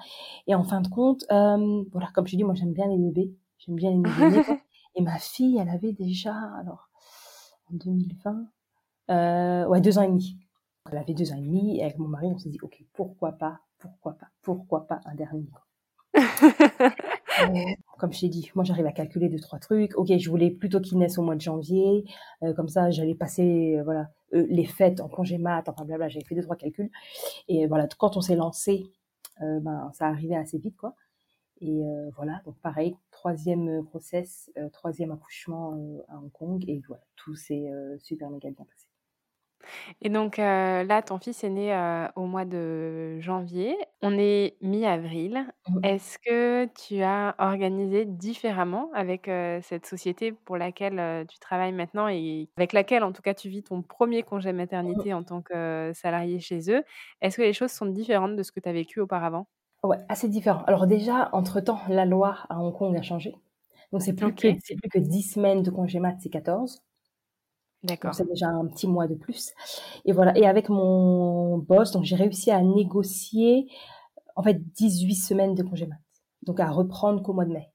Et 0.49 0.55
en 0.57 0.65
fin 0.65 0.81
de 0.81 0.89
compte, 0.89 1.25
voilà, 1.31 2.09
comme 2.15 2.27
je 2.27 2.37
dis, 2.37 2.43
moi 2.43 2.55
j'aime 2.55 2.73
bien 2.73 2.89
les 2.89 2.99
bébés, 2.99 3.33
j'aime 3.59 3.77
bien 3.77 3.91
les 3.93 3.99
bébés. 3.99 4.43
et 4.97 5.03
ma 5.03 5.19
fille, 5.19 5.57
elle 5.59 5.69
avait 5.69 5.93
déjà, 5.93 6.35
alors 6.61 6.91
en 7.73 7.77
2020, 7.77 8.47
euh, 9.11 9.67
ouais, 9.67 9.81
deux 9.81 9.99
ans 9.99 10.03
et 10.03 10.09
demi. 10.09 10.39
Elle 10.91 10.99
avait 10.99 11.15
deux 11.15 11.33
ans 11.33 11.37
et 11.37 11.43
demi, 11.43 11.79
et 11.79 11.85
avec 11.85 11.99
mon 11.99 12.09
mari, 12.09 12.27
on 12.27 12.39
s'est 12.39 12.51
dit, 12.51 12.59
ok, 12.63 12.85
pourquoi 12.93 13.33
pas, 13.33 13.61
pourquoi 13.79 14.15
pas, 14.15 14.29
pourquoi 14.43 14.87
pas 14.87 15.01
un 15.07 15.15
dernier. 15.15 15.49
comme 17.99 18.13
je 18.13 18.21
t'ai 18.21 18.29
dit, 18.29 18.51
moi 18.55 18.65
j'arrive 18.65 18.87
à 18.87 18.93
calculer 18.93 19.29
deux 19.29 19.39
trois 19.41 19.59
trucs. 19.59 19.97
Ok, 19.97 20.17
je 20.17 20.31
voulais 20.31 20.51
plutôt 20.51 20.81
qu'il 20.81 20.99
naisse 20.99 21.19
au 21.19 21.23
mois 21.23 21.35
de 21.35 21.41
janvier, 21.41 22.05
euh, 22.43 22.53
comme 22.55 22.69
ça 22.69 22.91
j'allais 22.91 23.15
passer 23.15 23.77
euh, 23.79 23.83
voilà 23.83 24.11
euh, 24.35 24.47
les 24.49 24.65
fêtes 24.65 25.01
en 25.01 25.09
congé 25.09 25.39
mat, 25.39 25.69
enfin 25.69 25.85
blabla. 25.85 26.09
J'avais 26.09 26.25
fait 26.25 26.35
deux 26.35 26.43
trois 26.43 26.57
calculs 26.57 26.91
et 27.49 27.67
voilà 27.67 27.89
quand 27.99 28.17
on 28.17 28.21
s'est 28.21 28.37
lancé, 28.37 28.87
ben 29.41 29.91
ça 29.95 30.07
arrivait 30.07 30.37
assez 30.37 30.59
vite 30.59 30.77
quoi. 30.77 30.95
Et 31.61 31.83
voilà 32.17 32.41
donc 32.45 32.57
pareil 32.61 32.97
troisième 33.11 33.83
grossesse, 33.83 34.51
troisième 34.73 35.13
accouchement 35.13 35.73
à 36.09 36.19
Hong 36.19 36.31
Kong 36.33 36.65
et 36.69 36.83
voilà 36.87 37.03
tout 37.17 37.35
s'est 37.37 37.67
super 38.01 38.31
méga 38.31 38.51
bien 38.51 38.65
passé. 38.65 38.84
Et 40.03 40.09
donc 40.09 40.37
là, 40.37 41.03
ton 41.03 41.19
fils 41.19 41.45
est 41.45 41.51
né 41.51 41.75
au 42.17 42.27
mois 42.27 42.45
de 42.45 43.21
janvier. 43.21 43.77
On 44.03 44.19
est 44.19 44.57
mi-avril. 44.61 45.47
Mmh. 45.69 45.85
Est-ce 45.85 46.19
que 46.19 46.67
tu 46.75 47.03
as 47.03 47.35
organisé 47.39 48.05
différemment 48.05 48.91
avec 48.95 49.31
cette 49.63 49.87
société 49.87 50.33
pour 50.33 50.57
laquelle 50.57 51.27
tu 51.29 51.39
travailles 51.39 51.73
maintenant 51.73 52.09
et 52.09 52.49
avec 52.57 52.73
laquelle, 52.73 53.05
en 53.05 53.13
tout 53.13 53.23
cas, 53.23 53.35
tu 53.35 53.49
vis 53.49 53.63
ton 53.63 53.83
premier 53.83 54.23
congé 54.23 54.53
mmh. 54.53 54.57
maternité 54.57 55.15
en 55.15 55.23
tant 55.23 55.43
que 55.43 55.93
salarié 55.95 56.41
chez 56.41 56.71
eux? 56.71 56.83
Est-ce 57.21 57.37
que 57.37 57.43
les 57.43 57.53
choses 57.53 57.71
sont 57.71 57.87
différentes 57.87 58.37
de 58.37 58.43
ce 58.43 58.53
que 58.53 58.61
tu 58.61 58.69
as 58.69 58.73
vécu 58.73 59.01
auparavant? 59.01 59.47
Ouais, 59.83 59.99
assez 60.09 60.29
différent. 60.29 60.63
Alors 60.67 60.87
déjà, 60.87 61.29
entre-temps, 61.33 61.81
la 61.89 62.07
loi 62.07 62.39
à 62.49 62.59
Hong 62.59 62.75
Kong 62.75 62.97
a 62.97 63.03
changé. 63.03 63.35
Donc 63.93 64.03
c'est 64.03 64.15
plus, 64.15 64.35
que, 64.35 64.49
plus 64.49 64.89
que 64.91 64.99
10 64.99 65.23
semaines 65.35 65.63
de 65.63 65.71
congé 65.71 66.01
mat, 66.01 66.17
c'est 66.21 66.31
14. 66.31 66.83
D'accord. 67.85 68.15
C'est 68.15 68.27
déjà 68.27 68.49
un 68.49 68.67
petit 68.67 68.89
mois 68.89 69.07
de 69.07 69.15
plus. 69.15 69.53
Et 70.07 70.13
voilà. 70.13 70.37
Et 70.37 70.47
avec 70.47 70.71
mon 70.71 71.59
boss, 71.59 71.93
donc 71.93 72.05
j'ai 72.05 72.17
réussi 72.17 72.51
à 72.51 72.63
négocier 72.63 73.69
en 74.37 74.43
fait 74.43 74.59
18 74.73 75.15
semaines 75.15 75.55
de 75.55 75.63
congé 75.63 75.87
mat. 75.87 75.99
Donc 76.43 76.61
à 76.61 76.71
reprendre 76.71 77.23
qu'au 77.23 77.35
mois 77.35 77.45
de 77.45 77.53
mai. 77.53 77.71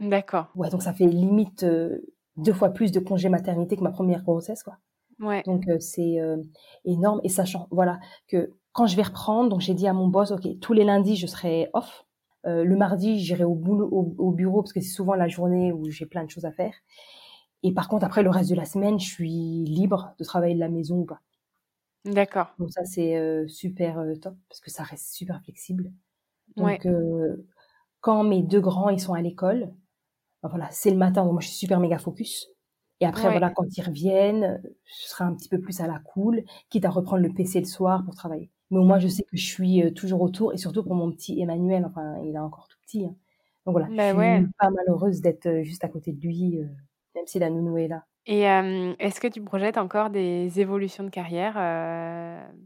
D'accord. 0.00 0.48
Ouais, 0.54 0.70
donc 0.70 0.82
ça 0.82 0.92
fait 0.92 1.06
limite 1.06 1.62
euh, 1.62 1.98
deux 2.36 2.52
fois 2.52 2.70
plus 2.70 2.92
de 2.92 3.00
congé 3.00 3.28
maternité 3.28 3.76
que 3.76 3.82
ma 3.82 3.90
première 3.90 4.22
grossesse, 4.22 4.62
quoi. 4.62 4.78
Ouais. 5.20 5.42
Donc 5.46 5.68
euh, 5.68 5.78
c'est 5.80 6.18
euh, 6.18 6.36
énorme. 6.84 7.20
Et 7.22 7.28
sachant, 7.28 7.68
voilà, 7.70 7.98
que 8.28 8.52
quand 8.72 8.86
je 8.86 8.96
vais 8.96 9.02
reprendre, 9.02 9.50
donc 9.50 9.60
j'ai 9.60 9.74
dit 9.74 9.86
à 9.86 9.92
mon 9.92 10.08
boss, 10.08 10.30
ok, 10.30 10.58
tous 10.60 10.72
les 10.72 10.84
lundis 10.84 11.16
je 11.16 11.26
serai 11.26 11.68
off. 11.72 12.04
le 12.44 12.76
mardi, 12.76 13.18
j'irai 13.18 13.44
au, 13.44 13.54
boulot, 13.54 13.88
au 14.18 14.30
bureau 14.30 14.62
parce 14.62 14.72
que 14.72 14.80
c'est 14.80 14.92
souvent 14.92 15.14
la 15.14 15.28
journée 15.28 15.72
où 15.72 15.90
j'ai 15.90 16.06
plein 16.06 16.24
de 16.24 16.30
choses 16.30 16.44
à 16.44 16.52
faire. 16.52 16.74
Et 17.62 17.72
par 17.72 17.88
contre, 17.88 18.04
après, 18.04 18.22
le 18.22 18.30
reste 18.30 18.50
de 18.50 18.54
la 18.54 18.64
semaine, 18.64 18.98
je 18.98 19.06
suis 19.06 19.64
libre 19.64 20.14
de 20.18 20.24
travailler 20.24 20.54
de 20.54 20.60
la 20.60 20.68
maison 20.68 20.98
ou 20.98 21.04
pas. 21.04 21.20
D'accord. 22.04 22.54
Donc 22.58 22.70
ça, 22.70 22.84
c'est 22.84 23.16
euh, 23.16 23.46
super 23.48 23.98
euh, 23.98 24.14
top 24.14 24.36
parce 24.48 24.60
que 24.60 24.70
ça 24.70 24.82
reste 24.82 25.12
super 25.12 25.42
flexible. 25.42 25.92
Donc, 26.56 26.86
euh, 26.86 27.44
quand 28.00 28.22
mes 28.22 28.42
deux 28.42 28.60
grands, 28.60 28.88
ils 28.88 29.00
sont 29.00 29.14
à 29.14 29.20
l'école, 29.20 29.72
ben 30.42 30.48
voilà, 30.48 30.68
c'est 30.70 30.90
le 30.90 30.96
matin, 30.96 31.24
donc 31.24 31.32
moi, 31.32 31.40
je 31.40 31.48
suis 31.48 31.56
super 31.56 31.80
méga 31.80 31.98
focus. 31.98 32.48
Et 33.00 33.06
après, 33.06 33.28
voilà, 33.30 33.50
quand 33.50 33.64
ils 33.76 33.82
reviennent, 33.82 34.62
je 34.84 35.08
serai 35.08 35.24
un 35.24 35.34
petit 35.34 35.50
peu 35.50 35.60
plus 35.60 35.80
à 35.80 35.86
la 35.86 35.98
cool, 35.98 36.44
quitte 36.70 36.86
à 36.86 36.90
reprendre 36.90 37.22
le 37.22 37.32
PC 37.34 37.58
le 37.58 37.66
soir 37.66 38.04
pour 38.04 38.14
travailler. 38.14 38.50
Mais 38.70 38.78
au 38.78 38.84
moins, 38.84 38.98
je 38.98 39.08
sais 39.08 39.22
que 39.22 39.36
je 39.36 39.44
suis 39.44 39.92
toujours 39.92 40.22
autour, 40.22 40.54
et 40.54 40.56
surtout 40.56 40.82
pour 40.82 40.94
mon 40.94 41.10
petit 41.12 41.38
Emmanuel, 41.40 41.84
enfin, 41.84 42.16
il 42.24 42.34
est 42.34 42.38
encore 42.38 42.68
tout 42.68 42.78
petit. 42.80 43.04
Hein. 43.04 43.14
Donc 43.66 43.72
voilà, 43.72 43.88
bah 43.88 44.38
je 44.38 44.44
suis 44.44 44.52
pas 44.58 44.70
malheureuse 44.70 45.20
d'être 45.20 45.62
juste 45.62 45.82
à 45.84 45.88
côté 45.88 46.12
de 46.12 46.20
lui 46.20 46.60
même 47.16 47.26
si 47.26 47.38
la 47.38 47.50
nounou 47.50 47.78
est 47.78 47.88
là. 47.88 48.04
Et 48.28 48.40
est-ce 48.40 49.20
que 49.20 49.28
tu 49.28 49.40
projettes 49.40 49.78
encore 49.78 50.10
des 50.10 50.60
évolutions 50.60 51.04
de 51.04 51.10
carrière 51.10 51.54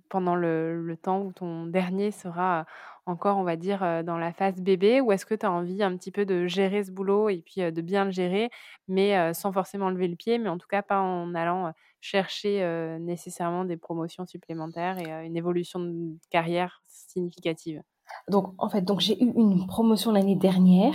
pendant 0.08 0.34
le, 0.34 0.96
temps 1.02 1.20
où 1.20 1.32
ton 1.32 1.66
dernier 1.66 2.12
sera 2.12 2.64
encore, 3.04 3.36
on 3.36 3.42
va 3.42 3.56
dire, 3.56 4.02
dans 4.04 4.16
la 4.16 4.32
phase 4.32 4.56
bébé? 4.56 5.02
Ou 5.02 5.12
est-ce 5.12 5.26
que 5.26 5.34
tu 5.34 5.44
as 5.44 5.52
envie 5.52 5.82
un 5.82 5.94
petit 5.98 6.10
peu 6.10 6.24
de 6.24 6.46
gérer 6.46 6.82
ce 6.82 6.90
boulot 6.90 7.28
et 7.28 7.42
puis 7.44 7.60
de 7.60 7.80
bien 7.82 8.06
le 8.06 8.10
gérer, 8.10 8.48
mais 8.88 9.34
sans 9.34 9.52
forcément 9.52 9.90
lever 9.90 10.08
le 10.08 10.16
pied, 10.16 10.38
mais 10.38 10.48
en 10.48 10.56
tout 10.56 10.66
cas 10.66 10.80
pas 10.80 10.98
en 10.98 11.34
allant 11.34 11.74
chercher 12.00 12.64
nécessairement 12.98 13.66
des 13.66 13.76
promotions 13.76 14.24
supplémentaires 14.24 14.96
et 14.98 15.26
une 15.26 15.36
évolution 15.36 15.78
de 15.78 16.16
carrière 16.30 16.82
significative? 16.88 17.82
Donc, 18.30 18.54
en 18.56 18.70
fait, 18.70 18.80
donc 18.80 19.00
j'ai 19.00 19.22
eu 19.22 19.30
une 19.36 19.66
promotion 19.66 20.10
l'année 20.10 20.36
dernière 20.36 20.94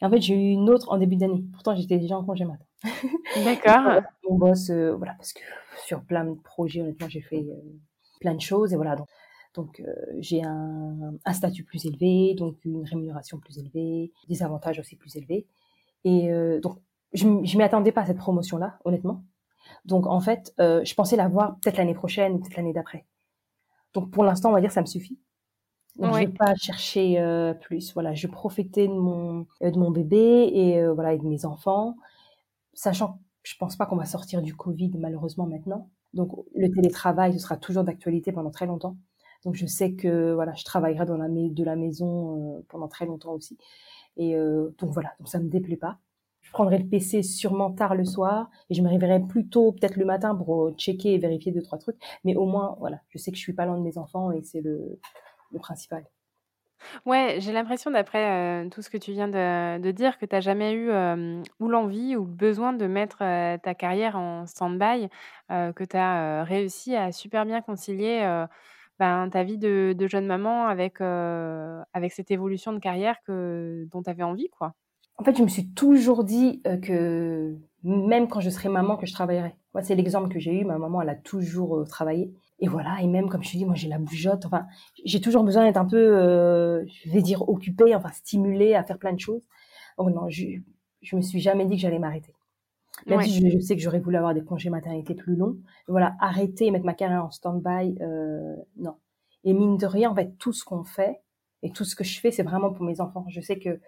et 0.00 0.04
en 0.04 0.10
fait, 0.10 0.20
j'ai 0.20 0.34
eu 0.34 0.52
une 0.52 0.70
autre 0.70 0.90
en 0.90 0.98
début 0.98 1.16
d'année. 1.16 1.44
Pourtant, 1.52 1.74
j'étais 1.76 1.98
déjà 1.98 2.16
en 2.16 2.24
congé 2.24 2.44
matin. 2.44 2.64
D'accord. 3.44 4.02
Mon 4.28 4.36
boss, 4.36 4.70
euh, 4.70 4.94
voilà, 4.94 5.14
parce 5.14 5.32
que 5.32 5.40
sur 5.86 6.02
plein 6.02 6.24
de 6.24 6.34
projets, 6.34 6.80
honnêtement, 6.80 7.08
j'ai 7.08 7.20
fait 7.20 7.44
euh, 7.48 7.78
plein 8.20 8.34
de 8.34 8.40
choses 8.40 8.72
et 8.72 8.76
voilà. 8.76 8.96
Donc, 8.96 9.08
donc 9.54 9.80
euh, 9.80 9.94
j'ai 10.18 10.42
un, 10.44 11.14
un, 11.24 11.32
statut 11.32 11.64
plus 11.64 11.84
élevé, 11.86 12.34
donc 12.34 12.56
une 12.64 12.84
rémunération 12.84 13.38
plus 13.38 13.58
élevée, 13.58 14.12
des 14.28 14.42
avantages 14.42 14.78
aussi 14.78 14.96
plus 14.96 15.16
élevés. 15.16 15.46
Et 16.04 16.30
donc, 16.62 16.78
je, 17.12 17.24
je 17.42 17.58
m'y 17.58 17.62
attendais 17.62 17.90
pas 17.90 18.02
à 18.02 18.06
cette 18.06 18.18
promotion-là, 18.18 18.78
honnêtement. 18.84 19.24
Donc, 19.84 20.06
en 20.06 20.20
fait, 20.20 20.54
je 20.58 20.94
pensais 20.94 21.16
l'avoir 21.16 21.58
peut-être 21.58 21.76
l'année 21.76 21.94
prochaine 21.94 22.34
ou 22.34 22.38
peut-être 22.38 22.56
l'année 22.56 22.72
d'après. 22.72 23.04
Donc, 23.94 24.10
pour 24.10 24.22
l'instant, 24.22 24.50
on 24.50 24.52
va 24.52 24.60
dire 24.60 24.70
ça 24.70 24.80
me 24.80 24.86
suffit. 24.86 25.18
Donc, 25.98 26.14
je 26.14 26.18
vais 26.20 26.28
pas 26.28 26.54
chercher 26.54 27.18
euh, 27.18 27.54
plus. 27.54 27.92
Voilà, 27.92 28.14
je 28.14 28.26
profitais 28.28 28.86
de 28.86 28.92
mon 28.92 29.46
euh, 29.62 29.70
de 29.70 29.78
mon 29.78 29.90
bébé 29.90 30.50
et 30.52 30.80
euh, 30.80 30.92
voilà 30.92 31.14
et 31.14 31.18
de 31.18 31.26
mes 31.26 31.44
enfants, 31.44 31.96
sachant 32.78 33.14
que 33.42 33.50
je 33.50 33.56
pense 33.58 33.76
pas 33.76 33.86
qu'on 33.86 33.96
va 33.96 34.04
sortir 34.04 34.40
du 34.40 34.54
Covid 34.54 34.92
malheureusement 34.98 35.46
maintenant. 35.46 35.90
Donc 36.14 36.32
le 36.54 36.70
télétravail 36.70 37.32
ce 37.32 37.38
sera 37.38 37.56
toujours 37.56 37.84
d'actualité 37.84 38.32
pendant 38.32 38.50
très 38.50 38.66
longtemps. 38.66 38.96
Donc 39.44 39.54
je 39.54 39.66
sais 39.66 39.94
que 39.94 40.32
voilà, 40.32 40.54
je 40.54 40.64
travaillerai 40.64 41.04
dans 41.06 41.16
la 41.16 41.28
de 41.28 41.64
la 41.64 41.76
maison 41.76 42.64
pendant 42.68 42.88
très 42.88 43.06
longtemps 43.06 43.32
aussi. 43.32 43.58
Et 44.16 44.36
donc 44.36 44.90
voilà, 44.92 45.14
donc 45.18 45.28
ça 45.28 45.38
me 45.40 45.48
déplaît 45.48 45.76
pas. 45.76 45.98
Je 46.40 46.52
prendrai 46.52 46.78
le 46.78 46.88
PC 46.88 47.22
sûrement 47.22 47.72
tard 47.72 47.94
le 47.94 48.04
soir 48.04 48.48
et 48.70 48.74
je 48.74 48.82
me 48.82 48.88
réveillerai 48.88 49.26
plus 49.26 49.48
tôt 49.48 49.72
peut-être 49.72 49.96
le 49.96 50.04
matin 50.04 50.34
pour 50.34 50.72
checker 50.76 51.14
et 51.14 51.18
vérifier 51.18 51.52
deux 51.52 51.62
trois 51.62 51.78
trucs. 51.78 51.98
Mais 52.24 52.36
au 52.36 52.46
moins 52.46 52.76
voilà, 52.78 53.00
je 53.08 53.18
sais 53.18 53.30
que 53.32 53.36
je 53.36 53.42
suis 53.42 53.52
pas 53.54 53.66
loin 53.66 53.76
de 53.76 53.82
mes 53.82 53.98
enfants 53.98 54.30
et 54.32 54.42
c'est 54.42 54.60
le 54.60 55.00
principal. 55.58 56.04
Ouais, 57.06 57.36
j'ai 57.40 57.52
l'impression 57.52 57.90
d'après, 57.90 58.68
tout 58.70 58.82
ce 58.82 58.90
que 58.90 58.98
tu 58.98 59.12
viens 59.12 59.28
de 59.28 59.90
dire 59.90 60.18
que 60.18 60.26
tu 60.26 60.34
n'as 60.34 60.40
jamais 60.40 60.72
eu, 60.74 60.90
ou 61.60 61.68
l'envie 61.68 62.16
ou 62.16 62.24
le 62.24 62.30
besoin 62.30 62.72
de 62.72 62.86
mettre, 62.86 63.18
ta 63.18 63.74
carrière 63.74 64.16
en 64.16 64.46
stand-by, 64.46 65.08
que 65.48 65.84
tu 65.84 65.96
as, 65.96 66.44
réussi 66.44 66.94
à 66.96 67.12
super 67.12 67.46
bien 67.46 67.60
concilier, 67.60 68.44
ben, 68.98 69.28
ta 69.30 69.44
vie 69.44 69.58
de 69.58 70.06
jeune 70.06 70.26
maman 70.26 70.66
avec, 70.66 71.00
avec 71.00 72.12
cette 72.12 72.30
évolution 72.30 72.72
de 72.72 72.78
carrière 72.78 73.16
que 73.26 73.86
dont 73.90 74.02
tu 74.02 74.10
avais 74.10 74.22
envie, 74.22 74.48
quoi. 74.50 74.74
En 75.16 75.24
fait, 75.24 75.36
je 75.36 75.42
me 75.42 75.48
suis 75.48 75.68
toujours 75.70 76.22
dit, 76.24 76.62
que 76.82 77.56
même 77.82 78.28
quand 78.28 78.40
je 78.40 78.50
serai 78.50 78.68
maman, 78.68 78.96
que 78.96 79.06
je 79.06 79.12
travaillerai. 79.12 79.54
C'est 79.82 79.94
l'exemple 79.94 80.28
que 80.28 80.40
j'ai 80.40 80.60
eu, 80.60 80.64
ma 80.64 80.78
maman, 80.78 81.02
elle 81.02 81.10
a 81.10 81.14
toujours, 81.14 81.84
travaillé 81.88 82.32
et 82.60 82.66
voilà, 82.66 83.00
et 83.00 83.06
même 83.06 83.28
comme 83.28 83.42
je 83.42 83.52
te 83.52 83.56
dis, 83.56 83.64
moi 83.64 83.76
j'ai 83.76 83.88
la 83.88 83.98
bougeotte, 83.98 84.44
enfin, 84.46 84.66
j'ai 85.04 85.20
toujours 85.20 85.44
besoin 85.44 85.64
d'être 85.64 85.76
un 85.76 85.86
peu, 85.86 85.96
euh, 85.96 86.84
je 86.86 87.10
vais 87.10 87.22
dire, 87.22 87.48
occupée, 87.48 87.94
enfin 87.94 88.10
stimulée 88.10 88.74
à 88.74 88.82
faire 88.82 88.98
plein 88.98 89.12
de 89.12 89.20
choses. 89.20 89.42
Donc 89.96 90.12
non, 90.12 90.28
je, 90.28 90.46
je 91.02 91.16
me 91.16 91.20
suis 91.20 91.40
jamais 91.40 91.66
dit 91.66 91.76
que 91.76 91.82
j'allais 91.82 92.00
m'arrêter. 92.00 92.34
Même 93.06 93.22
si 93.22 93.48
je, 93.48 93.58
sais 93.60 93.76
que 93.76 93.80
j'aurais 93.82 94.00
voulu 94.00 94.16
avoir 94.16 94.34
des 94.34 94.42
congés 94.42 94.70
maternité 94.70 95.14
plus 95.14 95.36
longs. 95.36 95.56
voilà, 95.86 96.16
arrêter, 96.18 96.72
mettre 96.72 96.84
ma 96.84 96.94
carrière 96.94 97.24
en 97.24 97.30
stand-by, 97.30 97.96
euh, 98.00 98.56
non. 98.76 98.96
Et 99.44 99.52
mine 99.54 99.76
de 99.76 99.86
rien, 99.86 100.10
en 100.10 100.14
fait, 100.16 100.36
tout 100.38 100.52
ce 100.52 100.64
qu'on 100.64 100.82
fait 100.82 101.22
et 101.62 101.70
tout 101.70 101.84
ce 101.84 101.94
que 101.94 102.02
je 102.02 102.18
fais, 102.18 102.32
c'est 102.32 102.42
vraiment 102.42 102.72
pour 102.72 102.84
mes 102.84 103.00
enfants. 103.00 103.24
Je 103.28 103.40
sais 103.40 103.60
que, 103.60 103.80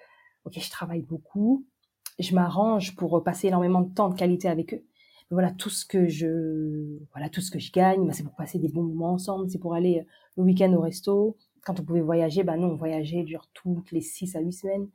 ok, 0.44 0.60
je 0.60 0.70
travaille 0.70 1.02
beaucoup, 1.02 1.66
je 2.20 2.36
m'arrange 2.36 2.94
pour 2.94 3.20
passer 3.24 3.48
énormément 3.48 3.80
de 3.80 3.92
temps 3.92 4.10
de 4.10 4.14
qualité 4.14 4.48
avec 4.48 4.74
eux 4.74 4.84
voilà 5.30 5.52
tout 5.52 5.70
ce 5.70 5.86
que 5.86 6.08
je 6.08 6.98
voilà 7.12 7.28
tout 7.28 7.40
ce 7.40 7.50
que 7.50 7.58
je 7.58 7.70
gagne 7.72 8.06
bah, 8.06 8.12
c'est 8.12 8.24
pour 8.24 8.34
passer 8.34 8.58
des 8.58 8.68
bons 8.68 8.82
moments 8.82 9.12
ensemble 9.12 9.48
c'est 9.48 9.58
pour 9.58 9.74
aller 9.74 10.00
euh, 10.00 10.04
le 10.36 10.42
week-end 10.44 10.72
au 10.72 10.80
resto. 10.80 11.36
Quand 11.62 11.78
on 11.78 11.84
pouvait 11.84 12.00
voyager 12.00 12.42
bah 12.42 12.56
nous 12.56 12.68
on 12.68 12.76
voyageait 12.76 13.22
dure 13.22 13.46
toutes 13.52 13.92
les 13.92 14.00
six 14.00 14.34
à 14.36 14.40
huit 14.40 14.52
semaines. 14.52 14.88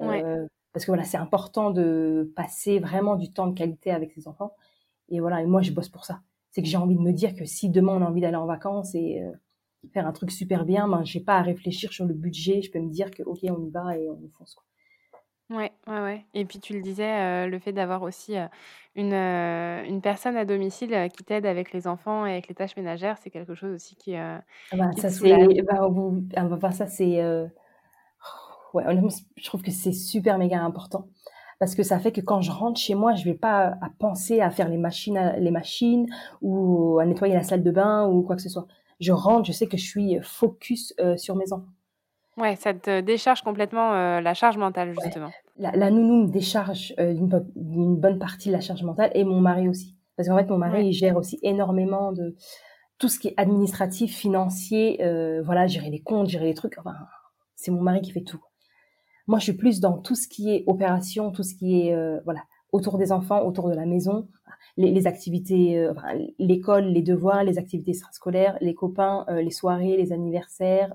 Euh, 0.00 0.46
parce 0.72 0.84
que 0.84 0.90
voilà 0.90 1.04
c'est 1.04 1.16
important 1.16 1.70
de 1.70 2.32
passer 2.34 2.80
vraiment 2.80 3.16
du 3.16 3.32
temps 3.32 3.46
de 3.46 3.54
qualité 3.56 3.90
avec 3.90 4.12
ses 4.12 4.28
enfants. 4.28 4.54
Et 5.08 5.20
voilà 5.20 5.42
et 5.42 5.46
moi 5.46 5.62
je 5.62 5.72
bosse 5.72 5.88
pour 5.88 6.04
ça. 6.04 6.22
C'est 6.50 6.62
que 6.62 6.68
j'ai 6.68 6.76
envie 6.76 6.96
de 6.96 7.00
me 7.00 7.12
dire 7.12 7.34
que 7.34 7.44
si 7.44 7.70
demain 7.70 7.94
on 7.94 8.02
a 8.02 8.08
envie 8.08 8.20
d'aller 8.20 8.36
en 8.36 8.46
vacances 8.46 8.94
et 8.94 9.22
euh, 9.22 9.32
faire 9.92 10.06
un 10.06 10.12
truc 10.12 10.30
super 10.30 10.64
bien 10.64 10.88
ben 10.88 11.04
j'ai 11.04 11.20
pas 11.20 11.38
à 11.38 11.42
réfléchir 11.42 11.92
sur 11.92 12.04
le 12.06 12.14
budget. 12.14 12.62
Je 12.62 12.70
peux 12.70 12.80
me 12.80 12.90
dire 12.90 13.10
que 13.10 13.22
ok 13.22 13.40
on 13.44 13.64
y 13.64 13.70
va 13.70 13.96
et 13.96 14.10
on 14.10 14.28
fonce 14.36 14.54
quoi 14.54 14.64
Ouais, 15.52 15.70
ouais, 15.86 16.00
ouais. 16.00 16.24
Et 16.34 16.44
puis 16.44 16.58
tu 16.60 16.72
le 16.72 16.80
disais, 16.80 17.46
le 17.46 17.58
fait 17.58 17.72
d'avoir 17.72 18.02
aussi, 18.02 18.34
une, 18.94 19.12
une 19.14 20.00
personne 20.00 20.36
à 20.36 20.44
domicile, 20.44 21.08
qui 21.14 21.24
t'aide 21.24 21.46
avec 21.46 21.72
les 21.72 21.86
enfants 21.86 22.26
et 22.26 22.32
avec 22.32 22.48
les 22.48 22.54
tâches 22.54 22.76
ménagères, 22.76 23.18
c'est 23.18 23.30
quelque 23.30 23.54
chose 23.54 23.74
aussi 23.74 23.94
qui, 23.96 24.14
Ah 24.14 24.40
bah, 24.76 24.90
qui 24.94 25.00
ça 25.00 25.10
c'est 25.10 25.18
soulage. 25.18 25.46
bah, 25.66 25.86
vous 25.88 26.24
ah 26.36 26.44
bah, 26.44 26.70
ça 26.70 26.86
c'est, 26.86 27.22
ouais, 28.74 28.86
honnêtement, 28.86 29.10
je 29.36 29.44
trouve 29.44 29.62
que 29.62 29.70
c'est 29.70 29.92
super 29.92 30.38
méga 30.38 30.60
important 30.60 31.08
parce 31.58 31.74
que 31.74 31.82
ça 31.82 31.98
fait 32.00 32.10
que 32.12 32.20
quand 32.20 32.40
je 32.40 32.50
rentre 32.50 32.80
chez 32.80 32.94
moi, 32.94 33.14
je 33.14 33.24
vais 33.24 33.34
pas 33.34 33.74
à 33.80 33.90
penser 33.98 34.40
à 34.40 34.50
faire 34.50 34.68
les 34.68 34.78
machines 34.78 35.16
à 35.16 35.36
les 35.38 35.50
machines 35.50 36.06
ou 36.40 36.98
à 36.98 37.04
nettoyer 37.06 37.34
la 37.34 37.42
salle 37.44 37.62
de 37.62 37.70
bain 37.70 38.08
ou 38.08 38.22
quoi 38.22 38.36
que 38.36 38.42
ce 38.42 38.48
soit. 38.48 38.66
Je 39.00 39.12
rentre, 39.12 39.44
je 39.46 39.52
sais 39.52 39.66
que 39.66 39.76
je 39.76 39.84
suis 39.84 40.18
focus, 40.22 40.94
sur 41.16 41.36
mes 41.36 41.52
enfants. 41.52 41.66
Ouais, 42.38 42.56
ça 42.56 42.72
te 42.72 43.00
décharge 43.00 43.42
complètement, 43.42 43.92
la 44.20 44.34
charge 44.34 44.56
mentale, 44.56 44.94
Ouais. 44.96 45.32
La 45.56 45.70
la 45.76 45.90
nounou 45.90 46.26
me 46.26 46.30
décharge, 46.30 46.94
heu, 46.98 47.14
d'une 47.14 47.96
bonne 47.96 48.18
partie 48.18 48.48
de 48.48 48.52
la 48.54 48.60
charge 48.60 48.82
mentale 48.84 49.10
et 49.14 49.24
mon 49.24 49.40
mari 49.40 49.68
aussi. 49.68 49.96
Parce 50.16 50.28
qu'en 50.28 50.36
fait, 50.38 50.48
mon 50.48 50.58
Ouais. 50.64 50.82
mari, 50.82 50.86
il 50.88 50.92
gère 50.92 51.16
aussi 51.16 51.38
énormément 51.42 52.12
de 52.12 52.36
tout 52.98 53.08
ce 53.08 53.18
qui 53.18 53.28
est 53.28 53.34
administratif, 53.38 54.16
financier, 54.16 55.02
heu, 55.04 55.42
voilà, 55.44 55.66
gérer 55.66 55.90
les 55.90 56.02
comptes, 56.02 56.28
gérer 56.28 56.46
les 56.46 56.54
trucs, 56.54 56.78
enfin, 56.78 56.94
c'est 57.56 57.70
mon 57.72 57.82
mari 57.82 58.02
qui 58.02 58.12
fait 58.12 58.22
tout. 58.22 58.40
Moi, 59.28 59.38
je 59.40 59.44
suis 59.44 59.54
plus 59.54 59.80
dans 59.80 59.98
tout 59.98 60.16
ce 60.16 60.28
qui 60.28 60.50
est 60.54 60.64
opération, 60.68 61.32
tout 61.32 61.44
ce 61.44 61.54
qui 61.54 61.82
est, 61.88 61.94
heu, 61.96 62.20
voilà, 62.24 62.42
autour 62.72 62.98
des 62.98 63.12
enfants, 63.12 63.44
autour 63.46 63.68
de 63.70 63.74
la 63.76 63.86
maison, 63.86 64.28
les 64.78 64.90
les 64.92 65.06
activités, 65.08 65.88
enfin, 65.90 66.08
l'école, 66.38 66.86
les 66.86 67.02
devoirs, 67.02 67.44
les 67.44 67.58
activités 67.58 67.92
extrascolaires, 67.92 68.58
les 68.62 68.74
copains, 68.74 69.26
les 69.30 69.50
soirées, 69.52 69.96
les 69.98 70.12
anniversaires, 70.12 70.94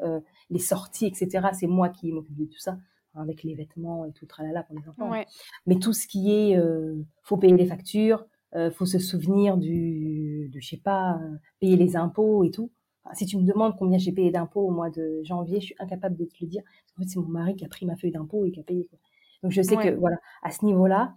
les 0.51 0.59
sorties 0.59 1.07
et 1.07 1.15
cetera. 1.15 1.53
C'est 1.53 1.67
moi 1.67 1.89
qui 1.89 2.11
m'occupe 2.13 2.37
de 2.37 2.45
tout 2.45 2.59
ça, 2.59 2.79
avec 3.19 3.43
les 3.43 3.55
vêtements 3.55 4.05
et 4.05 4.11
tout 4.13 4.25
tralala 4.25 4.63
pour 4.63 4.75
les 4.75 4.87
enfants. 4.89 5.09
Ouais. 5.09 5.27
Mais 5.65 5.79
tout 5.79 5.93
ce 5.93 6.07
qui 6.07 6.31
est, 6.33 6.57
heu, 6.57 7.05
faut 7.23 7.37
payer 7.37 7.55
les 7.57 7.65
factures, 7.65 8.25
heu, 8.55 8.69
faut 8.71 8.85
se 8.85 8.99
souvenir 8.99 9.57
du 9.57 10.49
de 10.53 10.59
je 10.59 10.67
sais 10.67 10.77
pas, 10.77 11.19
heu, 11.23 11.39
payer 11.59 11.75
les 11.77 11.95
impôts 11.97 12.43
et 12.43 12.51
tout. 12.51 12.71
Enfin, 13.05 13.15
si 13.15 13.25
tu 13.25 13.37
me 13.37 13.43
demandes 13.43 13.75
combien 13.77 13.97
j'ai 13.97 14.11
payé 14.11 14.31
d'impôts 14.31 14.61
au 14.67 14.71
mois 14.71 14.89
de 14.89 15.21
janvier, 15.23 15.59
je 15.61 15.67
suis 15.67 15.75
incapable 15.79 16.15
de 16.17 16.25
te 16.25 16.35
le 16.41 16.47
dire. 16.47 16.63
En 16.97 17.01
fait, 17.03 17.07
c'est 17.09 17.19
mon 17.19 17.27
mari 17.27 17.55
qui 17.55 17.65
a 17.65 17.69
pris 17.69 17.85
ma 17.85 17.95
feuille 17.95 18.11
d'impôt 18.11 18.45
et 18.45 18.51
qui 18.51 18.59
a 18.59 18.63
payé, 18.63 18.85
quoi. 18.87 18.99
Donc 19.43 19.51
je 19.51 19.61
sais 19.61 19.77
que 19.79 19.89
Ouais. 19.89 19.89
voilà, 19.89 20.17
à 20.43 20.51
ce 20.51 20.65
niveau-là, 20.65 21.15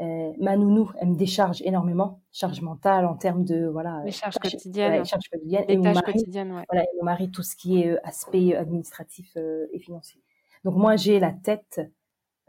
heu, 0.00 0.32
ma 0.40 0.56
nounou, 0.56 0.90
elle 1.00 1.10
me 1.10 1.16
décharge 1.16 1.62
énormément, 1.62 2.22
charge 2.32 2.60
mentale 2.62 3.06
en 3.06 3.16
termes 3.16 3.44
de 3.44 3.66
voilà, 3.66 4.04
Les 4.04 4.10
charges 4.10 4.38
tâches 4.42 4.56
quotidiennes. 4.56 4.98
ouais, 4.98 5.04
charges 5.04 5.28
quotidiennes 5.30 5.66
et 5.68 5.76
mon 5.78 5.92
mari 5.92 6.02
quotidiennes, 6.02 6.52
ouais. 6.52 6.66
voilà 6.70 6.84
et 6.84 6.88
mon 6.98 7.04
mari, 7.04 7.30
tout 7.30 7.42
ce 7.42 7.56
qui 7.56 7.82
est, 7.82 7.90
heu, 7.92 8.00
aspect 8.04 8.54
administratif, 8.56 9.32
heu, 9.36 9.68
et 9.72 9.78
financier. 9.80 10.22
Donc 10.66 10.76
moi, 10.76 10.96
j'ai 10.96 11.20
la 11.20 11.32
tête, 11.32 11.80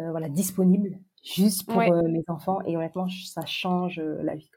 heu, 0.01 0.11
voilà, 0.11 0.29
disponible 0.29 0.99
juste 1.23 1.69
pour, 1.69 1.91
Ouais. 1.91 1.93
heu, 1.93 2.09
mes 2.09 2.23
enfants 2.29 2.59
et 2.65 2.77
honnêtement, 2.77 3.07
ça 3.09 3.45
change, 3.45 3.99
heu, 3.99 4.19
la 4.23 4.35
vie. 4.35 4.51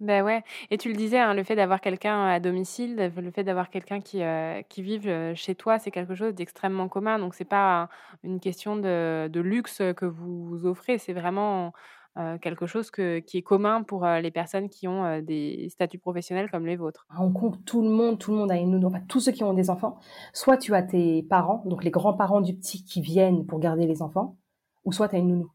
Beh, 0.00 0.22
ouais 0.22 0.42
et 0.70 0.78
tu 0.78 0.88
le 0.88 0.94
disais, 0.96 1.18
hein, 1.18 1.34
le 1.34 1.42
fait 1.44 1.56
d'avoir 1.56 1.82
quelqu'un 1.82 2.24
à 2.26 2.40
domicile, 2.40 2.96
le 2.96 3.30
fait 3.30 3.44
d'avoir 3.44 3.68
quelqu'un 3.68 4.00
qui, 4.00 4.22
qui 4.70 4.80
vive, 4.82 5.34
chez 5.34 5.54
toi, 5.54 5.78
c'est 5.78 5.90
quelque 5.90 6.14
chose 6.14 6.34
d'extrêmement 6.34 6.88
commun. 6.88 7.18
Donc 7.18 7.34
c'est 7.34 7.44
pas 7.44 7.90
une 8.22 8.40
question 8.40 8.76
de 8.76 9.28
de 9.30 9.40
luxe, 9.40 9.82
que 9.98 10.06
vous 10.06 10.64
offrez, 10.64 10.96
c'est 10.96 11.12
vraiment, 11.12 11.74
heu, 12.18 12.38
quelque 12.38 12.66
chose 12.66 12.90
que 12.90 13.18
qui 13.20 13.38
est 13.38 13.42
commun 13.42 13.82
pour, 13.82 14.04
heu, 14.06 14.20
les 14.20 14.30
personnes 14.30 14.68
qui 14.68 14.88
ont, 14.88 15.04
heu, 15.04 15.22
des 15.22 15.68
statuts 15.70 15.98
professionnels 15.98 16.50
comme 16.50 16.66
les 16.66 16.76
vôtres? 16.76 17.06
Hong 17.18 17.32
Kong, 17.32 17.56
tout 17.64 17.82
le 17.82 17.88
monde 17.88 18.18
tout 18.18 18.30
le 18.32 18.38
monde 18.38 18.50
a 18.52 18.56
une 18.56 18.70
nounou, 18.70 18.86
enfin 18.88 19.00
tous 19.08 19.20
ceux 19.20 19.32
qui 19.32 19.44
ont 19.44 19.54
des 19.54 19.70
enfants. 19.70 19.98
Soit 20.32 20.56
tu 20.56 20.74
as 20.74 20.82
tes 20.82 21.22
parents, 21.24 21.62
donc 21.66 21.84
les 21.84 21.90
grands-parents 21.90 22.40
du 22.40 22.54
petit 22.56 22.84
qui 22.84 23.00
viennent 23.00 23.46
pour 23.46 23.58
garder 23.60 23.86
les 23.86 24.02
enfants, 24.02 24.36
ou 24.84 24.92
soit 24.92 25.08
tu 25.08 25.16
as 25.16 25.18
une 25.18 25.28
nounou. 25.28 25.50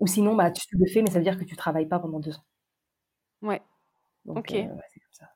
Ou 0.00 0.06
sinon, 0.08 0.34
bah, 0.36 0.50
tu 0.50 0.66
le 0.78 0.86
fais, 0.86 1.02
mais 1.02 1.10
ça 1.10 1.18
veut 1.18 1.24
dire 1.24 1.38
que 1.38 1.44
tu 1.44 1.56
travailles 1.56 1.86
pas 1.88 1.98
pendant 2.00 2.20
2 2.20 2.34
ans. 2.36 2.44
Ouais. 3.42 3.60
Donc 4.24 4.38
OK. 4.38 4.50
ouais, 4.50 4.68
c'est 4.92 5.00
comme 5.00 5.12
ça. 5.12 5.26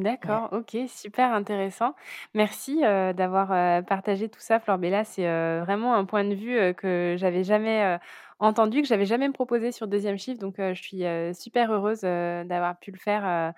Ouais. 0.00 0.02
D'accord, 0.02 0.50
OK, 0.52 0.76
super 0.86 1.32
intéressant. 1.32 1.94
Merci, 2.34 2.80
d'avoir, 2.82 3.48
partagé 3.86 4.28
tout 4.28 4.40
ça, 4.40 4.60
Flore 4.60 4.76
Bella. 4.78 5.04
C'est, 5.04 5.22
vraiment 5.60 5.94
un 5.94 6.04
point 6.04 6.24
de 6.24 6.34
vue, 6.34 6.74
que 6.74 7.14
j'avais 7.18 7.42
jamais, 7.42 7.98
entendu, 8.38 8.82
que 8.82 8.88
j'avais 8.88 9.06
jamais 9.06 9.30
proposé 9.30 9.72
sur 9.72 9.86
2e 9.86 10.18
Shift. 10.18 10.40
Donc 10.40 10.56
je 10.58 10.74
suis, 10.74 11.04
super 11.34 11.72
heureuse, 11.72 12.04
heu, 12.04 12.44
d'avoir 12.44 12.78
pu 12.78 12.90
le 12.90 12.98
faire, 12.98 13.54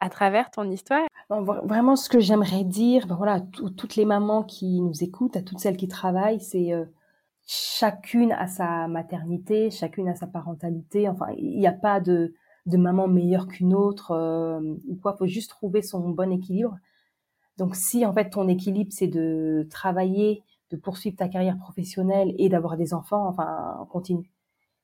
à 0.00 0.08
travers 0.10 0.50
ton 0.50 0.70
histoire. 0.70 1.06
Vraiment 1.28 1.96
ce 1.96 2.08
que 2.08 2.20
j'aimerais 2.20 2.64
dire, 2.64 3.06
bah, 3.06 3.14
voilà, 3.16 3.34
à 3.34 3.40
tout 3.40 3.70
toutes 3.70 3.96
les 3.96 4.04
mamans 4.04 4.42
qui 4.42 4.80
nous 4.80 5.04
écoutent, 5.04 5.36
à 5.36 5.42
toutes 5.42 5.58
celles 5.58 5.76
qui 5.76 5.88
travaillent, 5.88 6.40
c'est, 6.40 6.72
chacune 7.46 8.32
a 8.32 8.46
sa 8.46 8.86
maternité, 8.86 9.70
chacune 9.70 10.08
a 10.08 10.14
sa 10.14 10.26
parentalité. 10.26 11.08
Enfin, 11.08 11.26
il 11.36 11.60
y 11.60 11.66
a 11.66 11.72
pas 11.72 12.00
de 12.00 12.32
maman 12.66 13.08
meilleure 13.08 13.48
qu'une 13.48 13.74
autre, 13.74 14.12
hem, 14.12 14.78
ou 14.88 14.94
quoi. 14.96 15.16
Faut 15.16 15.26
juste 15.26 15.50
trouver 15.50 15.82
son 15.82 16.10
bon 16.10 16.30
équilibre. 16.32 16.78
Donc 17.58 17.74
si, 17.76 18.06
en 18.06 18.12
fait, 18.12 18.30
ton 18.30 18.48
équilibre, 18.48 18.92
c'est 18.92 19.08
de 19.08 19.66
travailler, 19.70 20.42
de 20.70 20.76
poursuivre 20.76 21.16
ta 21.16 21.28
carrière 21.28 21.58
professionnelle 21.58 22.34
et 22.38 22.48
d'avoir 22.48 22.76
des 22.76 22.94
enfants, 22.94 23.26
enfin, 23.28 23.86
continue. 23.90 24.30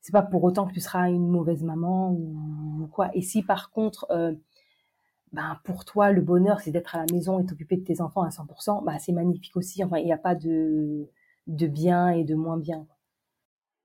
C'est 0.02 0.12
pas 0.12 0.22
pour 0.22 0.44
autant 0.44 0.66
que 0.66 0.72
tu 0.74 0.80
seras 0.80 1.10
une 1.10 1.28
mauvaise 1.28 1.62
maman 1.64 2.12
ou 2.12 2.88
quoi. 2.92 3.10
Et 3.14 3.22
si 3.22 3.42
par 3.42 3.70
contre, 3.72 4.06
heu, 4.12 4.40
ben, 5.32 5.58
pour 5.64 5.84
toi, 5.84 6.12
le 6.12 6.22
bonheur, 6.22 6.60
c'est 6.60 6.70
d'être 6.72 6.94
à 6.96 6.98
la 7.00 7.06
maison 7.12 7.38
et 7.40 7.46
t'occuper 7.46 7.76
de 7.76 7.84
tes 7.84 8.00
enfants 8.00 8.22
à 8.22 8.30
100% 8.30 8.82
bah, 8.82 8.98
c'est 8.98 9.12
magnifique 9.12 9.56
aussi. 9.56 9.84
Enfin, 9.84 9.98
il 9.98 10.08
y 10.08 10.12
a 10.12 10.18
pas 10.18 10.34
de 10.34 11.08
de 11.48 11.66
bien 11.68 12.08
et 12.10 12.24
de 12.24 12.34
moins 12.34 12.58
bien. 12.58 12.86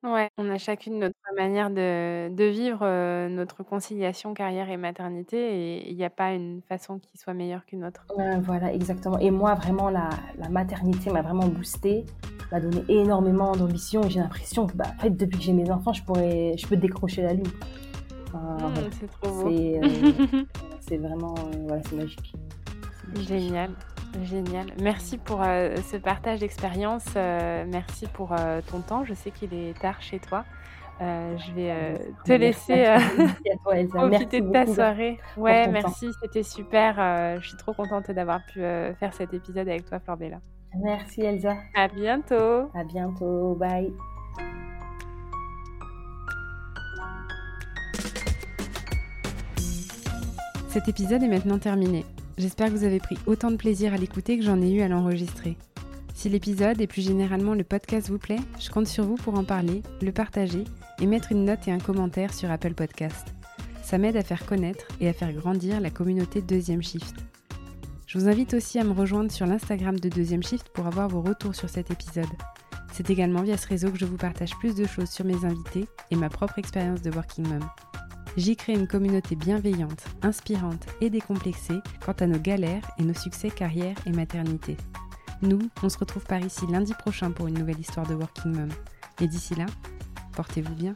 Ouais, 0.04 0.32
on 0.38 0.50
a 0.50 0.58
chacune 0.58 0.98
notre 0.98 1.16
manière 1.38 1.70
de 1.70 2.30
de 2.34 2.44
vivre, 2.46 2.84
heu, 2.84 3.30
notre 3.30 3.62
conciliation 3.64 4.34
carrière 4.34 4.70
et 4.72 4.78
maternité 4.78 5.38
et 5.38 5.92
il 5.92 5.96
y 5.96 6.04
a 6.04 6.10
pas 6.10 6.34
une 6.34 6.62
façon 6.68 6.98
qui 6.98 7.18
soit 7.20 7.36
meilleure 7.36 7.66
qu'une 7.66 7.86
autre. 7.86 8.08
Ouais, 8.18 8.40
voilà, 8.40 8.74
exactement. 8.74 9.20
Et 9.20 9.30
moi, 9.30 9.54
vraiment, 9.54 9.90
la 9.92 10.10
la 10.40 10.50
maternité 10.50 11.12
m'a 11.12 11.22
vraiment 11.22 11.48
boostée, 11.48 12.04
m'a 12.52 12.60
donné 12.60 12.84
énormément 12.90 13.52
d'ambition 13.56 14.02
et 14.04 14.10
j'ai 14.10 14.20
l'impression 14.20 14.66
que, 14.66 14.74
bah, 14.76 14.86
en 14.98 15.02
fait, 15.02 15.12
depuis 15.12 15.38
que 15.38 15.44
j'ai 15.44 15.54
mes 15.54 15.70
enfants, 15.70 15.94
je 15.94 16.04
pourrais 16.04 16.58
je 16.58 16.68
peux 16.68 16.78
décrocher 16.78 17.22
la 17.22 17.34
lune. 17.34 17.48
Enfin, 18.28 18.58
voilà. 18.72 18.88
Mmh, 18.88 18.92
c'est 19.00 19.08
trop 19.08 19.30
beau. 19.30 19.50
C'est, 19.50 19.80
heu, 19.84 20.14
c'est 20.82 20.98
vraiment, 20.98 21.36
heu, 21.54 21.58
voilà, 21.68 21.84
c'est 21.84 21.96
magique. 21.96 22.34
C'est 23.04 23.08
magique. 23.14 23.28
Génial, 23.28 23.76
génial. 24.24 24.68
Merci 24.82 25.18
pour, 25.18 25.42
heu, 25.44 25.76
ce 25.92 25.98
partage 25.98 26.40
d'expérience, 26.40 27.06
heu, 27.16 27.66
merci 27.68 28.08
pour, 28.08 28.34
heu, 28.34 28.62
ton 28.70 28.82
temps. 28.82 29.04
Je 29.06 29.14
sais 29.14 29.32
qu'il 29.32 29.54
est 29.54 29.78
tard 29.80 30.02
chez 30.02 30.20
toi. 30.20 30.46
Je 31.00 31.52
vais, 31.54 31.96
te 32.26 32.32
merci 32.34 32.74
laisser, 32.74 32.86
profiter 33.64 34.10
Merci 34.10 34.42
de 34.42 34.52
ta 34.52 34.66
beaucoup 34.66 34.76
soirée. 34.76 35.20
Ouais, 35.36 35.68
merci, 35.68 36.10
c'était 36.22 36.44
super, 36.44 37.40
je 37.40 37.48
suis 37.48 37.58
trop 37.58 37.74
contente 37.74 38.12
d'avoir 38.12 38.46
pu, 38.46 38.60
faire 38.60 39.12
cet 39.14 39.34
épisode 39.34 39.68
avec 39.68 39.86
toi, 39.86 40.00
Flore 40.00 40.18
Bella. 40.18 40.38
Merci, 40.80 41.22
Elsa. 41.22 41.56
À 41.74 41.88
bientôt. 41.88 42.70
À 42.76 42.84
bientôt. 42.84 43.56
Bye. 43.56 43.92
Cet 50.70 50.88
épisode 50.88 51.22
est 51.22 51.28
maintenant 51.28 51.60
terminé. 51.60 52.06
J'espère 52.42 52.70
que 52.70 52.72
vous 52.72 52.86
avez 52.86 53.00
pris 53.00 53.20
autant 53.28 53.52
de 53.52 53.56
plaisir 53.56 53.94
à 53.94 53.98
l'écouter 53.98 54.36
que 54.36 54.44
j'en 54.44 54.64
ai 54.64 54.72
eu 54.72 54.82
à 54.82 54.88
l'enregistrer. 54.88 55.58
Si 56.16 56.28
l'épisode 56.28 56.82
et 56.82 56.88
plus 56.88 57.04
généralement 57.04 57.54
le 57.54 57.64
podcast 57.64 58.10
vous 58.10 58.18
plaît, 58.18 58.40
je 58.60 58.72
compte 58.72 58.88
sur 58.88 59.04
vous 59.04 59.14
pour 59.14 59.38
en 59.38 59.44
parler, 59.44 59.84
le 60.02 60.12
partager 60.12 60.64
et 61.00 61.06
mettre 61.06 61.32
une 61.32 61.46
note 61.46 61.68
et 61.68 61.72
un 61.72 61.78
commentaire 61.78 62.34
sur 62.34 62.50
Apple 62.50 62.74
Podcast. 62.74 63.28
Ça 63.84 64.00
m'aide 64.00 64.18
à 64.18 64.24
faire 64.24 64.48
connaître 64.48 64.88
et 65.00 65.08
à 65.08 65.14
faire 65.14 65.32
grandir 65.34 65.80
la 65.80 65.92
communauté 65.92 66.42
Deuxième 66.42 66.82
Shift. 66.82 67.14
Je 68.08 68.18
vous 68.18 68.28
invite 68.28 68.56
aussi 68.56 68.80
à 68.80 68.84
me 68.84 68.94
rejoindre 68.94 69.32
sur 69.32 69.46
l'Instagram 69.46 70.00
de 70.00 70.10
Deuxième 70.10 70.42
Shift 70.42 70.70
pour 70.70 70.88
avoir 70.88 71.10
vos 71.10 71.22
retours 71.22 71.54
sur 71.54 71.70
cet 71.70 71.92
épisode. 71.92 72.26
C'est 72.92 73.12
également 73.12 73.44
via 73.44 73.56
ce 73.56 73.68
réseau 73.68 73.92
que 73.92 74.00
je 74.00 74.06
vous 74.06 74.18
partage 74.18 74.58
plus 74.58 74.74
de 74.74 74.88
choses 74.88 75.12
sur 75.12 75.26
mes 75.26 75.46
invités 75.46 75.86
et 76.10 76.16
ma 76.16 76.30
propre 76.30 76.58
expérience 76.58 77.04
de 77.04 77.12
Working 77.12 77.48
Mom. 77.48 77.70
J'y 78.38 78.56
crée 78.56 78.74
une 78.74 78.88
communauté 78.88 79.36
bienveillante, 79.36 80.06
inspirante 80.22 80.86
et 81.02 81.10
décomplexée 81.10 81.80
quant 82.06 82.14
à 82.14 82.28
nos 82.28 82.40
galères 82.40 82.90
et 82.98 83.04
nos 83.04 83.14
succès 83.14 83.50
carrière 83.50 83.98
et 84.06 84.12
maternité. 84.12 84.78
Nous, 85.42 85.60
on 85.84 85.90
se 85.90 85.98
retrouve 85.98 86.24
par 86.24 86.40
ici 86.40 86.66
lundi 86.70 86.94
prochain 86.94 87.32
pour 87.32 87.48
une 87.48 87.58
nouvelle 87.58 87.80
histoire 87.80 88.08
de 88.08 88.14
Working 88.14 88.56
Mom. 88.56 88.70
Et 89.20 89.28
d'ici 89.28 89.56
là, 89.56 89.66
portez-vous 90.34 90.76
bien. 90.76 90.96